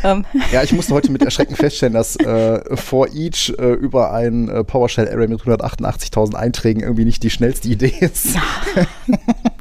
Ähm. 0.03 0.25
Ja, 0.51 0.61
ich 0.63 0.73
musste 0.73 0.93
heute 0.93 1.11
mit 1.11 1.23
Erschrecken 1.23 1.55
feststellen, 1.55 1.93
dass 1.93 2.15
äh, 2.17 2.75
for 2.75 3.07
each 3.13 3.53
äh, 3.57 3.73
über 3.73 4.13
ein 4.13 4.49
äh, 4.49 4.63
PowerShell-Array 4.63 5.27
mit 5.27 5.41
188.000 5.41 6.35
Einträgen 6.35 6.81
irgendwie 6.81 7.05
nicht 7.05 7.23
die 7.23 7.29
schnellste 7.29 7.67
Idee 7.69 7.93
ist. 7.99 8.35
Ja. 8.35 8.41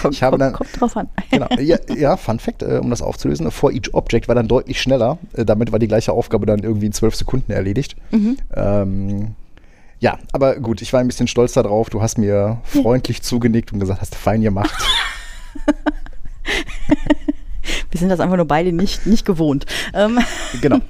kommt, 0.00 0.14
ich 0.14 0.22
habe 0.22 0.38
dann, 0.38 0.52
kommt 0.52 0.80
drauf 0.80 0.96
an. 0.96 1.08
genau, 1.30 1.48
ja, 1.58 1.78
ja, 1.94 2.16
Fun 2.16 2.38
Fact, 2.38 2.62
äh, 2.62 2.78
um 2.82 2.90
das 2.90 3.02
aufzulösen, 3.02 3.50
for 3.50 3.72
each 3.72 3.92
object 3.92 4.28
war 4.28 4.34
dann 4.34 4.48
deutlich 4.48 4.80
schneller. 4.80 5.18
Äh, 5.34 5.44
damit 5.44 5.72
war 5.72 5.78
die 5.78 5.88
gleiche 5.88 6.12
Aufgabe 6.12 6.46
dann 6.46 6.60
irgendwie 6.60 6.86
in 6.86 6.92
zwölf 6.92 7.14
Sekunden 7.14 7.52
erledigt. 7.52 7.96
Mhm. 8.10 8.36
Ähm, 8.54 9.34
ja, 10.00 10.18
aber 10.32 10.56
gut, 10.56 10.80
ich 10.80 10.92
war 10.92 11.00
ein 11.00 11.08
bisschen 11.08 11.26
stolz 11.26 11.54
darauf. 11.54 11.90
Du 11.90 12.00
hast 12.00 12.18
mir 12.18 12.60
freundlich 12.64 13.22
zugenickt 13.22 13.72
und 13.72 13.80
gesagt, 13.80 14.00
hast 14.00 14.14
du 14.14 14.18
fein 14.18 14.42
gemacht. 14.42 14.74
Wir 17.90 17.98
sind 17.98 18.08
das 18.08 18.20
einfach 18.20 18.36
nur 18.36 18.46
beide 18.46 18.72
nicht, 18.72 19.06
nicht 19.06 19.24
gewohnt. 19.24 19.66
Ähm. 19.94 20.18
Genau. 20.60 20.80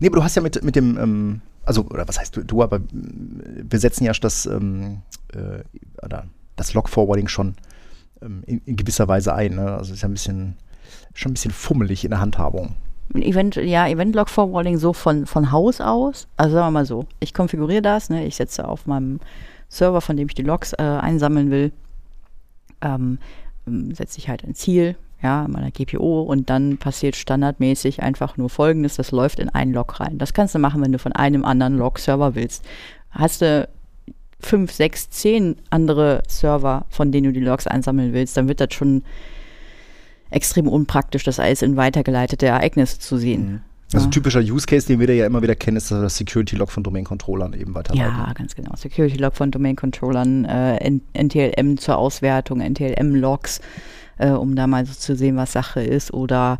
Nee, 0.00 0.08
aber 0.08 0.16
du 0.16 0.24
hast 0.24 0.34
ja 0.36 0.42
mit, 0.42 0.62
mit 0.62 0.76
dem, 0.76 0.98
ähm, 0.98 1.40
also, 1.64 1.82
oder 1.86 2.06
was 2.06 2.18
heißt 2.18 2.36
du, 2.36 2.44
du, 2.44 2.62
aber 2.62 2.80
wir 2.90 3.78
setzen 3.78 4.04
ja 4.04 4.12
das, 4.12 4.46
ähm, 4.46 5.02
äh, 5.32 5.62
oder 6.04 6.26
das 6.56 6.74
Log-Forwarding 6.74 7.28
schon 7.28 7.54
ähm, 8.22 8.42
in, 8.46 8.60
in, 8.64 8.76
gewisser 8.76 9.08
Weise 9.08 9.34
ein. 9.34 9.56
Ne? 9.56 9.72
Also 9.72 9.92
ist 9.92 10.02
ja 10.02 10.08
ein 10.08 10.14
bisschen, 10.14 10.56
schon 11.14 11.30
ein 11.30 11.34
bisschen 11.34 11.52
fummelig 11.52 12.04
in 12.04 12.10
der 12.10 12.20
Handhabung. 12.20 12.76
Event, 13.14 13.56
ja, 13.56 13.86
Event-Log-Forwarding 13.86 14.78
so 14.78 14.92
von, 14.92 15.26
von 15.26 15.52
Haus 15.52 15.80
aus. 15.80 16.26
Also 16.36 16.54
sagen 16.54 16.66
wir 16.66 16.70
mal 16.70 16.86
so, 16.86 17.06
ich 17.20 17.34
konfiguriere 17.34 17.82
das, 17.82 18.08
ne? 18.08 18.26
ich 18.26 18.36
setze 18.36 18.66
auf 18.66 18.86
meinem 18.86 19.20
Server, 19.68 20.00
von 20.00 20.16
dem 20.16 20.28
ich 20.28 20.34
die 20.34 20.42
Logs 20.42 20.72
äh, 20.72 20.82
einsammeln 20.82 21.50
will, 21.50 21.72
ähm, 22.80 23.18
setze 23.92 24.18
ich 24.18 24.28
halt 24.28 24.44
ein 24.44 24.54
Ziel, 24.54 24.96
ja, 25.22 25.46
meiner 25.48 25.70
GPO 25.70 26.22
und 26.22 26.50
dann 26.50 26.78
passiert 26.78 27.16
standardmäßig 27.16 28.02
einfach 28.02 28.36
nur 28.36 28.50
folgendes, 28.50 28.96
das 28.96 29.10
läuft 29.10 29.38
in 29.38 29.48
einen 29.48 29.72
Log 29.72 30.00
rein. 30.00 30.18
Das 30.18 30.34
kannst 30.34 30.54
du 30.54 30.58
machen, 30.58 30.82
wenn 30.82 30.92
du 30.92 30.98
von 30.98 31.12
einem 31.12 31.44
anderen 31.44 31.78
Log-Server 31.78 32.34
willst. 32.34 32.64
Hast 33.10 33.42
du 33.42 33.68
fünf, 34.44 34.72
sechs, 34.72 35.10
zehn 35.10 35.56
andere 35.70 36.22
Server, 36.28 36.86
von 36.90 37.12
denen 37.12 37.32
du 37.32 37.32
die 37.32 37.44
Logs 37.44 37.66
einsammeln 37.66 38.12
willst, 38.12 38.36
dann 38.36 38.48
wird 38.48 38.60
das 38.60 38.72
schon 38.74 39.02
extrem 40.30 40.68
unpraktisch, 40.68 41.24
das 41.24 41.38
alles 41.38 41.62
in 41.62 41.76
weitergeleitete 41.76 42.46
Ereignisse 42.46 42.98
zu 42.98 43.16
sehen. 43.16 43.46
Mhm. 43.52 43.60
Also 43.92 44.06
Ja. 44.06 44.10
typischer 44.10 44.40
Use 44.40 44.66
Case, 44.66 44.86
den 44.88 44.98
wir 44.98 45.06
da 45.06 45.12
ja 45.12 45.26
immer 45.26 45.42
wieder 45.42 45.54
kennen, 45.54 45.76
ist 45.76 45.90
das 45.90 46.16
Security 46.16 46.56
Log 46.56 46.72
von 46.72 46.82
Domain-Controllern 46.82 47.52
eben 47.52 47.74
weiterleiten. 47.74 48.12
Ja, 48.16 48.32
ganz 48.32 48.54
genau. 48.56 48.74
Security 48.74 49.16
Log 49.18 49.34
von 49.36 49.50
Domain-Controllern, 49.50 50.44
äh, 50.46 50.76
N- 50.78 51.02
NTLM 51.12 51.76
zur 51.78 51.98
Auswertung, 51.98 52.60
NTLM-Logs, 52.60 53.60
äh, 54.18 54.30
um 54.30 54.56
da 54.56 54.66
mal 54.66 54.84
so 54.86 54.94
zu 54.94 55.14
sehen, 55.14 55.36
was 55.36 55.52
Sache 55.52 55.82
ist, 55.82 56.12
oder 56.12 56.58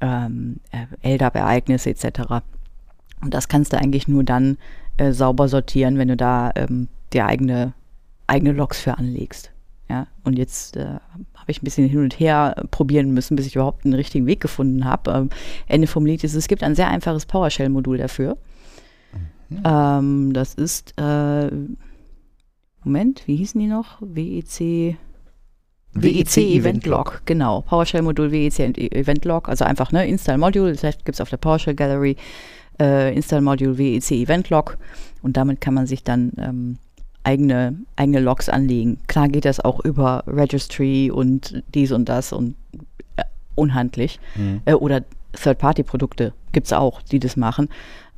ähm, 0.00 0.60
äh, 0.70 1.14
LDAP-Ereignisse 1.14 1.90
etc. 1.90 2.20
Und 3.22 3.34
das 3.34 3.48
kannst 3.48 3.72
du 3.72 3.78
eigentlich 3.78 4.06
nur 4.06 4.22
dann 4.22 4.58
äh, 4.98 5.10
sauber 5.12 5.48
sortieren, 5.48 5.98
wenn 5.98 6.08
du 6.08 6.16
da 6.16 6.52
ähm, 6.54 6.86
dir 7.12 7.26
eigene, 7.26 7.72
eigene 8.26 8.52
Logs 8.52 8.80
für 8.80 8.98
anlegst. 8.98 9.50
Ja, 9.90 10.06
und 10.22 10.36
jetzt 10.36 10.76
äh, 10.76 10.84
habe 10.84 11.50
ich 11.50 11.62
ein 11.62 11.64
bisschen 11.64 11.88
hin 11.88 12.00
und 12.00 12.20
her 12.20 12.66
probieren 12.70 13.12
müssen, 13.14 13.36
bis 13.36 13.46
ich 13.46 13.54
überhaupt 13.54 13.86
einen 13.86 13.94
richtigen 13.94 14.26
Weg 14.26 14.40
gefunden 14.40 14.84
habe. 14.84 15.10
Ähm, 15.12 15.30
Ende 15.66 15.86
vom 15.86 16.04
Lied 16.04 16.22
ist, 16.24 16.34
es 16.34 16.46
gibt 16.46 16.62
ein 16.62 16.74
sehr 16.74 16.88
einfaches 16.88 17.24
PowerShell-Modul 17.24 17.96
dafür. 17.96 18.36
Ähm, 19.64 20.32
das 20.34 20.52
ist, 20.52 20.92
äh, 20.98 21.50
Moment, 22.84 23.22
wie 23.26 23.36
hießen 23.36 23.58
die 23.58 23.66
noch? 23.66 24.02
E 24.02 24.42
WEC. 24.42 24.96
WEC 25.94 26.36
Event 26.36 26.84
Log, 26.84 27.22
genau. 27.24 27.62
PowerShell-Modul 27.62 28.30
WEC 28.30 28.66
und 28.66 28.76
E- 28.78 28.88
Event 28.88 29.24
Log, 29.24 29.48
also 29.48 29.64
einfach 29.64 29.90
ne, 29.90 30.06
Install 30.06 30.36
Module, 30.36 30.72
das 30.72 30.84
heißt, 30.84 31.04
gibt 31.06 31.16
es 31.16 31.20
auf 31.22 31.30
der 31.30 31.38
PowerShell 31.38 31.74
Gallery 31.74 32.16
äh, 32.78 33.14
Install 33.14 33.40
Module 33.40 33.78
WEC 33.78 34.10
Event 34.12 34.50
Log 34.50 34.76
und 35.22 35.38
damit 35.38 35.62
kann 35.62 35.72
man 35.72 35.86
sich 35.86 36.04
dann 36.04 36.32
ähm, 36.36 36.78
eigene, 37.28 37.76
eigene 37.96 38.20
Logs 38.20 38.48
anlegen. 38.48 38.98
Klar 39.06 39.28
geht 39.28 39.44
das 39.44 39.60
auch 39.60 39.84
über 39.84 40.24
Registry 40.26 41.10
und 41.10 41.62
dies 41.74 41.92
und 41.92 42.08
das 42.08 42.32
und 42.32 42.54
äh, 43.16 43.24
unhandlich. 43.54 44.18
Mhm. 44.34 44.62
Äh, 44.64 44.72
oder 44.72 45.02
Third-Party-Produkte 45.34 46.32
gibt 46.52 46.68
es 46.68 46.72
auch, 46.72 47.02
die 47.02 47.18
das 47.18 47.36
machen. 47.36 47.68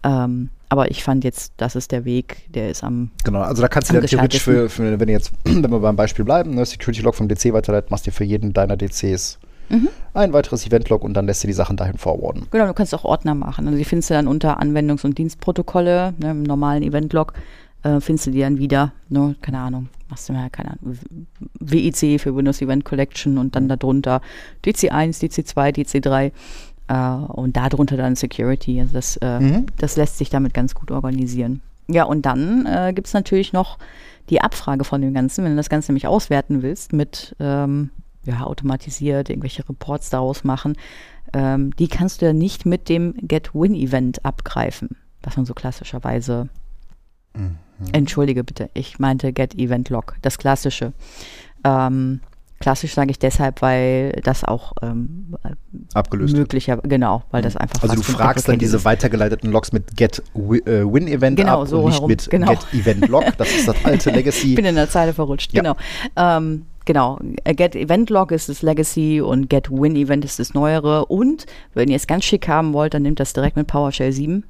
Ähm, 0.05 0.51
aber 0.69 0.93
ich 0.93 1.03
fand 1.03 1.25
jetzt, 1.25 1.53
das 1.57 1.75
ist 1.75 1.91
der 1.91 2.05
Weg, 2.05 2.47
der 2.55 2.71
ist 2.71 2.85
am 2.85 3.11
Genau, 3.25 3.41
also 3.41 3.61
da 3.61 3.67
kannst 3.67 3.91
du 3.91 3.95
dann 3.95 4.07
theoretisch 4.07 4.43
für, 4.43 4.69
für, 4.69 5.01
wenn 5.01 5.09
jetzt, 5.09 5.33
wenn 5.45 5.69
wir 5.69 5.81
beim 5.81 5.97
Beispiel 5.97 6.25
bleiben, 6.25 6.55
ne, 6.55 6.65
Security 6.65 7.03
Log 7.03 7.17
vom 7.17 7.27
DC 7.27 7.53
weiterleitet, 7.53 7.91
machst 7.91 8.07
du 8.07 8.13
für 8.13 8.25
jeden 8.25 8.53
deiner 8.53 8.77
DCs 8.77 9.41
Mhm. 9.71 9.89
ein 10.15 10.33
weiteres 10.33 10.67
Event 10.67 10.89
Log 10.89 11.05
und 11.05 11.15
dann 11.15 11.27
lässt 11.27 11.45
du 11.45 11.47
die 11.47 11.53
Sachen 11.53 11.77
dahin 11.77 11.97
forwarden. 11.97 12.49
Genau, 12.51 12.67
du 12.67 12.75
kannst 12.75 12.93
auch 12.93 13.05
Ordner 13.05 13.37
machen. 13.37 13.67
Also 13.69 13.79
die 13.79 13.85
findest 13.85 14.11
du 14.11 14.15
dann 14.15 14.27
unter 14.27 14.61
Anwendungs- 14.61 15.05
und 15.05 15.17
Dienstprotokolle, 15.17 16.13
ne, 16.19 16.33
im 16.33 16.43
normalen 16.43 16.83
Event-Log, 16.83 17.35
äh, 17.83 18.01
findest 18.01 18.27
du 18.27 18.31
die 18.31 18.41
dann 18.41 18.59
wieder, 18.59 18.93
ne, 19.09 19.37
keine 19.41 19.59
Ahnung, 19.59 19.89
machst 20.09 20.29
du 20.29 20.33
mal, 20.33 20.51
keine 20.51 20.71
Ahnung, 20.71 20.99
WIC 21.61 22.21
für 22.21 22.35
Windows 22.35 22.61
Event 22.61 22.85
Collection 22.85 23.39
und 23.39 23.57
dann 23.57 23.69
darunter 23.69 24.21
DC1, 24.65 25.21
DC2, 25.21 25.75
DC3 25.75 26.33
äh, 26.89 27.33
und 27.33 27.57
darunter 27.57 27.97
dann 27.97 28.17
Security. 28.17 28.81
Also 28.81 28.95
das, 28.95 29.17
äh, 29.19 29.41
Mhm. 29.41 29.67
das 29.79 29.97
lässt 29.97 30.19
sich 30.19 30.31
damit 30.31 30.55
ganz 30.55 30.75
gut 30.75 30.91
organisieren. 30.91 31.61
Ja, 31.89 32.05
und 32.05 32.27
dann 32.27 32.67
äh, 32.67 32.93
gibt 32.95 33.09
es 33.09 33.15
natürlich 33.15 33.53
noch 33.53 33.79
die 34.29 34.41
Abfrage 34.41 34.85
von 34.85 35.01
dem 35.01 35.13
Ganzen, 35.13 35.45
wenn 35.45 35.53
du 35.53 35.57
das 35.57 35.69
Ganze 35.69 35.91
nämlich 35.91 36.07
auswerten 36.07 36.63
willst 36.63 36.93
mit 36.93 37.35
ähm, 37.41 37.91
ja, 38.25 38.43
automatisiert 38.43 39.31
irgendwelche 39.31 39.69
Reports 39.69 40.11
daraus 40.11 40.45
machen, 40.45 40.77
ähm, 41.33 41.75
die 41.77 41.89
kannst 41.89 42.21
du 42.23 42.27
ja 42.27 42.33
nicht 42.33 42.67
mit 42.67 42.89
dem 42.89 43.15
Get-Win-Event 43.23 44.25
abgreifen, 44.25 44.91
was 45.23 45.37
man 45.37 45.47
so 45.47 45.55
klassischerweise, 45.55 46.49
Mhm. 47.35 47.57
entschuldige 47.93 48.45
bitte, 48.45 48.71
ich 48.75 48.99
meinte 48.99 49.33
Get-Event-Log, 49.33 50.17
das 50.23 50.39
klassische. 50.39 50.93
Ähm, 51.65 52.21
klassisch 52.59 52.93
sage 52.93 53.11
ich 53.11 53.19
deshalb, 53.19 53.63
weil 53.63 54.13
das 54.23 54.45
auch 54.45 54.73
ähm, 54.83 55.35
Abgelöst. 55.95 56.33
wird. 56.35 56.41
möglicher, 56.43 56.77
genau, 56.79 57.23
weil 57.31 57.41
das 57.41 57.57
einfach 57.57 57.83
Also 57.83 57.95
du 57.95 58.03
fragst 58.03 58.49
dann 58.49 58.59
diese 58.59 58.85
weitergeleiteten 58.85 59.51
Logs 59.51 59.73
mit 59.73 59.97
Get 59.97 60.23
äh, 60.35 60.41
Win 60.85 61.09
Event 61.09 61.37
Genau, 61.39 61.63
ab 61.63 61.69
so 61.69 61.79
und 61.79 61.87
nicht 61.87 61.95
herum, 61.95 62.09
mit 62.11 62.29
genau. 62.31 62.51
Get 62.51 62.67
Event 62.75 63.09
Log. 63.09 63.25
Das 63.39 63.51
ist 63.51 63.67
das 63.67 63.77
alte 63.85 64.11
Ich 64.11 64.17
Legacy. 64.17 64.55
bin 64.57 64.65
in 64.67 64.75
der 64.75 64.91
Zeile 64.91 65.15
verrutscht, 65.15 65.55
Ja. 65.55 65.63
genau. 65.63 65.77
Ähm, 66.17 66.67
genau, 66.85 67.19
äh, 67.45 67.55
Get 67.55 67.75
Event 67.77 68.11
Log 68.11 68.31
ist 68.31 68.51
das 68.51 68.61
Legacy 68.61 69.23
und 69.23 69.49
Get 69.49 69.71
Win 69.71 69.97
Event 69.97 70.27
ist 70.27 70.39
das 70.39 70.53
neuere. 70.53 71.07
Und 71.07 71.47
wenn 71.73 71.89
ihr 71.89 71.97
es 71.97 72.07
ganz 72.07 72.25
schick 72.25 72.47
haben 72.47 72.75
wollt, 72.75 72.93
dann 72.93 73.03
nehmt 73.03 73.21
das 73.21 73.33
direkt 73.33 73.57
mit 73.57 73.69
PowerShell 73.69 74.13
7, 74.13 74.45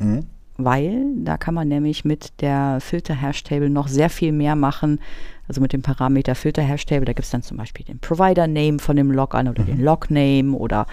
Mhm. 0.00 0.26
Weil 0.58 1.06
da 1.16 1.38
kann 1.38 1.54
man 1.54 1.68
nämlich 1.68 2.04
mit 2.04 2.40
der 2.40 2.78
Filter-Hash-Table 2.80 3.70
noch 3.70 3.86
sehr 3.86 4.10
viel 4.10 4.32
mehr 4.32 4.56
machen. 4.56 5.00
Also 5.46 5.60
mit 5.60 5.72
dem 5.72 5.82
Parameter 5.82 6.34
Filter-Hash-Table, 6.34 7.06
da 7.06 7.12
gibt 7.12 7.24
es 7.24 7.30
dann 7.30 7.42
zum 7.42 7.56
Beispiel 7.56 7.86
den 7.86 8.00
Provider-Name 8.00 8.80
von 8.80 8.96
dem 8.96 9.10
Log 9.10 9.34
an 9.34 9.48
oder 9.48 9.62
den 9.62 9.80
Log-Name 9.80 10.52
oder 10.52 10.86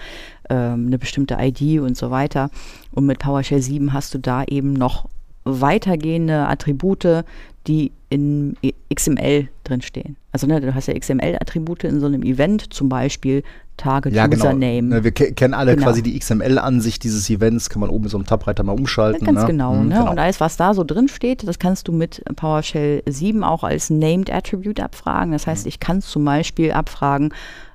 ähm, 0.48 0.86
eine 0.86 0.98
bestimmte 0.98 1.36
ID 1.40 1.80
und 1.80 1.96
so 1.96 2.10
weiter. 2.10 2.48
Und 2.92 3.06
mit 3.06 3.18
PowerShell 3.18 3.60
7 3.60 3.92
hast 3.92 4.14
du 4.14 4.18
da 4.18 4.44
eben 4.44 4.72
noch 4.72 5.08
weitergehende 5.46 6.46
Attribute, 6.48 7.24
die 7.66 7.92
in 8.10 8.56
XML 8.94 9.48
drinstehen. 9.64 10.16
Also 10.32 10.46
ne, 10.46 10.60
du 10.60 10.74
hast 10.74 10.86
ja 10.88 10.94
XML-Attribute 10.98 11.84
in 11.84 11.98
so 12.00 12.06
einem 12.06 12.22
Event, 12.22 12.72
zum 12.72 12.88
Beispiel 12.88 13.42
Target 13.76 14.12
Ja, 14.14 14.26
genau. 14.26 14.44
Username. 14.44 14.82
Ne, 14.82 15.04
Wir 15.04 15.10
ke 15.10 15.32
kennen 15.32 15.52
alle 15.54 15.74
Genau. 15.74 15.86
quasi 15.86 16.02
die 16.02 16.18
XML-Ansicht 16.18 17.02
dieses 17.02 17.28
Events, 17.28 17.68
kann 17.68 17.80
man 17.80 17.90
oben 17.90 18.02
mit 18.04 18.10
so 18.10 18.16
einem 18.18 18.26
Tabreiter 18.26 18.62
mal 18.62 18.72
umschalten. 18.72 19.24
Ganz 19.26 19.40
ne? 19.40 19.46
genau, 19.46 19.74
Mhm, 19.74 19.88
ne? 19.88 20.08
Und 20.08 20.18
alles, 20.18 20.40
was 20.40 20.56
da 20.56 20.72
so 20.74 20.84
drin 20.84 21.08
steht, 21.08 21.46
das 21.46 21.58
kannst 21.58 21.88
du 21.88 21.92
mit 21.92 22.22
PowerShell 22.36 23.02
7 23.06 23.42
auch 23.42 23.64
als 23.64 23.90
Named 23.90 24.30
Attribute 24.32 24.80
abfragen. 24.80 25.32
Das 25.32 25.46
Mhm. 25.46 25.50
heißt, 25.50 25.66
ich 25.66 25.80
kann 25.80 26.00
zum 26.00 26.24
Beispiel 26.24 26.72
abfragen, 26.72 27.32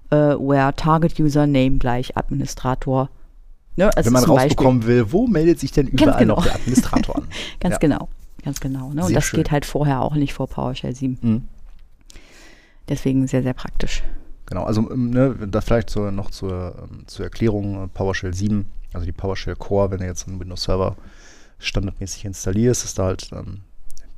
äh, 0.10 0.16
where 0.16 0.74
Target 0.76 1.20
Username 1.20 1.78
gleich 1.78 2.16
Administrator. 2.18 3.10
Ne? 3.78 3.90
Also 3.96 4.08
Wenn 4.08 4.14
man 4.14 4.22
Beispiel- 4.24 4.38
rausbekommen 4.44 4.86
will, 4.86 5.12
wo 5.12 5.28
meldet 5.28 5.60
sich 5.60 5.72
denn 5.72 5.88
überall 5.88 6.20
genau. 6.20 6.36
noch 6.36 6.44
der 6.44 6.56
Administrator 6.56 7.16
an? 7.18 7.28
Ganz 7.60 7.74
Ja. 7.74 7.80
genau, 7.80 8.10
ganz 8.44 8.60
genau. 8.60 8.92
Ne? 8.94 9.02
Und 9.02 9.08
Sehr 9.08 9.16
das 9.16 9.26
schön. 9.26 9.38
geht 9.38 9.52
halt 9.52 9.66
vorher 9.66 10.02
auch 10.02 10.16
nicht 10.16 10.34
vor 10.34 10.48
PowerShell 10.48 10.94
7. 10.96 11.18
Mhm. 11.22 11.48
Deswegen 12.90 13.28
sehr, 13.28 13.44
sehr 13.44 13.54
praktisch. 13.54 14.04
Genau, 14.48 14.64
also 14.64 14.90
ähm, 14.92 15.12
ne, 15.12 15.36
da 15.48 15.62
vielleicht 15.62 15.90
so 15.90 16.12
noch 16.12 16.30
zur, 16.32 16.76
ähm, 16.92 17.04
zur 17.08 17.26
Erklärung 17.26 17.86
äh, 17.86 17.88
PowerShell 17.88 18.34
7, 18.34 18.66
also 18.94 19.06
die 19.06 19.12
PowerShell 19.14 19.56
Core, 19.56 19.92
wenn 19.92 20.00
du 20.00 20.06
jetzt 20.06 20.28
einen 20.28 20.40
Windows 20.40 20.64
Server 20.64 20.98
standardmäßig 21.60 22.26
installierst, 22.26 22.84
ist 22.84 23.00
da 23.00 23.06
halt 23.06 23.30
ähm, 23.32 23.62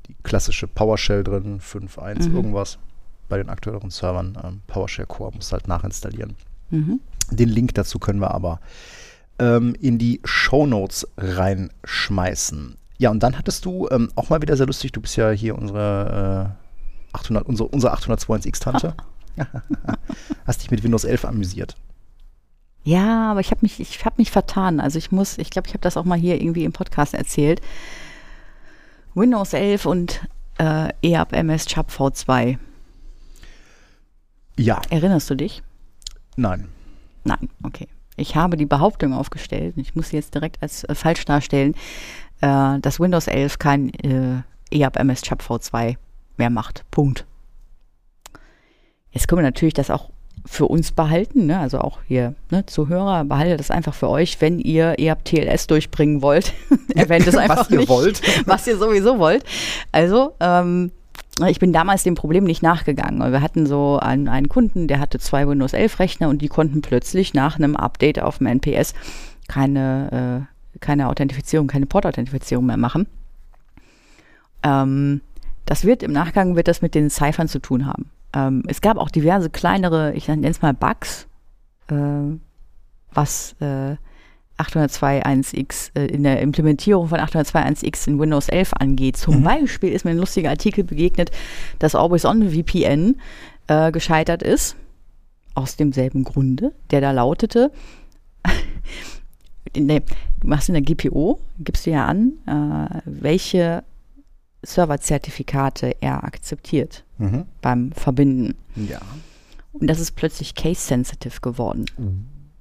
die 0.08 0.16
klassische 0.24 0.68
PowerShell 0.68 1.24
drin, 1.24 1.60
5.1 1.60 2.30
Mhm. 2.30 2.36
irgendwas. 2.36 2.80
Bei 3.30 3.38
den 3.38 3.50
aktuelleren 3.50 3.90
Servern 3.92 4.38
ähm, 4.44 4.62
PowerShell 4.68 5.06
Core 5.06 5.32
musst 5.36 5.52
du 5.52 5.54
halt 5.54 5.68
nachinstallieren. 5.68 6.36
Mhm. 6.72 7.00
Den 7.30 7.50
Link 7.50 7.74
dazu 7.76 8.00
können 8.00 8.20
wir 8.20 8.32
aber 8.32 8.60
ähm, 9.40 9.76
in 9.80 9.98
die 9.98 10.22
Show 10.24 10.66
Notes 10.66 11.08
reinschmeißen. 11.18 12.78
Ja, 12.98 13.10
und 13.12 13.22
dann 13.22 13.38
hattest 13.38 13.66
du 13.66 13.88
ähm, 13.90 14.12
auch 14.16 14.30
mal 14.30 14.42
wieder 14.42 14.56
sehr 14.56 14.68
lustig, 14.68 14.92
du 14.92 15.02
bist 15.02 15.16
ja 15.16 15.32
hier 15.32 15.58
unsere, 15.58 16.56
äh, 17.14 17.16
800, 17.18 17.46
unsere, 17.46 17.70
unsere 17.70 17.94
802.1x-Tante. 17.96 18.96
Hast 20.46 20.62
dich 20.62 20.72
mit 20.72 20.84
Windows 20.84 21.04
11 21.04 21.26
amüsiert. 21.26 21.76
Ja, 22.84 23.32
aber 23.32 23.40
ich 23.40 23.50
habe 23.52 23.60
mich, 23.62 23.80
ich 23.80 24.04
habe 24.06 24.16
mich 24.18 24.30
vertan. 24.32 24.80
Also 24.80 24.98
ich 24.98 25.12
muss, 25.12 25.38
ich 25.38 25.50
glaube, 25.50 25.68
ich 25.68 25.74
habe 25.74 25.82
das 25.82 25.98
auch 25.98 26.04
mal 26.06 26.18
hier 26.20 26.40
irgendwie 26.42 26.66
im 26.66 26.74
Podcast 26.74 27.14
erzählt. 27.14 27.62
Windows 29.16 29.54
11 29.54 29.86
und 29.86 30.22
äh, 30.60 30.90
EAP 31.02 31.34
MS 31.34 31.66
Chub 31.66 31.90
V2. 31.90 32.58
Ja, 34.58 34.82
Erinnerst 34.90 35.30
du 35.30 35.36
dich? 35.36 35.64
nein. 36.36 36.68
Nein, 37.26 37.50
okay. 37.64 37.88
Ich 38.16 38.36
habe 38.36 38.58
die 38.58 38.66
Behauptung 38.66 39.14
aufgestellt, 39.14 39.74
ich 39.78 39.96
muss 39.96 40.10
sie 40.10 40.18
jetzt 40.18 40.36
direkt 40.36 40.62
als 40.62 40.84
äh, 40.84 40.96
falsch 40.96 41.26
darstellen, 41.26 41.76
äh, 42.42 42.80
dass 42.80 43.00
Windows 43.00 43.28
11 43.28 43.60
kein 43.60 43.90
äh, 43.90 44.42
EAP 44.72 44.98
MS 44.98 45.22
Chub 45.22 45.42
V2 45.42 45.98
mehr 46.38 46.50
macht. 46.50 46.84
Punkt. 46.92 47.26
Jetzt 49.12 49.28
können 49.28 49.40
wir 49.40 49.48
natürlich 49.48 49.76
das 49.76 49.90
auch 49.90 50.10
für 50.46 50.66
uns 50.66 50.92
behalten, 50.92 51.46
ne? 51.46 51.60
also 51.60 51.80
auch 51.80 52.00
hier 52.06 52.36
ne, 52.52 52.66
Zuhörer, 52.66 53.24
behaltet 53.24 53.60
das 53.60 53.72
einfach 53.72 53.94
für 53.94 54.10
euch, 54.10 54.42
wenn 54.42 54.60
ihr 54.60 55.00
EAP 55.00 55.24
TLS 55.24 55.68
durchbringen 55.68 56.22
wollt. 56.22 56.54
Erwähnt 56.96 57.28
es 57.28 57.36
einfach 57.38 57.60
Was 57.60 57.70
ihr 57.70 57.78
nicht, 57.80 57.90
wollt. 57.90 58.22
was 58.46 58.68
ihr 58.68 58.78
sowieso 58.78 59.20
wollt. 59.20 59.46
Also, 59.92 60.36
ähm, 60.40 60.92
ich 61.48 61.60
bin 61.60 61.74
damals 61.74 62.04
dem 62.04 62.16
Problem 62.16 62.44
nicht 62.44 62.62
nachgegangen. 62.62 63.32
Wir 63.32 63.42
hatten 63.42 63.66
so 63.66 63.98
einen, 64.00 64.28
einen 64.28 64.50
Kunden, 64.50 64.88
der 64.88 65.00
hatte 65.00 65.20
zwei 65.20 65.48
Windows 65.48 65.74
11 65.74 66.00
Rechner 66.00 66.30
und 66.30 66.42
die 66.42 66.48
konnten 66.48 66.82
plötzlich 66.82 67.34
nach 67.34 67.58
einem 67.58 67.76
Update 67.76 68.22
auf 68.22 68.38
dem 68.38 68.48
NPS 68.48 68.94
keine, 69.48 70.48
äh, 70.74 70.80
keine 70.80 71.08
Authentifizierung, 71.10 71.68
keine 71.68 71.88
Port-Authentifizierung 71.88 72.66
mehr 72.66 72.78
machen. 72.78 73.08
Ähm, 74.62 75.22
das 75.66 75.86
wird 75.86 76.04
im 76.04 76.12
Nachgang 76.12 76.56
wird 76.56 76.68
das 76.68 76.82
mit 76.82 76.94
den 76.94 77.10
Ciphern 77.10 77.48
zu 77.48 77.60
tun 77.60 77.88
haben. 77.88 78.10
Ähm, 78.34 78.64
es 78.68 78.82
gab 78.82 78.98
auch 78.98 79.10
diverse 79.10 79.50
kleinere, 79.50 80.14
ich 80.14 80.28
nenne 80.28 80.48
es 80.48 80.62
mal 80.62 80.74
Bugs, 80.74 81.28
äh, 81.88 82.38
was 83.12 83.56
äh, 83.60 83.96
802.1x 84.58 85.92
äh, 85.96 86.06
in 86.08 86.24
der 86.24 86.42
Implementierung 86.42 87.08
von 87.08 87.20
802.1x 87.20 88.08
in 88.08 88.20
Windows 88.20 88.50
11 88.50 88.74
angeht. 88.74 89.18
Zum 89.18 89.40
Mhm. 89.40 89.44
Beispiel 89.44 89.92
ist 89.92 90.06
mir 90.06 90.12
ein 90.12 90.18
lustiger 90.18 90.50
Artikel 90.50 90.84
begegnet, 90.84 91.32
dass 91.80 91.96
Always 91.96 92.26
On 92.26 92.50
VPN 92.52 93.20
äh, 93.68 93.92
gescheitert 93.92 94.44
ist. 94.44 94.76
Aus 95.56 95.76
demselben 95.76 96.24
Grunde, 96.24 96.72
der 96.92 97.02
da 97.02 97.12
lautete, 97.12 97.72
nee, 99.78 100.02
du 100.40 100.48
machst 100.48 100.70
in 100.70 100.74
der 100.74 100.82
GPO, 100.84 101.40
gibst 101.60 101.86
du 101.86 101.92
ja 101.92 102.06
an, 102.06 102.34
äh, 102.48 103.02
welche 103.06 103.84
Serverzertifikate 104.64 105.96
er 106.02 106.24
akzeptiert 106.24 107.04
Mhm. 107.18 107.46
beim 107.62 107.92
Verbinden. 107.92 108.56
Ja. 108.76 109.00
Und 109.74 109.88
das 109.88 110.00
ist 110.00 110.14
plötzlich 110.16 110.56
case-sensitive 110.56 111.40
geworden. 111.42 111.86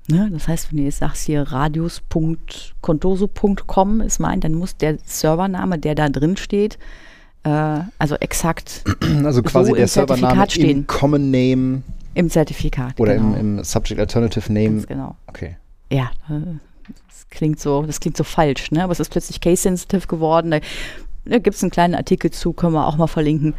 Ne? 0.09 0.29
Das 0.33 0.49
heißt, 0.49 0.71
wenn 0.71 0.79
du 0.79 0.85
jetzt 0.85 0.99
sagst, 0.99 1.25
hier 1.27 1.43
radius.contoso.com 1.43 4.01
ist 4.01 4.19
mein, 4.19 4.41
dann 4.41 4.55
muss 4.55 4.77
der 4.77 4.99
Servername, 5.05 5.79
der 5.79 5.95
da 5.95 6.09
drin 6.09 6.37
steht, 6.37 6.79
äh, 7.45 7.81
also 7.99 8.17
exakt 8.17 8.83
Also 9.25 9.43
quasi 9.43 9.71
So 9.71 9.75
der 9.77 9.85
im 9.85 9.89
Zertifikat 9.89 10.21
Servername 10.29 10.51
stehen. 10.51 10.79
im 10.79 10.87
Common 10.87 11.31
Name 11.31 11.83
im 12.15 12.31
Zertifikat. 12.31 12.99
oder 13.01 13.15
genau. 13.15 13.35
im, 13.37 13.59
im 13.59 13.65
Subject 13.65 14.01
Alternative 14.01 14.53
Name. 14.53 14.71
Ganz 14.71 14.87
genau. 14.87 15.17
Okay. 15.29 15.57
Ja, 15.91 16.11
äh, 16.29 16.59
das 17.09 17.27
klingt 17.31 17.61
so, 17.61 17.83
das 17.83 18.01
klingt 18.01 18.17
so 18.17 18.25
falsch, 18.25 18.71
ne? 18.71 18.83
Aber 18.85 18.93
es 18.93 19.01
ist 19.01 19.11
plötzlich 19.11 19.41
case-sensitive 19.41 20.07
geworden. 20.09 20.51
Da, 20.51 20.61
da 21.25 21.39
gibt 21.39 21.57
es 21.57 21.63
einen 21.63 21.71
kleinen 21.71 21.95
Artikel 21.95 22.31
zu, 22.31 22.53
können 22.53 22.75
wir 22.75 22.87
auch 22.87 22.97
mal 22.97 23.07
verlinken. 23.07 23.55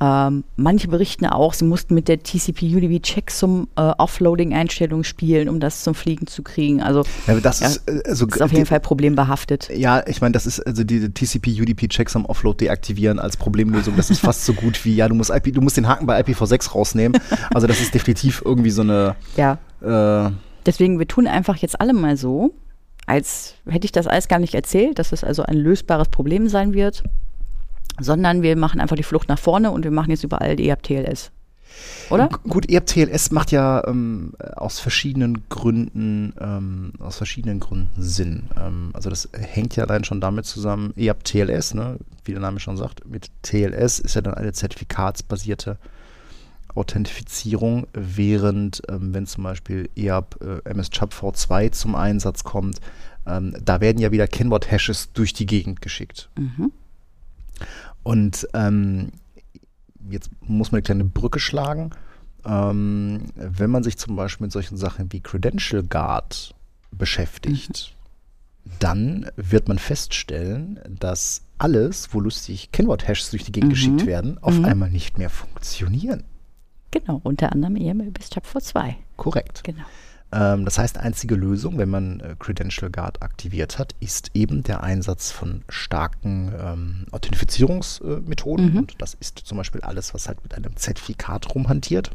Ähm, 0.00 0.42
manche 0.56 0.88
berichten 0.88 1.24
auch, 1.26 1.54
sie 1.54 1.64
mussten 1.64 1.94
mit 1.94 2.08
der 2.08 2.18
TCP-UDP-Checksum 2.22 3.68
äh, 3.76 3.80
Offloading-Einstellung 3.96 5.04
spielen, 5.04 5.48
um 5.48 5.60
das 5.60 5.82
zum 5.84 5.94
Fliegen 5.94 6.26
zu 6.26 6.42
kriegen. 6.42 6.82
Also 6.82 7.04
Ja, 7.26 7.34
das 7.40 7.60
Ja, 7.60 7.68
ist, 7.68 7.88
äh, 7.88 8.02
also 8.06 8.26
ist 8.26 8.42
auf 8.42 8.52
jeden 8.52 8.66
Fall 8.66 8.80
problembehaftet. 8.80 9.70
Ja, 9.74 10.02
ich 10.06 10.20
meine, 10.20 10.32
das 10.32 10.46
ist 10.46 10.60
also 10.60 10.82
diese 10.84 11.12
TCP-UDP-Checksum 11.12 12.26
Offload 12.26 12.64
deaktivieren 12.64 13.18
als 13.18 13.36
Problemlösung. 13.36 13.96
Das 13.96 14.10
ist 14.10 14.18
fast 14.20 14.44
so 14.44 14.52
gut 14.52 14.84
wie, 14.84 14.94
ja, 14.96 15.08
du 15.08 15.14
musst 15.14 15.30
IP, 15.30 15.54
du 15.54 15.60
musst 15.60 15.76
den 15.76 15.88
Haken 15.88 16.06
bei 16.06 16.20
IPv6 16.20 16.72
rausnehmen. 16.72 17.20
Also 17.54 17.66
das 17.66 17.80
ist 17.80 17.94
definitiv 17.94 18.42
irgendwie 18.44 18.70
so 18.70 18.82
eine, 18.82 19.14
Ja. 19.36 19.58
äh, 19.80 20.30
Deswegen, 20.66 20.98
wir 20.98 21.06
tun 21.06 21.26
einfach 21.26 21.56
jetzt 21.58 21.80
alle 21.80 21.92
mal 21.92 22.16
so, 22.16 22.54
als 23.06 23.54
hätte 23.68 23.84
ich 23.84 23.92
das 23.92 24.06
alles 24.06 24.28
gar 24.28 24.38
nicht 24.38 24.54
erzählt, 24.54 24.98
dass 24.98 25.12
es 25.12 25.22
also 25.22 25.42
ein 25.42 25.56
lösbares 25.56 26.08
Problem 26.08 26.48
sein 26.48 26.72
wird, 26.72 27.02
sondern 28.00 28.42
wir 28.42 28.56
machen 28.56 28.80
einfach 28.80 28.96
die 28.96 29.02
Flucht 29.02 29.28
nach 29.28 29.38
vorne 29.38 29.70
und 29.70 29.84
wir 29.84 29.90
machen 29.90 30.10
jetzt 30.10 30.24
überall 30.24 30.58
EAP-TLS. 30.60 31.30
Oder? 32.10 32.28
G- 32.28 32.36
Gut, 32.48 32.70
E 32.70 32.74
ERP-TLS 32.74 33.32
macht 33.32 33.50
ja 33.50 33.84
ähm, 33.88 34.34
aus 34.56 34.78
verschiedenen 34.78 35.42
Gründen, 35.48 36.32
ähm, 36.40 36.92
aus 37.00 37.16
verschiedenen 37.16 37.58
Gründen 37.58 37.90
Sinn. 38.00 38.44
Ähm, 38.56 38.90
also 38.92 39.10
das 39.10 39.28
hängt 39.32 39.74
ja 39.74 39.84
allein 39.84 40.04
schon 40.04 40.20
damit 40.20 40.46
zusammen, 40.46 40.92
E 40.96 41.08
ERP-TLS, 41.08 41.74
ne, 41.74 41.98
wie 42.24 42.32
der 42.32 42.40
Name 42.40 42.60
schon 42.60 42.76
sagt, 42.76 43.08
mit 43.08 43.28
TLS 43.42 43.98
ist 43.98 44.14
ja 44.14 44.20
dann 44.20 44.34
eine 44.34 44.52
zertifikatsbasierte 44.52 45.78
Authentifizierung, 46.76 47.86
während 47.92 48.82
ähm, 48.88 49.14
wenn 49.14 49.26
zum 49.26 49.44
Beispiel 49.44 49.88
EAP 49.96 50.36
äh, 50.42 50.68
MS-Chubb 50.70 51.12
V2 51.12 51.70
zum 51.72 51.94
Einsatz 51.94 52.42
kommt, 52.44 52.80
ähm, 53.26 53.54
da 53.64 53.80
werden 53.80 53.98
ja 53.98 54.10
wieder 54.12 54.26
Kennwort-Hashes 54.26 55.12
durch 55.12 55.32
die 55.32 55.46
Gegend 55.46 55.80
geschickt. 55.82 56.28
Mhm. 56.38 56.72
Und 58.04 58.46
ähm, 58.54 59.10
jetzt 60.08 60.30
muss 60.40 60.70
man 60.70 60.78
eine 60.78 60.82
kleine 60.82 61.04
Brücke 61.04 61.40
schlagen. 61.40 61.90
Ähm, 62.46 63.22
wenn 63.34 63.70
man 63.70 63.82
sich 63.82 63.96
zum 63.98 64.14
Beispiel 64.16 64.44
mit 64.44 64.52
solchen 64.52 64.76
Sachen 64.76 65.10
wie 65.12 65.20
Credential 65.20 65.82
Guard 65.82 66.54
beschäftigt, 66.92 67.96
dann 68.78 69.30
wird 69.36 69.68
man 69.68 69.78
feststellen, 69.78 70.78
dass 70.88 71.42
alles, 71.58 72.12
wo 72.14 72.20
lustig 72.20 72.70
Kennwort-Hashes 72.72 73.30
durch 73.30 73.44
die 73.44 73.52
Gegend 73.52 73.70
Mhm. 73.70 73.74
geschickt 73.74 74.06
werden, 74.06 74.38
auf 74.42 74.58
Mhm. 74.58 74.64
einmal 74.66 74.90
nicht 74.90 75.18
mehr 75.18 75.30
funktionieren. 75.30 76.24
Genau, 76.90 77.20
unter 77.24 77.50
anderem 77.52 77.76
EML 77.76 78.10
bis 78.10 78.30
Chap 78.30 78.46
vor 78.46 78.60
2. 78.60 78.96
Korrekt. 79.16 79.64
Genau. 79.64 79.84
Ähm, 80.34 80.64
das 80.64 80.78
heißt, 80.78 80.98
einzige 80.98 81.36
Lösung, 81.36 81.78
wenn 81.78 81.88
man 81.88 82.18
äh, 82.20 82.34
Credential 82.38 82.90
Guard 82.90 83.22
aktiviert 83.22 83.78
hat, 83.78 83.94
ist 84.00 84.32
eben 84.34 84.64
der 84.64 84.82
Einsatz 84.82 85.30
von 85.30 85.62
starken 85.68 86.52
ähm, 86.60 87.06
Authentifizierungsmethoden. 87.12 88.72
Mhm. 88.72 88.78
Und 88.78 88.94
das 88.98 89.14
ist 89.14 89.38
zum 89.38 89.58
Beispiel 89.58 89.80
alles, 89.82 90.12
was 90.12 90.26
halt 90.26 90.42
mit 90.42 90.54
einem 90.54 90.76
Zertifikat 90.76 91.54
rumhantiert. 91.54 92.10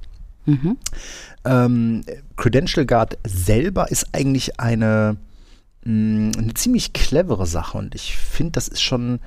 Mhm. 0.45 0.77
Ähm, 1.45 2.03
Credential 2.35 2.85
Guard 2.85 3.17
selber 3.25 3.89
ist 3.89 4.07
eigentlich 4.13 4.59
eine, 4.59 5.15
mh, 5.85 6.37
eine 6.37 6.53
ziemlich 6.55 6.91
clevere 6.91 7.45
Sache 7.47 7.77
und 7.77 7.95
ich 7.95 8.17
finde, 8.17 8.51
das 8.53 8.67
ist 8.67 8.81
schon, 8.81 9.19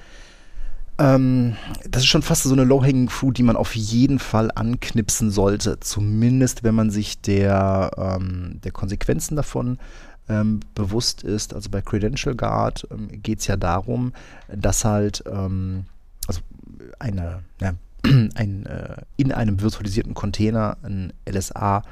ähm, 0.98 1.56
das 1.88 2.02
ist 2.02 2.08
schon 2.08 2.22
fast 2.22 2.42
so 2.44 2.52
eine 2.52 2.64
Low-Hanging 2.64 3.08
Fruit, 3.08 3.36
die 3.36 3.42
man 3.42 3.56
auf 3.56 3.74
jeden 3.74 4.18
Fall 4.18 4.50
anknipsen 4.54 5.30
sollte. 5.30 5.80
Zumindest, 5.80 6.64
wenn 6.64 6.74
man 6.74 6.90
sich 6.90 7.20
der, 7.20 7.90
ähm, 7.96 8.60
der 8.62 8.72
Konsequenzen 8.72 9.36
davon 9.36 9.78
ähm, 10.28 10.60
bewusst 10.74 11.22
ist. 11.22 11.54
Also 11.54 11.70
bei 11.70 11.80
Credential 11.82 12.34
Guard 12.34 12.86
ähm, 12.90 13.08
geht 13.22 13.40
es 13.40 13.46
ja 13.46 13.56
darum, 13.56 14.12
dass 14.54 14.84
halt 14.84 15.24
ähm, 15.26 15.86
also 16.26 16.40
eine, 16.98 17.42
ja, 17.60 17.72
ein, 18.34 18.66
äh, 18.66 18.96
in 19.16 19.32
einem 19.32 19.60
virtualisierten 19.60 20.14
Container 20.14 20.76
ein 20.82 21.12
LSA-Prozess 21.28 21.86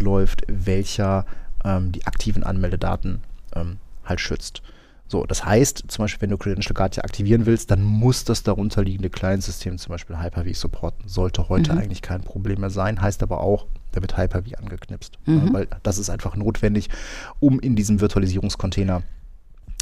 läuft, 0.00 0.42
welcher 0.48 1.26
ähm, 1.64 1.92
die 1.92 2.06
aktiven 2.06 2.42
Anmeldedaten 2.44 3.20
ähm, 3.54 3.78
halt 4.04 4.20
schützt. 4.20 4.62
So, 5.08 5.24
das 5.24 5.44
heißt, 5.44 5.84
zum 5.86 6.02
Beispiel, 6.04 6.22
wenn 6.22 6.30
du 6.30 6.36
Credential 6.38 6.74
Guard 6.74 6.96
ja 6.96 7.04
aktivieren 7.04 7.46
willst, 7.46 7.70
dann 7.70 7.82
muss 7.82 8.24
das 8.24 8.42
darunterliegende 8.42 9.08
Client-System, 9.08 9.78
zum 9.78 9.90
Beispiel 9.92 10.18
Hyper-V, 10.20 10.52
supporten. 10.52 11.08
Sollte 11.08 11.48
heute 11.48 11.72
Mhm. 11.72 11.78
eigentlich 11.78 12.02
kein 12.02 12.22
Problem 12.22 12.60
mehr 12.60 12.70
sein, 12.70 13.00
heißt 13.00 13.22
aber 13.22 13.40
auch, 13.40 13.66
da 13.92 14.00
wird 14.02 14.16
Hyper-V 14.18 14.56
angeknipst. 14.58 15.18
Mhm. 15.26 15.52
Weil 15.52 15.68
das 15.84 15.98
ist 15.98 16.10
einfach 16.10 16.34
notwendig, 16.34 16.90
um 17.38 17.60
in 17.60 17.76
diesem 17.76 18.00
Virtualisierungscontainer 18.00 19.02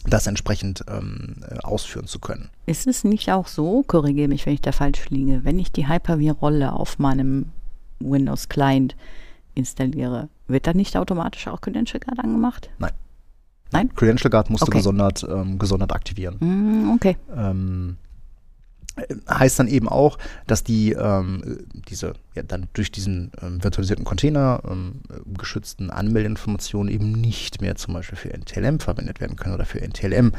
das 0.06 0.26
entsprechend 0.26 0.84
ähm, 0.88 1.36
äh, 1.48 1.58
ausführen 1.60 2.06
zu 2.06 2.18
können. 2.18 2.50
Ist 2.66 2.86
es 2.86 3.04
nicht 3.04 3.32
auch 3.32 3.46
so, 3.46 3.82
korrigiere 3.86 4.28
mich, 4.28 4.44
wenn 4.44 4.52
ich 4.52 4.60
da 4.60 4.72
falsch 4.72 5.08
liege, 5.08 5.44
wenn 5.44 5.58
ich 5.58 5.72
die 5.72 5.88
Hyper-V-Rolle 5.88 6.74
auf 6.74 6.98
meinem 6.98 7.46
Windows-Client 8.00 8.94
installiere, 9.54 10.28
wird 10.46 10.66
dann 10.66 10.76
nicht 10.76 10.96
automatisch 10.98 11.46
auch 11.48 11.62
Credential 11.62 12.00
Guard 12.00 12.18
angemacht? 12.18 12.68
Nein. 12.78 12.92
Nein? 13.74 13.94
Credential 13.94 14.30
Guard 14.30 14.48
musst 14.50 14.62
du 14.62 14.68
Okay. 14.68 14.78
gesondert, 14.78 15.26
ähm, 15.28 15.58
gesondert 15.58 15.92
aktivieren. 15.92 16.36
Mm, 16.40 16.92
okay. 16.94 17.16
Ähm, 17.36 17.96
äh, 18.96 19.14
heißt 19.28 19.58
dann 19.58 19.66
eben 19.68 19.88
auch, 19.88 20.16
dass 20.46 20.62
die 20.64 20.92
ähm, 20.92 21.58
diese 21.88 22.14
ja, 22.34 22.42
dann 22.44 22.68
durch 22.72 22.90
diesen 22.92 23.32
ähm, 23.42 23.62
virtualisierten 23.62 24.04
Container 24.04 24.60
ähm, 24.70 25.00
äh, 25.10 25.14
geschützten 25.36 25.90
Anmeldeinformationen 25.90 26.92
eben 26.92 27.10
nicht 27.12 27.60
mehr 27.60 27.74
zum 27.76 27.94
Beispiel 27.94 28.16
für 28.16 28.32
NTLM 28.32 28.80
verwendet 28.80 29.20
werden 29.20 29.36
können 29.36 29.54
oder 29.54 29.64
für 29.66 29.80
NTLM 29.80 30.32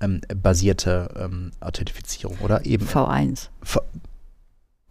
ähm, 0.00 0.20
basierte 0.42 1.08
ähm, 1.16 1.52
Authentifizierung 1.60 2.36
oder 2.40 2.66
eben 2.66 2.86
V1. 2.86 3.48
V- 3.62 3.80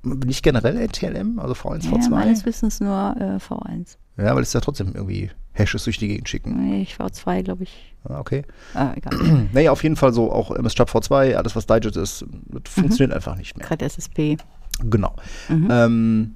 nicht 0.03 0.41
generell 0.41 0.77
NTLM, 0.87 1.37
also 1.37 1.53
V1, 1.53 1.85
Ja, 1.85 1.91
V2. 1.97 2.09
meines 2.09 2.45
Wissens 2.45 2.79
nur 2.79 3.15
äh, 3.19 3.35
V1. 3.35 3.97
Ja, 4.17 4.35
weil 4.35 4.43
es 4.43 4.53
ja 4.53 4.59
trotzdem 4.59 4.93
irgendwie 4.93 5.31
Hashes 5.53 5.83
durch 5.85 5.97
die 5.97 6.07
Gegend 6.07 6.29
schicken. 6.29 6.69
Nee, 6.69 6.81
ich 6.83 6.95
V2, 6.95 7.43
glaube 7.43 7.63
ich. 7.63 7.93
Ah, 8.03 8.19
okay. 8.19 8.43
Ah, 8.73 8.93
egal. 8.95 9.47
Naja, 9.53 9.71
auf 9.71 9.83
jeden 9.83 9.95
Fall 9.95 10.13
so 10.13 10.31
auch 10.31 10.51
MS-Job 10.51 10.89
V2, 10.89 11.35
alles 11.35 11.55
was 11.55 11.65
Digit 11.65 11.95
ist, 11.95 12.25
das 12.49 12.73
funktioniert 12.73 13.13
einfach 13.15 13.35
nicht 13.35 13.57
mehr. 13.57 13.65
Gerade 13.67 13.85
SSP. 13.85 14.37
Genau. 14.83 15.15
Mhm. 15.49 15.67
Ähm, 15.71 16.35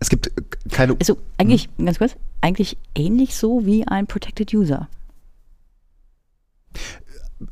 es 0.00 0.08
gibt 0.08 0.30
keine. 0.70 0.96
Also 0.98 1.16
eigentlich, 1.38 1.68
ganz 1.78 1.98
kurz, 1.98 2.16
eigentlich 2.40 2.76
ähnlich 2.94 3.34
so 3.36 3.64
wie 3.64 3.86
ein 3.86 4.06
Protected 4.06 4.52
User. 4.54 4.88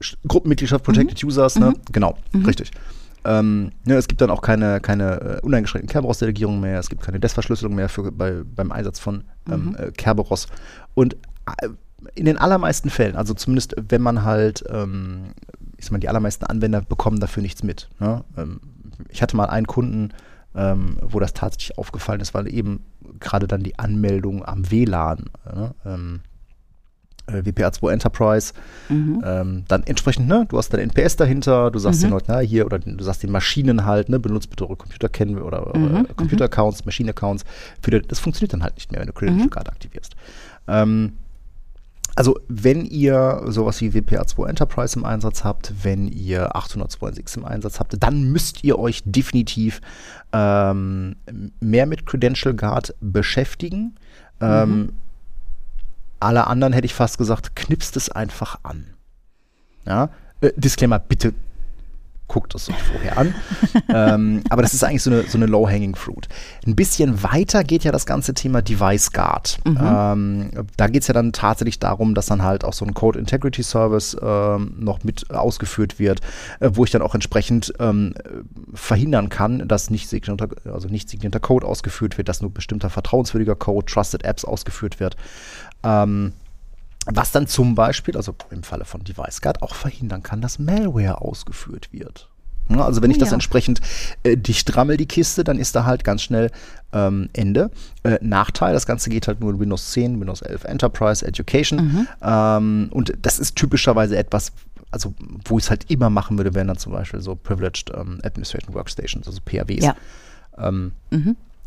Sch- 0.01 0.17
Gruppenmitgliedschaft 0.27 0.85
Protected 0.85 1.23
Users, 1.25 1.57
ne? 1.59 1.71
Mhm. 1.71 1.77
Genau, 1.93 2.17
Mhm. 2.33 2.45
richtig. 2.47 2.71
Ähm, 3.25 3.73
ne, 3.85 3.95
es 3.95 4.09
gibt 4.09 4.21
dann 4.21 4.31
auch 4.31 4.43
keine, 4.43 4.81
keine 4.81 5.21
äh, 5.21 5.41
uneingeschränkten 5.41 5.91
Kerberos-Delegierungen 5.91 6.61
mehr, 6.61 6.79
es 6.79 6.89
gibt 6.91 7.03
keine 7.03 7.21
DES-Verschlüsselung 7.21 7.75
mehr 7.75 7.89
für, 7.89 8.13
bei, 8.13 8.43
beim 8.45 8.71
Einsatz 8.73 8.99
von 8.99 9.25
ähm, 9.51 9.69
Mhm. 9.71 9.77
äh, 9.79 9.91
Kerberos. 9.93 10.47
Und 10.95 11.15
äh, 11.61 11.69
in 12.15 12.27
den 12.27 12.37
allermeisten 12.39 12.91
Fällen, 12.91 13.17
also 13.17 13.33
zumindest 13.35 13.75
wenn 13.89 14.03
man 14.03 14.25
halt, 14.25 14.63
ähm, 14.69 15.29
ich 15.79 15.87
sag 15.87 15.93
mal, 15.93 15.99
die 15.99 16.09
allermeisten 16.09 16.45
Anwender 16.45 16.83
bekommen 16.83 17.19
dafür 17.19 17.43
nichts 17.43 17.63
mit. 17.63 17.89
Ne? 17.99 18.23
Ähm, 18.37 18.61
ich 19.09 19.23
hatte 19.23 19.37
mal 19.37 19.47
einen 19.47 19.67
Kunden, 19.67 20.11
ähm, 20.55 20.99
wo 21.01 21.19
das 21.19 21.33
tatsächlich 21.33 21.79
aufgefallen 21.79 22.21
ist, 22.21 22.35
weil 22.35 22.53
eben 22.53 22.85
gerade 23.21 23.47
dann 23.47 23.63
die 23.63 23.79
Anmeldung 23.79 24.45
am 24.45 24.71
WLAN, 24.71 25.31
ne? 25.47 25.75
ähm, 25.85 26.21
äh, 26.25 26.34
WPA2 27.27 27.91
Enterprise. 27.93 28.53
Ähm, 29.25 29.65
dann 29.69 29.83
entsprechend, 29.85 30.29
ne, 30.29 30.47
du 30.49 30.59
hast 30.59 30.71
dein 30.75 30.81
NPS 30.81 31.17
dahinter, 31.17 31.71
du 31.71 31.79
sagst 31.79 32.03
den 32.03 32.11
Leuten, 32.11 32.27
na, 32.29 32.39
hier, 32.41 32.67
oder 32.67 32.79
du 32.79 33.03
sagst 33.03 33.23
den 33.23 33.31
Maschinen 33.33 33.85
halt, 33.87 34.09
ne, 34.09 34.19
benutzt 34.19 34.51
bitte 34.51 34.65
eure 34.65 34.77
Computerkennen 34.77 35.39
oder 35.41 35.67
eure 35.67 36.05
Computer-Accounts, 36.17 36.85
Maschinen-Accounts. 36.85 37.45
Für 37.83 37.91
die- 37.91 38.03
Das 38.03 38.19
funktioniert 38.19 38.53
dann 38.53 38.63
halt 38.63 38.75
nicht 38.75 38.93
mehr, 38.93 39.01
wenn 39.01 39.07
du 39.09 39.13
Credential 39.15 39.49
Card 39.51 39.69
aktivierst. 39.71 40.15
Ähm, 40.69 41.15
also, 42.17 42.39
wenn 42.47 42.85
ihr 42.85 43.43
sowas 43.47 43.81
wie 43.81 43.91
WPA2 43.91 44.47
Enterprise 44.49 44.97
im 44.97 45.05
Einsatz 45.05 45.43
habt, 45.43 45.73
wenn 45.83 46.07
ihr 46.07 46.55
802.6 46.55 47.39
im 47.39 47.45
Einsatz 47.45 47.81
habt, 47.81 47.97
dann 48.01 48.31
müsst 48.31 48.63
ihr 48.63 48.79
euch 48.79 49.03
definitiv 49.05 49.81
ähm, 50.33 51.17
mehr 51.61 51.87
mit 51.87 52.07
Credential 52.07 52.55
Guard 52.55 52.95
beschäftigen. 53.01 53.97
Ähm, 54.41 54.91
alle 56.21 56.47
anderen 56.47 56.73
hätte 56.73 56.87
ich 56.87 56.95
fast 56.95 57.19
gesagt, 57.19 57.57
knipst 57.57 57.97
es 57.97 58.09
einfach 58.09 58.59
an. 58.63 58.87
Ja? 59.87 60.11
Äh, 60.41 60.53
Disclaimer, 60.57 60.99
bitte 60.99 61.35
guckt 62.27 62.55
es 62.55 62.69
euch 62.69 62.83
vorher 62.83 63.19
an. 63.19 63.35
ähm, 63.89 64.43
aber 64.49 64.63
das 64.63 64.75
ist 64.75 64.83
eigentlich 64.83 65.03
so 65.03 65.11
eine, 65.11 65.23
so 65.25 65.37
eine 65.37 65.47
Low-Hanging 65.47 65.95
Fruit. 65.95 66.29
Ein 66.67 66.75
bisschen 66.75 67.23
weiter 67.23 67.65
geht 67.65 67.85
ja 67.85 67.93
das 67.93 68.07
ganze 68.07 68.35
Thema 68.35 68.63
Device 68.63 69.13
Guard. 69.13 69.59
Ähm, 69.67 70.51
da 70.77 70.87
geht 70.89 71.03
es 71.03 71.09
ja 71.09 71.15
dann 71.15 71.33
tatsächlich 71.33 71.79
darum, 71.79 72.15
dass 72.15 72.27
dann 72.27 72.43
halt 72.43 72.65
auch 72.65 72.73
so 72.73 72.85
ein 72.85 72.95
Code 72.95 73.19
Integrity 73.19 73.63
Service 73.63 74.17
ähm, 74.21 74.75
noch 74.79 75.05
mit 75.05 75.31
ausgeführt 75.31 75.99
wird, 75.99 76.21
äh, 76.61 76.71
wo 76.73 76.85
ich 76.85 76.91
dann 76.91 77.03
auch 77.03 77.15
entsprechend 77.15 77.73
ähm, 77.79 78.15
äh, 78.25 78.31
verhindern 78.75 79.29
kann, 79.29 79.69
dass 79.69 79.91
nicht 79.91 80.09
signierter, 80.09 80.49
also 80.65 80.89
nicht 80.89 81.09
signierter 81.11 81.41
Code 81.41 81.67
ausgeführt 81.67 82.17
wird, 82.17 82.29
dass 82.29 82.41
nur 82.41 82.53
bestimmter 82.53 82.91
vertrauenswürdiger 82.91 83.55
Code, 83.55 83.87
Trusted 83.87 84.25
Apps 84.25 84.45
ausgeführt 84.45 84.99
wird. 84.99 85.17
Ähm, 85.85 86.33
was 87.07 87.33
dann 87.33 87.47
zum 87.47 87.75
Beispiel, 87.75 88.17
also 88.17 88.35
im 88.51 88.63
Falle 88.63 88.85
von 88.87 89.05
Device 89.05 89.41
Guard, 89.43 89.63
auch 89.63 89.75
verhindern 89.75 90.23
kann, 90.23 90.41
dass 90.41 90.59
Malware 90.59 91.21
ausgeführt 91.21 91.89
wird. 91.93 92.31
Also 92.71 93.03
wenn 93.03 93.11
ich 93.11 93.19
das 93.19 93.29
Ja. 93.29 93.35
entsprechend 93.35 93.83
äh, 94.23 94.39
dicht 94.39 94.75
rammel, 94.75 94.97
die 94.97 95.05
Kiste, 95.05 95.45
dann 95.45 95.59
ist 95.59 95.77
da 95.77 95.85
halt 95.85 96.03
ganz 96.03 96.23
schnell 96.23 96.51
ähm, 96.95 97.29
Ende. 97.35 97.71
Äh, 98.05 98.17
Nachteil, 98.23 98.73
das 98.73 98.87
Ganze 98.87 99.11
geht 99.11 99.29
halt 99.29 99.41
nur 99.41 99.51
in 99.51 99.61
Windows 99.61 99.91
10, 99.93 100.19
Windows 100.19 100.41
11 100.41 100.65
Enterprise, 100.65 101.27
Education. 101.27 102.09
Ähm, 102.23 102.89
und 102.91 103.13
das 103.21 103.39
ist 103.39 103.57
typischerweise 103.57 104.17
etwas, 104.17 104.53
also 104.91 105.13
wo 105.45 105.59
ich 105.59 105.65
es 105.65 105.71
halt 105.71 105.91
immer 105.91 106.09
machen 106.09 106.39
würde, 106.39 106.55
wären 106.55 106.69
dann 106.69 106.79
zum 106.79 106.93
Beispiel 106.93 107.21
so 107.21 107.35
Privileged 107.37 107.91
ähm, 107.95 108.21
Administration 108.23 108.73
Workstations, 108.75 109.27
also 109.27 109.41
PAWs. 109.45 109.85
Ja. 109.85 109.95
Ähm, 110.57 110.93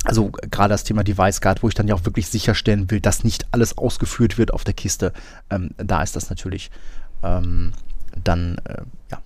Also 0.04 0.30
gerade 0.30 0.72
das 0.72 0.84
Thema 0.84 1.02
Device 1.02 1.40
Guard, 1.40 1.62
wo 1.62 1.68
ich 1.68 1.74
dann 1.74 1.88
ja 1.88 1.94
auch 1.94 2.04
wirklich 2.04 2.28
sicherstellen 2.28 2.90
will, 2.90 3.00
dass 3.00 3.24
nicht 3.24 3.46
alles 3.52 3.76
ausgeführt 3.76 4.38
wird 4.38 4.54
auf 4.54 4.64
der 4.64 4.74
Kiste. 4.74 5.12
Ähm, 5.50 5.70
da 5.76 6.02
ist 6.02 6.14
das 6.14 6.30
natürlich 6.30 6.70
ähm, 7.22 7.72
dann 8.22 8.58
äh, 8.64 8.82
ja, 9.10 9.20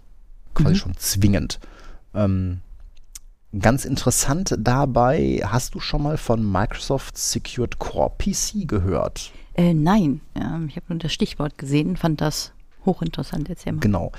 quasi 0.54 0.76
schon 0.76 0.96
zwingend. 0.96 1.60
Ähm, 2.14 2.60
ganz 3.58 3.84
interessant 3.84 4.54
dabei, 4.58 5.42
hast 5.44 5.74
du 5.74 5.80
schon 5.80 6.02
mal 6.02 6.16
von 6.16 6.50
Microsoft 6.50 7.18
Secured 7.18 7.78
Core 7.78 8.12
PC 8.18 8.66
gehört? 8.66 9.30
Äh, 9.54 9.74
nein, 9.74 10.20
ja, 10.34 10.58
ich 10.66 10.76
habe 10.76 10.86
nur 10.88 10.98
das 10.98 11.12
Stichwort 11.12 11.58
gesehen, 11.58 11.96
fand 11.96 12.20
das 12.22 12.52
hochinteressant. 12.86 13.48
Erzähl 13.48 13.72
mal. 13.72 13.80
Genau. 13.80 14.12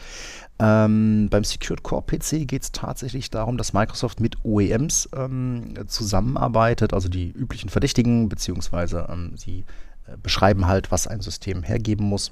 Ähm, 0.60 1.28
beim 1.30 1.44
Secured 1.44 1.84
Core 1.84 2.04
PC 2.04 2.48
geht 2.48 2.64
es 2.64 2.72
tatsächlich 2.72 3.30
darum, 3.30 3.58
dass 3.58 3.74
Microsoft 3.74 4.20
mit 4.20 4.38
OEMs 4.44 5.10
ähm, 5.16 5.74
zusammenarbeitet, 5.88 6.94
also 6.94 7.10
die 7.10 7.32
üblichen 7.32 7.70
Verdächtigen, 7.70 8.30
beziehungsweise 8.30 9.08
ähm, 9.10 9.34
sie 9.36 9.66
äh, 10.06 10.16
beschreiben 10.22 10.68
halt, 10.68 10.92
was 10.92 11.08
ein 11.08 11.22
System 11.22 11.64
hergeben 11.64 12.06
muss. 12.06 12.32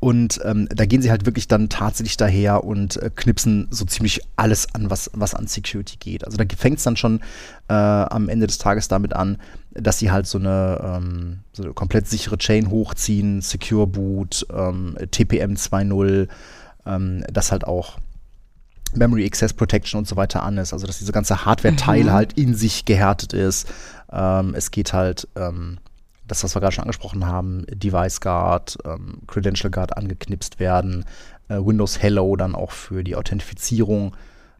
Und 0.00 0.40
ähm, 0.44 0.68
da 0.70 0.84
gehen 0.84 1.00
sie 1.00 1.10
halt 1.10 1.24
wirklich 1.26 1.48
dann 1.48 1.68
tatsächlich 1.68 2.16
daher 2.16 2.64
und 2.64 2.96
äh, 2.96 3.10
knipsen 3.14 3.68
so 3.70 3.84
ziemlich 3.84 4.20
alles 4.36 4.74
an, 4.74 4.90
was, 4.90 5.10
was 5.14 5.34
an 5.34 5.46
Security 5.46 5.96
geht. 5.96 6.24
Also 6.24 6.36
da 6.36 6.44
fängt 6.56 6.78
es 6.78 6.84
dann 6.84 6.96
schon 6.96 7.20
äh, 7.68 7.74
am 7.74 8.28
Ende 8.28 8.46
des 8.46 8.58
Tages 8.58 8.88
damit 8.88 9.14
an, 9.14 9.38
dass 9.72 9.98
sie 9.98 10.10
halt 10.10 10.26
so 10.26 10.38
eine, 10.38 10.80
ähm, 10.84 11.38
so 11.52 11.62
eine 11.62 11.72
komplett 11.72 12.08
sichere 12.08 12.36
Chain 12.36 12.68
hochziehen, 12.68 13.40
Secure 13.40 13.86
Boot, 13.86 14.46
ähm, 14.52 14.96
TPM 15.10 15.54
2.0, 15.54 16.28
ähm, 16.86 17.24
dass 17.32 17.52
halt 17.52 17.64
auch 17.66 17.98
Memory 18.94 19.26
Access 19.26 19.52
Protection 19.52 19.98
und 19.98 20.08
so 20.08 20.16
weiter 20.16 20.42
an 20.42 20.58
ist. 20.58 20.72
Also 20.72 20.86
dass 20.86 20.98
diese 20.98 21.12
ganze 21.12 21.44
Hardware-Teil 21.44 22.12
halt 22.12 22.34
in 22.34 22.54
sich 22.54 22.84
gehärtet 22.84 23.32
ist. 23.32 23.68
Ähm, 24.12 24.54
es 24.54 24.70
geht 24.70 24.92
halt, 24.92 25.28
ähm, 25.36 25.78
das, 26.26 26.44
was 26.44 26.54
wir 26.54 26.60
gerade 26.60 26.74
schon 26.74 26.84
angesprochen 26.84 27.26
haben, 27.26 27.66
Device 27.68 28.20
Guard, 28.20 28.78
ähm, 28.84 29.18
Credential 29.26 29.70
Guard 29.70 29.96
angeknipst 29.96 30.60
werden, 30.60 31.04
äh, 31.48 31.56
Windows 31.56 32.00
Hello 32.00 32.36
dann 32.36 32.54
auch 32.54 32.70
für 32.70 33.04
die 33.04 33.16
Authentifizierung 33.16 34.14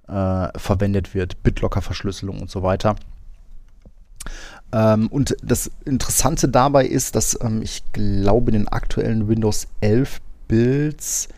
äh, 0.08 0.48
verwendet 0.58 1.14
wird, 1.14 1.42
BitLocker-Verschlüsselung 1.42 2.40
und 2.40 2.50
so 2.50 2.62
weiter. 2.62 2.96
Ähm, 4.72 5.08
und 5.08 5.36
das 5.42 5.70
Interessante 5.84 6.48
dabei 6.48 6.84
ist, 6.86 7.16
dass 7.16 7.38
ähm, 7.40 7.62
ich 7.62 7.82
glaube, 7.92 8.50
in 8.50 8.58
den 8.58 8.68
aktuellen 8.68 9.28
Windows 9.28 9.68
11 9.80 10.20
Builds 10.48 11.28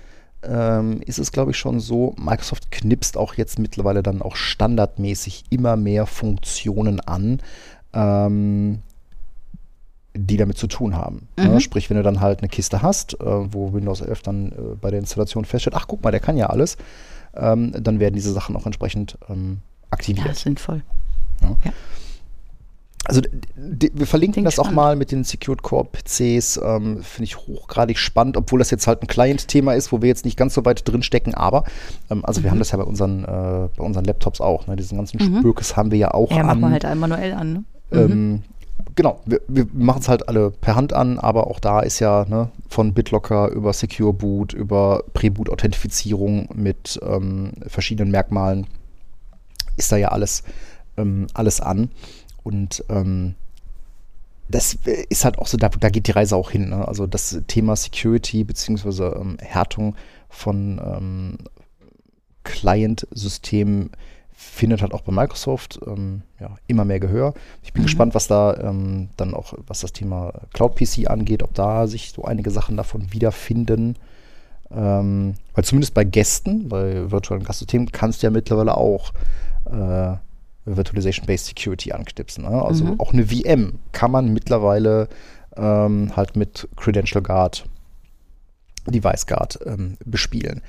ähm, 0.49 1.01
ist 1.05 1.19
es, 1.19 1.33
glaube 1.33 1.51
ich, 1.51 1.59
schon 1.59 1.81
so, 1.81 2.15
Microsoft 2.19 2.71
knipst 2.71 3.17
auch 3.17 3.35
jetzt 3.35 3.59
mittlerweile 3.59 4.03
dann 4.03 4.23
auch 4.23 4.37
standardmäßig 4.37 5.45
immer 5.51 5.77
mehr 5.77 6.07
Funktionen 6.07 7.01
an, 7.01 7.41
ähm, 7.93 8.81
die 10.15 10.37
damit 10.39 10.57
zu 10.57 10.67
tun 10.67 10.95
haben. 10.97 11.29
Ne? 11.37 11.61
Sprich, 11.61 11.91
wenn 11.91 11.97
du 11.99 12.03
dann 12.03 12.21
halt 12.21 12.41
eine 12.41 12.49
Kiste 12.49 12.81
hast, 12.83 13.15
äh, 13.21 13.25
wo 13.25 13.73
Windows 13.75 14.01
11 14.01 14.23
dann 14.23 14.53
äh, 14.53 14.55
bei 14.81 14.91
der 14.91 15.01
Installation 15.01 15.45
feststellt, 15.45 15.77
ach 15.77 15.87
guck 15.89 16.03
mal, 16.03 16.11
der 16.11 16.21
kann 16.21 16.37
ja 16.39 16.47
alles, 16.47 16.77
ähm, 17.35 17.73
dann 17.79 18.01
werden 18.01 18.15
diese 18.15 18.33
Sachen 18.33 18.57
auch 18.57 18.65
entsprechend 18.65 19.19
ähm, 19.29 19.59
aktiviert. 19.91 20.27
Ja, 20.27 20.35
sinnvoll. 20.35 20.83
Also 21.43 21.55
d- 21.65 21.71
d- 23.13 23.91
wir 23.95 24.07
verlinken 24.07 24.35
Klingt 24.35 24.47
das 24.47 24.59
auch 24.59 24.65
spannend. 24.65 24.77
mal 24.77 24.97
mit 24.97 25.13
den 25.13 25.25
Secured 25.25 25.63
Core 25.63 25.87
PCs. 25.91 26.59
Ähm, 26.63 27.03
Finde 27.03 27.25
ich 27.25 27.37
hochgradig 27.37 27.99
spannend, 27.99 28.37
obwohl 28.37 28.59
das 28.59 28.71
jetzt 28.71 28.87
halt 28.87 29.03
ein 29.03 29.07
Client-Thema 29.07 29.75
ist, 29.75 29.93
wo 29.93 30.03
wir 30.03 30.09
jetzt 30.09 30.25
nicht 30.25 30.37
ganz 30.37 30.55
so 30.55 30.65
weit 30.65 30.87
drin 30.89 31.03
stecken. 31.03 31.35
Aber 31.35 31.65
ähm, 32.11 32.25
also 32.25 32.41
Mhm. 32.41 32.45
wir 32.45 32.51
haben 32.53 32.59
das 32.59 32.71
ja 32.73 32.79
bei 32.79 32.85
unseren, 32.85 33.25
äh, 33.25 33.69
bei 33.77 33.83
unseren 33.85 34.05
Laptops 34.05 34.41
auch. 34.41 34.67
Ne? 34.67 34.77
Diesen 34.77 34.97
ganzen 34.99 35.21
Spökes 35.21 35.77
haben 35.77 35.91
wir 35.91 35.99
ja 35.99 36.13
auch 36.13 36.31
Ja, 36.31 36.39
an. 36.39 36.47
machen 36.47 36.61
wir 36.63 36.71
halt 36.71 36.99
manuell 36.99 37.33
an. 37.35 37.53
Ne? 37.53 37.65
Ähm, 37.93 38.43
genau, 38.97 39.21
wir, 39.27 39.41
wir 39.47 39.67
machen 39.73 40.01
es 40.03 40.09
halt 40.09 40.29
alle 40.29 40.51
per 40.51 40.75
Hand 40.75 40.93
an, 40.93 41.19
aber 41.19 41.47
auch 41.47 41.61
da 41.61 41.81
ist 41.81 42.01
ja 42.01 42.25
ne, 42.29 42.51
von 42.69 42.93
BitLocker 42.95 43.51
über 43.51 43.73
Secure 43.73 44.13
Boot, 44.13 44.53
über 44.53 45.05
Pre-Boot-Authentifizierung 45.15 46.49
mit 46.55 46.99
ähm, 47.07 47.53
verschiedenen 47.67 48.11
Merkmalen 48.11 48.67
ist 49.77 49.93
da 49.93 49.97
ja 49.97 50.09
alles, 50.09 50.43
ähm, 50.97 51.27
alles 51.35 51.61
an. 51.61 51.91
Und 52.47 52.85
ähm, 52.89 53.35
das 54.49 54.79
ist 55.09 55.25
halt 55.25 55.39
auch 55.39 55.49
so, 55.49 55.57
da, 55.57 55.69
da 55.69 55.89
geht 55.89 56.07
die 56.07 56.13
Reise 56.13 56.37
auch 56.37 56.53
hin. 56.53 56.69
Ne? 56.69 56.87
Also 56.87 57.09
das 57.09 57.43
Thema 57.49 57.75
Security 57.75 58.45
beziehungsweise 58.45 59.19
ähm, 59.21 59.37
Härtung 59.41 59.97
von 60.29 60.81
ähm, 60.81 61.39
Client-Systemen 62.45 63.91
findet 64.31 64.81
halt 64.81 64.95
auch 64.95 65.01
bei 65.01 65.11
Microsoft 65.11 65.81
ähm, 65.89 66.23
ja, 66.39 66.55
immer 66.69 66.85
mehr 66.85 67.01
Gehör. 67.01 67.35
Ich 67.65 67.73
bin 67.73 67.83
gespannt, 67.83 68.15
was 68.15 68.29
da 68.29 68.55
ähm, 68.59 69.09
dann 69.17 69.35
auch, 69.35 69.55
was 69.67 69.81
das 69.81 69.93
Thema 69.93 70.33
Cloud 70.53 70.77
PC 70.77 71.11
angeht, 71.11 71.43
ob 71.43 71.53
da 71.55 71.89
sich 71.89 72.13
so 72.13 72.23
einige 72.23 72.53
Sachen 72.53 72.77
davon 72.77 73.13
wiederfinden. 73.13 73.97
Ähm, 74.71 75.35
weil 75.55 75.65
zumindest 75.65 75.95
bei 75.95 76.05
Gästen, 76.05 76.69
bei 76.69 77.11
virtuellen 77.11 77.43
Gastsystemen, 77.43 77.91
kannst 77.91 78.23
du 78.23 78.29
ja 78.29 78.31
mittlerweile 78.31 78.77
auch 78.77 79.13
äh, 79.65 80.17
Virtualization-Based 80.67 81.47
Security 81.47 81.93
anknipsen. 81.93 82.45
Ne? 82.45 82.63
Also 82.63 82.95
auch 82.99 83.13
eine 83.13 83.27
VM 83.27 83.79
kann 83.93 84.11
man 84.11 84.33
mittlerweile 84.33 85.09
ähm, 85.57 86.13
halt 86.17 86.37
mit 86.37 86.69
Credential 86.77 87.23
Guard, 87.23 87.65
Device 88.87 89.27
Guard 89.27 89.59
ähm, 89.65 89.97
bespielen. 90.05 90.61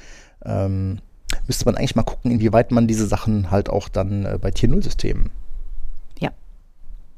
Ähm, 0.45 0.99
müsste 1.47 1.65
man 1.65 1.75
eigentlich 1.75 1.95
mal 1.95 2.03
gucken, 2.03 2.31
inwieweit 2.31 2.71
man 2.71 2.87
diese 2.87 3.07
Sachen 3.07 3.51
halt 3.51 3.69
auch 3.69 3.89
dann 3.89 4.25
äh, 4.25 4.37
bei 4.39 4.51
Tier 4.51 4.69
0-Systemen 4.69 5.29
Ja. 6.19 6.31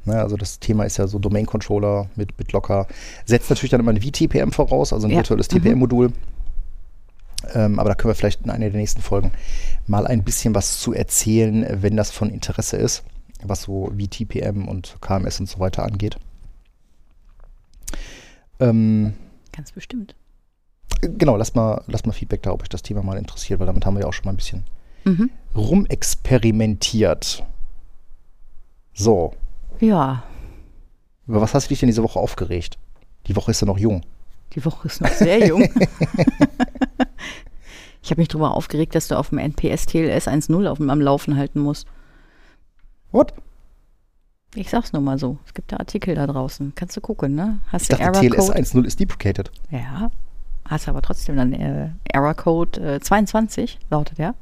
Ne, 0.06 0.20
also 0.22 0.36
das 0.38 0.60
Thema 0.60 0.86
ist 0.86 0.98
ja 0.98 1.08
so 1.08 1.20
Domain-Controller 1.20 2.10
mit 2.16 2.36
BitLocker. 2.38 2.88
Setzt 3.26 3.50
natürlich 3.50 3.72
dann 3.72 3.82
immer 3.82 3.92
ein 3.92 4.02
VTPM 4.02 4.52
voraus, 4.52 4.94
also 4.94 5.08
ein 5.08 5.12
Ja. 5.12 5.18
virtuelles 5.18 5.48
TPM-Modul. 5.48 6.12
Ähm, 7.54 7.80
aber 7.80 7.90
da 7.90 7.96
können 7.96 8.12
wir 8.12 8.16
vielleicht 8.16 8.42
in 8.42 8.50
einer 8.50 8.70
der 8.70 8.80
nächsten 8.80 9.02
Folgen 9.02 9.32
mal 9.88 10.06
ein 10.08 10.24
bisschen 10.24 10.54
was 10.56 10.80
zu 10.80 10.94
erzählen, 10.94 11.64
äh, 11.64 11.78
wenn 11.82 11.96
das 11.96 12.12
von 12.12 12.30
Interesse 12.30 12.78
ist, 12.78 13.04
was 13.44 13.64
so 13.64 13.92
VTPM 13.98 14.68
und 14.68 14.98
KMS 15.02 15.40
und 15.40 15.48
so 15.48 15.60
weiter 15.60 15.84
angeht. 15.84 16.18
Ähm, 18.60 19.14
Ganz 19.54 19.72
bestimmt. 19.72 20.16
genau, 21.02 21.38
lass 21.38 21.56
mal, 21.56 21.82
lass 21.88 22.06
mal 22.06 22.12
Feedback 22.12 22.44
da, 22.44 22.52
ob 22.52 22.62
euch 22.62 22.70
das 22.70 22.82
Thema 22.82 23.02
mal 23.04 23.18
interessiert, 23.18 23.60
weil 23.60 23.68
damit 23.68 23.86
haben 23.86 23.96
wir 23.96 24.02
ja 24.02 24.08
auch 24.08 24.14
schon 24.14 24.26
mal 24.26 24.34
ein 24.34 24.38
bisschen 24.38 24.64
Mhm. 25.06 25.30
rumexperimentiert. 25.56 27.44
So, 28.94 29.34
Ja, 29.80 30.24
über 31.26 31.40
was 31.40 31.54
hast 31.54 31.66
du 31.66 31.70
dich 31.70 31.80
denn 31.80 31.88
diese 31.88 32.04
Woche 32.04 32.20
aufgeregt? 32.20 32.78
Die 33.28 33.36
Woche 33.38 33.52
ist 33.52 33.62
ja 33.62 33.66
noch 33.68 33.78
jung. 33.78 34.02
Die 34.54 34.66
Woche 34.66 34.88
ist 34.90 35.00
noch 35.00 35.10
sehr 35.12 35.46
jung. 35.48 35.64
ich 38.02 38.12
habe 38.12 38.22
mich 38.22 38.28
darüber 38.28 38.56
aufgeregt, 38.56 38.96
dass 38.96 39.08
du 39.08 39.18
auf 39.18 39.30
dem 39.30 39.38
NPS 39.38 39.86
TLS 39.86 40.28
1.0 40.28 40.68
auf, 40.68 40.80
am 40.80 41.02
Laufen 41.02 41.38
halten 41.38 41.60
musst. 41.60 41.88
What? 43.12 43.34
Ich 44.56 44.70
sag's 44.70 44.94
nur 44.94 45.02
mal 45.02 45.20
so. 45.20 45.38
Es 45.46 45.54
gibt 45.54 45.72
da 45.72 45.78
Artikel 45.78 46.16
da 46.16 46.26
draußen. 46.26 46.74
Kannst 46.76 46.98
du 46.98 47.02
gucken, 47.02 47.36
ne? 47.36 47.60
Hast 47.68 47.84
Ich 47.84 47.90
du 47.90 47.98
dachte, 47.98 48.20
TLS 48.20 48.50
Error-Code? 48.50 48.60
1.0 48.60 48.86
ist 48.86 49.00
deprecated. 49.00 49.52
Ja. 49.70 50.10
Hast 50.66 50.88
aber 50.88 51.02
trotzdem 51.02 51.36
dann 51.36 51.54
äh, 51.54 51.90
Error-Code 52.06 52.96
äh, 52.96 53.00
22, 53.00 53.80
lautet 53.90 54.18
der, 54.18 54.36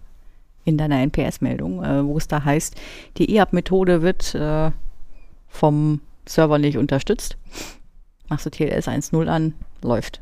in 0.66 0.78
deiner 0.78 1.00
NPS-Meldung, 1.02 1.84
äh, 1.84 2.06
wo 2.06 2.18
es 2.18 2.28
da 2.28 2.44
heißt, 2.44 2.76
die 3.18 3.34
EAP-Methode 3.36 4.02
wird 4.02 4.36
äh, 4.36 4.72
vom 5.48 6.02
Server 6.26 6.58
nicht 6.58 6.78
unterstützt. 6.78 7.38
Machst 8.30 8.46
du 8.46 8.50
TLS 8.50 8.88
1.0 8.88 9.28
an, 9.28 9.54
läuft. 9.82 10.22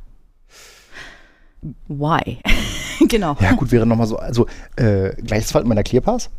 Why? 1.88 2.40
genau. 3.08 3.36
Ja, 3.40 3.54
gut, 3.54 3.72
wäre 3.72 3.86
nochmal 3.86 4.08
so, 4.08 4.18
also 4.18 4.48
äh, 4.76 5.10
gleiches 5.22 5.52
Fall 5.52 5.62
mit 5.64 5.70
meiner 5.70 5.84
ClearPass. 5.84 6.30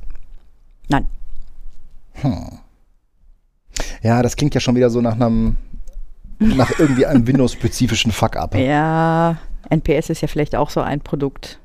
Nein. 0.89 1.07
Ja, 4.03 4.22
das 4.22 4.37
klingt 4.37 4.55
ja 4.55 4.61
schon 4.61 4.77
wieder 4.77 4.91
so 4.91 5.01
nach 5.01 5.14
einem, 5.14 5.57
nach 6.39 6.79
irgendwie 6.79 7.07
einem 7.07 7.27
Windows-spezifischen 7.27 8.12
Fuck-up. 8.12 8.55
Ja, 8.55 9.39
NPS 9.68 10.11
ist 10.11 10.20
ja 10.20 10.29
vielleicht 10.29 10.55
auch 10.55 10.70
so 10.70 10.81
ein 10.81 11.01
Produkt, 11.01 11.59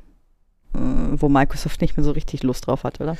äh, 0.74 0.80
wo 0.80 1.30
Microsoft 1.30 1.82
nicht 1.82 1.98
mehr 1.98 2.04
so 2.04 2.12
richtig 2.12 2.44
Lust 2.44 2.68
drauf 2.68 2.84
hat, 2.84 3.00
oder? 3.00 3.16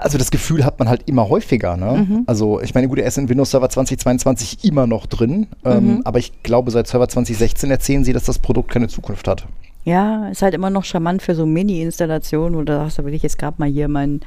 Also 0.00 0.18
das 0.18 0.30
Gefühl 0.30 0.64
hat 0.64 0.78
man 0.78 0.88
halt 0.88 1.02
immer 1.08 1.28
häufiger. 1.28 1.76
Ne? 1.76 2.24
Also 2.26 2.60
ich 2.60 2.74
meine, 2.74 2.88
gut, 2.88 2.98
er 2.98 3.06
ist 3.06 3.18
in 3.18 3.28
Windows 3.28 3.50
Server 3.50 3.68
2022 3.68 4.64
immer 4.64 4.86
noch 4.86 5.06
drin, 5.06 5.48
ähm, 5.64 6.00
aber 6.04 6.18
ich 6.18 6.42
glaube, 6.42 6.70
seit 6.70 6.86
Server 6.86 7.08
2016 7.08 7.70
erzählen 7.70 8.04
sie, 8.04 8.12
dass 8.12 8.24
das 8.24 8.38
Produkt 8.38 8.70
keine 8.70 8.88
Zukunft 8.88 9.28
hat. 9.28 9.46
Ja, 9.86 10.28
ist 10.28 10.42
halt 10.42 10.54
immer 10.54 10.70
noch 10.70 10.84
charmant 10.84 11.22
für 11.22 11.36
so 11.36 11.46
Mini-Installationen, 11.46 12.58
wo 12.58 12.62
du 12.62 12.72
sagst, 12.72 12.98
da 12.98 13.04
will 13.04 13.14
ich 13.14 13.22
jetzt 13.22 13.38
gerade 13.38 13.56
mal 13.58 13.68
hier 13.68 13.86
mein, 13.86 14.20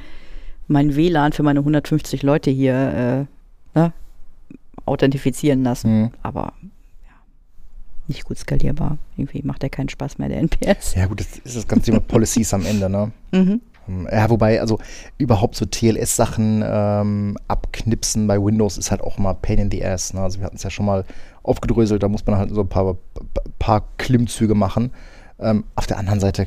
mein 0.68 0.96
WLAN 0.96 1.32
für 1.32 1.42
meine 1.42 1.60
150 1.60 2.22
Leute 2.22 2.50
hier 2.50 3.26
äh, 3.74 3.78
ne, 3.78 3.92
authentifizieren 4.86 5.62
lassen. 5.62 6.02
Mhm. 6.02 6.10
Aber 6.22 6.54
ja, 7.04 7.12
nicht 8.08 8.24
gut 8.24 8.38
skalierbar. 8.38 8.96
Irgendwie 9.18 9.42
macht 9.42 9.62
er 9.62 9.68
keinen 9.68 9.90
Spaß 9.90 10.16
mehr, 10.16 10.30
der 10.30 10.38
NPS. 10.38 10.94
Ja 10.94 11.04
gut, 11.06 11.20
das 11.20 11.38
ist 11.44 11.56
das 11.56 11.68
ganze 11.68 11.90
Thema 11.90 12.00
Policies 12.00 12.54
am 12.54 12.64
Ende. 12.64 12.88
Ne? 12.88 13.12
Mhm. 13.32 13.60
Ja, 14.10 14.30
wobei, 14.30 14.60
also 14.60 14.78
überhaupt 15.18 15.56
so 15.56 15.64
TLS-Sachen 15.64 16.62
ähm, 16.66 17.38
abknipsen 17.48 18.26
bei 18.26 18.42
Windows 18.42 18.78
ist 18.78 18.90
halt 18.90 19.00
auch 19.00 19.18
immer 19.18 19.34
Pain 19.34 19.58
in 19.58 19.70
the 19.70 19.84
Ass. 19.84 20.14
Ne? 20.14 20.20
Also 20.20 20.38
wir 20.38 20.46
hatten 20.46 20.56
es 20.56 20.62
ja 20.62 20.70
schon 20.70 20.86
mal 20.86 21.04
aufgedröselt, 21.42 22.02
da 22.02 22.08
muss 22.08 22.26
man 22.26 22.36
halt 22.36 22.50
so 22.54 22.60
ein 22.60 22.68
paar, 22.68 22.96
paar 23.58 23.84
Klimmzüge 23.98 24.54
machen. 24.54 24.92
Ähm, 25.38 25.64
auf 25.74 25.86
der 25.86 25.98
anderen 25.98 26.20
Seite, 26.20 26.46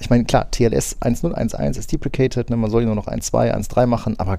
ich 0.00 0.10
meine, 0.10 0.24
klar, 0.24 0.50
TLS 0.50 1.00
1.0.1.1 1.00 1.78
ist 1.78 1.92
deprecated, 1.92 2.50
ne? 2.50 2.56
man 2.56 2.70
soll 2.70 2.82
ja 2.82 2.86
nur 2.86 2.96
noch 2.96 3.08
1.2, 3.08 3.54
1.3 3.54 3.86
machen, 3.86 4.18
aber 4.18 4.38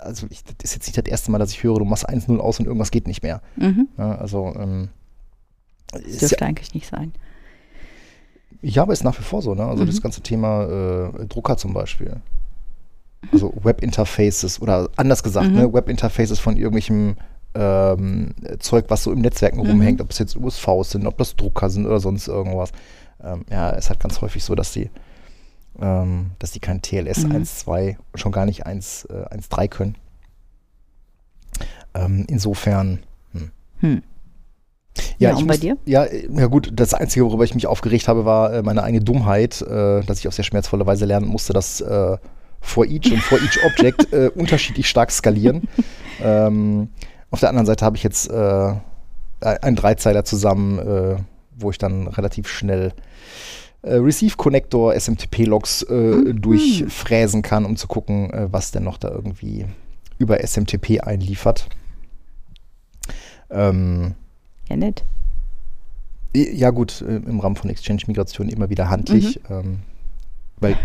also 0.00 0.26
ich, 0.30 0.44
das 0.44 0.54
ist 0.64 0.74
jetzt 0.74 0.86
nicht 0.86 0.98
das 0.98 1.10
erste 1.10 1.30
Mal, 1.30 1.38
dass 1.38 1.50
ich 1.50 1.62
höre, 1.62 1.78
du 1.78 1.84
machst 1.84 2.08
1.0 2.08 2.38
aus 2.38 2.58
und 2.58 2.66
irgendwas 2.66 2.90
geht 2.90 3.06
nicht 3.06 3.22
mehr. 3.22 3.40
Mhm. 3.56 3.88
Ne? 3.96 4.18
Also 4.18 4.54
ähm, 4.58 4.90
Das 5.92 6.02
dürfte 6.02 6.36
ja, 6.40 6.46
eigentlich 6.46 6.74
nicht 6.74 6.88
sein. 6.88 7.12
Ja, 8.62 8.82
aber 8.82 8.92
ist 8.92 9.04
nach 9.04 9.18
wie 9.18 9.22
vor 9.22 9.42
so, 9.42 9.54
ne? 9.54 9.64
Also 9.64 9.84
das 9.84 10.02
ganze 10.02 10.20
Thema 10.20 10.64
äh, 10.64 11.26
Drucker 11.26 11.56
zum 11.56 11.72
Beispiel. 11.72 12.16
Also 13.32 13.52
Webinterfaces 13.62 14.60
oder 14.60 14.88
anders 14.96 15.22
gesagt, 15.22 15.50
ne, 15.50 15.72
Webinterfaces 15.72 16.38
von 16.38 16.56
irgendwelchem 16.56 17.16
ähm, 17.54 18.34
Zeug, 18.60 18.84
was 18.88 19.02
so 19.02 19.12
im 19.12 19.20
Netzwerken 19.20 19.60
rumhängt, 19.60 20.00
ob 20.00 20.10
es 20.10 20.18
jetzt 20.18 20.36
USVs 20.36 20.90
sind, 20.90 21.06
ob 21.06 21.18
das 21.18 21.34
Drucker 21.34 21.70
sind 21.70 21.86
oder 21.86 22.00
sonst 22.00 22.28
irgendwas. 22.28 22.72
Ähm, 23.22 23.44
ja, 23.50 23.70
es 23.70 23.90
hat 23.90 24.00
ganz 24.00 24.20
häufig 24.20 24.44
so, 24.44 24.54
dass 24.54 24.72
die, 24.72 24.90
ähm, 25.80 26.30
dass 26.38 26.52
die 26.52 26.60
kein 26.60 26.82
TLS 26.82 27.26
1.2 27.26 27.96
und 28.12 28.18
schon 28.18 28.32
gar 28.32 28.46
nicht 28.46 28.66
1, 28.66 29.06
äh, 29.06 29.34
1.3 29.34 29.68
können. 29.68 29.96
Ähm, 31.94 32.24
insofern, 32.28 33.00
hm. 33.32 33.50
Hm. 33.80 34.02
Ja, 35.18 35.30
Ja, 35.30 35.34
ich 35.36 35.40
und 35.42 35.46
bei 35.46 35.54
muss, 35.54 35.60
dir? 35.60 35.76
Ja, 35.84 36.06
ja 36.12 36.46
gut, 36.46 36.70
das 36.72 36.94
Einzige, 36.94 37.24
worüber 37.24 37.44
ich 37.44 37.54
mich 37.54 37.66
aufgeregt 37.66 38.08
habe, 38.08 38.24
war 38.24 38.52
äh, 38.52 38.62
meine 38.62 38.82
eigene 38.82 39.02
Dummheit, 39.02 39.62
äh, 39.62 40.02
dass 40.02 40.18
ich 40.20 40.28
auf 40.28 40.34
sehr 40.34 40.44
schmerzvolle 40.44 40.86
Weise 40.86 41.04
lernen 41.04 41.26
musste, 41.26 41.52
dass 41.52 41.80
äh, 41.80 42.16
for 42.60 42.86
each 42.86 43.12
und 43.12 43.20
for 43.22 43.38
each 43.38 43.58
Object 43.66 44.12
äh, 44.12 44.30
unterschiedlich 44.34 44.88
stark 44.88 45.10
skalieren. 45.10 45.68
ähm, 46.22 46.88
auf 47.30 47.40
der 47.40 47.48
anderen 47.50 47.66
Seite 47.66 47.84
habe 47.84 47.96
ich 47.96 48.02
jetzt 48.02 48.30
äh, 48.30 48.72
einen 49.40 49.76
Dreizeiler 49.76 50.24
zusammen, 50.24 50.78
äh, 50.78 51.16
wo 51.56 51.70
ich 51.70 51.78
dann 51.78 52.06
relativ 52.08 52.48
schnell 52.48 52.92
äh, 53.82 53.94
Receive 53.94 54.36
Connector 54.36 54.94
SMTP-Logs 54.98 55.82
äh, 55.82 56.34
durchfräsen 56.34 57.42
kann, 57.42 57.64
um 57.64 57.76
zu 57.76 57.86
gucken, 57.86 58.30
was 58.50 58.70
denn 58.72 58.84
noch 58.84 58.98
da 58.98 59.10
irgendwie 59.10 59.66
über 60.18 60.42
SMTP 60.44 61.00
einliefert. 61.00 61.68
Ähm, 63.50 64.14
Ja, 64.68 64.76
nett. 64.76 65.04
ja, 66.34 66.70
gut, 66.70 67.00
äh, 67.02 67.16
im 67.16 67.40
Rahmen 67.40 67.56
von 67.56 67.70
Exchange-Migration 67.70 68.48
immer 68.48 68.68
wieder 68.70 68.90
handlich. 68.90 69.40
Ähm, 69.50 69.80
weil 70.60 70.76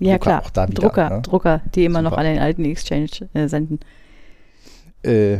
Ja, 0.00 0.12
Drucker 0.14 0.18
klar. 0.18 0.42
auch 0.42 0.50
da 0.50 0.68
wieder, 0.68 0.82
Drucker, 0.82 1.10
ne? 1.10 1.22
Drucker, 1.22 1.60
die 1.74 1.84
immer 1.84 2.00
noch 2.02 2.12
Super. 2.12 2.20
an 2.20 2.26
den 2.26 2.38
alten 2.38 2.64
Exchange 2.64 3.08
äh, 3.34 3.48
senden. 3.48 3.80
Äh, 5.02 5.38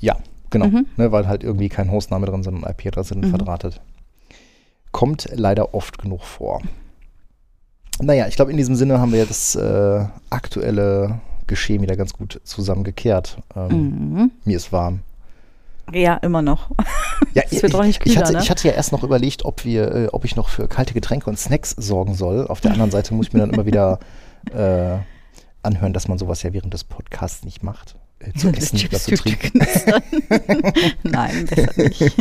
ja, 0.00 0.16
genau. 0.50 0.66
Mhm. 0.66 0.86
Ne, 0.96 1.12
weil 1.12 1.26
halt 1.28 1.44
irgendwie 1.44 1.68
kein 1.68 1.90
Hostname 1.90 2.26
drin, 2.26 2.42
sondern 2.42 2.68
IP-Adresse 2.70 3.14
drin 3.14 3.26
Mhm. 3.26 3.30
verdrahtet. 3.30 3.80
Kommt 4.92 5.28
leider 5.32 5.72
oft 5.74 5.98
genug 5.98 6.22
vor. 6.24 6.60
Naja, 8.02 8.26
ich 8.26 8.36
glaube, 8.36 8.50
in 8.50 8.56
diesem 8.56 8.74
Sinne 8.74 8.98
haben 8.98 9.12
wir 9.12 9.24
das 9.26 9.54
äh, 9.54 10.04
aktuelle 10.30 11.20
Geschehen 11.46 11.82
wieder 11.82 11.96
ganz 11.96 12.12
gut 12.12 12.40
zusammengekehrt. 12.44 13.38
Ähm, 13.54 13.68
Mhm. 14.12 14.30
Mir 14.44 14.56
ist 14.56 14.72
warm. 14.72 15.00
Ja, 15.92 16.14
immer 16.16 16.42
noch. 16.42 16.70
Ja, 17.34 17.42
Es 17.44 17.62
wird 17.62 17.72
ich, 17.72 17.74
auch 17.74 17.84
nicht 17.84 18.04
ich, 18.04 18.12
kühler, 18.12 18.24
hatte, 18.24 18.32
ne? 18.32 18.40
ich 18.42 18.50
hatte 18.50 18.66
ja 18.66 18.74
erst 18.74 18.92
noch 18.92 19.04
überlegt, 19.04 19.44
ob 19.44 19.64
wir, 19.64 19.94
äh, 19.94 20.06
ob 20.08 20.24
ich 20.24 20.36
noch 20.36 20.48
für 20.48 20.66
kalte 20.68 20.94
Getränke 20.94 21.28
und 21.28 21.38
Snacks 21.38 21.70
sorgen 21.78 22.14
soll. 22.14 22.46
Auf 22.46 22.60
der 22.60 22.72
anderen 22.72 22.90
Seite 22.90 23.12
muss 23.14 23.28
ich 23.28 23.32
mir 23.34 23.40
dann 23.40 23.50
immer 23.50 23.66
wieder 23.66 24.00
äh, 24.52 24.98
anhören, 25.62 25.92
dass 25.92 26.08
man 26.08 26.16
sowas 26.18 26.42
ja 26.42 26.52
während 26.52 26.72
des 26.72 26.82
Podcasts 26.82 27.44
nicht 27.44 27.62
macht. 27.62 27.96
Äh, 28.20 28.32
zu 28.32 28.48
essen 28.48 28.80
oder 28.86 28.98
zu 28.98 29.14
trinken. 29.14 29.60
Nein, 31.02 31.46
besser 31.46 31.72
nicht. 31.82 32.16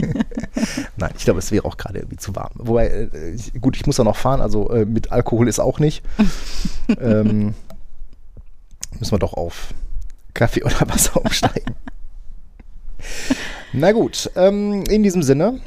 Nein, 0.97 1.11
ich 1.17 1.23
glaube, 1.23 1.39
es 1.39 1.51
wäre 1.51 1.65
auch 1.65 1.77
gerade 1.77 1.99
irgendwie 1.99 2.17
zu 2.17 2.35
warm. 2.35 2.51
Wobei, 2.55 2.87
äh, 2.87 3.31
ich, 3.31 3.53
gut, 3.59 3.75
ich 3.75 3.85
muss 3.85 3.97
ja 3.97 4.03
noch 4.03 4.15
fahren, 4.15 4.41
also 4.41 4.69
äh, 4.69 4.85
mit 4.85 5.11
Alkohol 5.11 5.47
ist 5.47 5.59
auch 5.59 5.79
nicht. 5.79 6.03
ähm, 6.99 7.53
müssen 8.99 9.11
wir 9.11 9.19
doch 9.19 9.33
auf 9.33 9.73
Kaffee 10.33 10.63
oder 10.63 10.87
Wasser 10.87 11.19
umsteigen. 11.23 11.75
Na 13.73 13.91
gut, 13.91 14.29
ähm, 14.35 14.83
in 14.89 15.03
diesem 15.03 15.23
Sinne, 15.23 15.59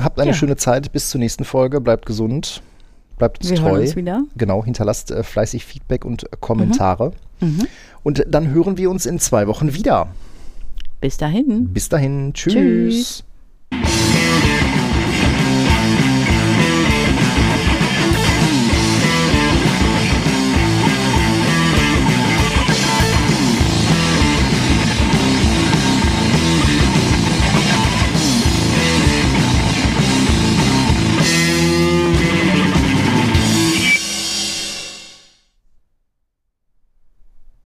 habt 0.00 0.18
eine 0.18 0.30
Ja. 0.30 0.36
schöne 0.36 0.56
Zeit 0.56 0.90
bis 0.92 1.10
zur 1.10 1.18
nächsten 1.20 1.44
Folge. 1.44 1.80
Bleibt 1.80 2.06
gesund, 2.06 2.62
bleibt 3.18 3.38
uns 3.40 3.50
Wir 3.50 3.56
treu. 3.58 3.70
hören 3.70 3.80
uns 3.80 3.96
wieder. 3.96 4.22
Genau, 4.36 4.64
hinterlasst 4.64 5.10
äh, 5.10 5.22
fleißig 5.22 5.64
Feedback 5.64 6.04
und 6.04 6.24
äh, 6.24 6.36
Kommentare. 6.40 7.12
Mhm. 7.40 7.66
Und 8.02 8.24
dann 8.28 8.50
hören 8.50 8.76
wir 8.76 8.90
uns 8.90 9.06
in 9.06 9.18
zwei 9.18 9.46
Wochen 9.46 9.72
wieder. 9.74 10.08
Bis 11.00 11.16
dahin. 11.16 11.72
Bis 11.72 11.88
dahin, 11.88 12.32
tschüss. 12.34 12.52
Tschüss. 12.54 13.24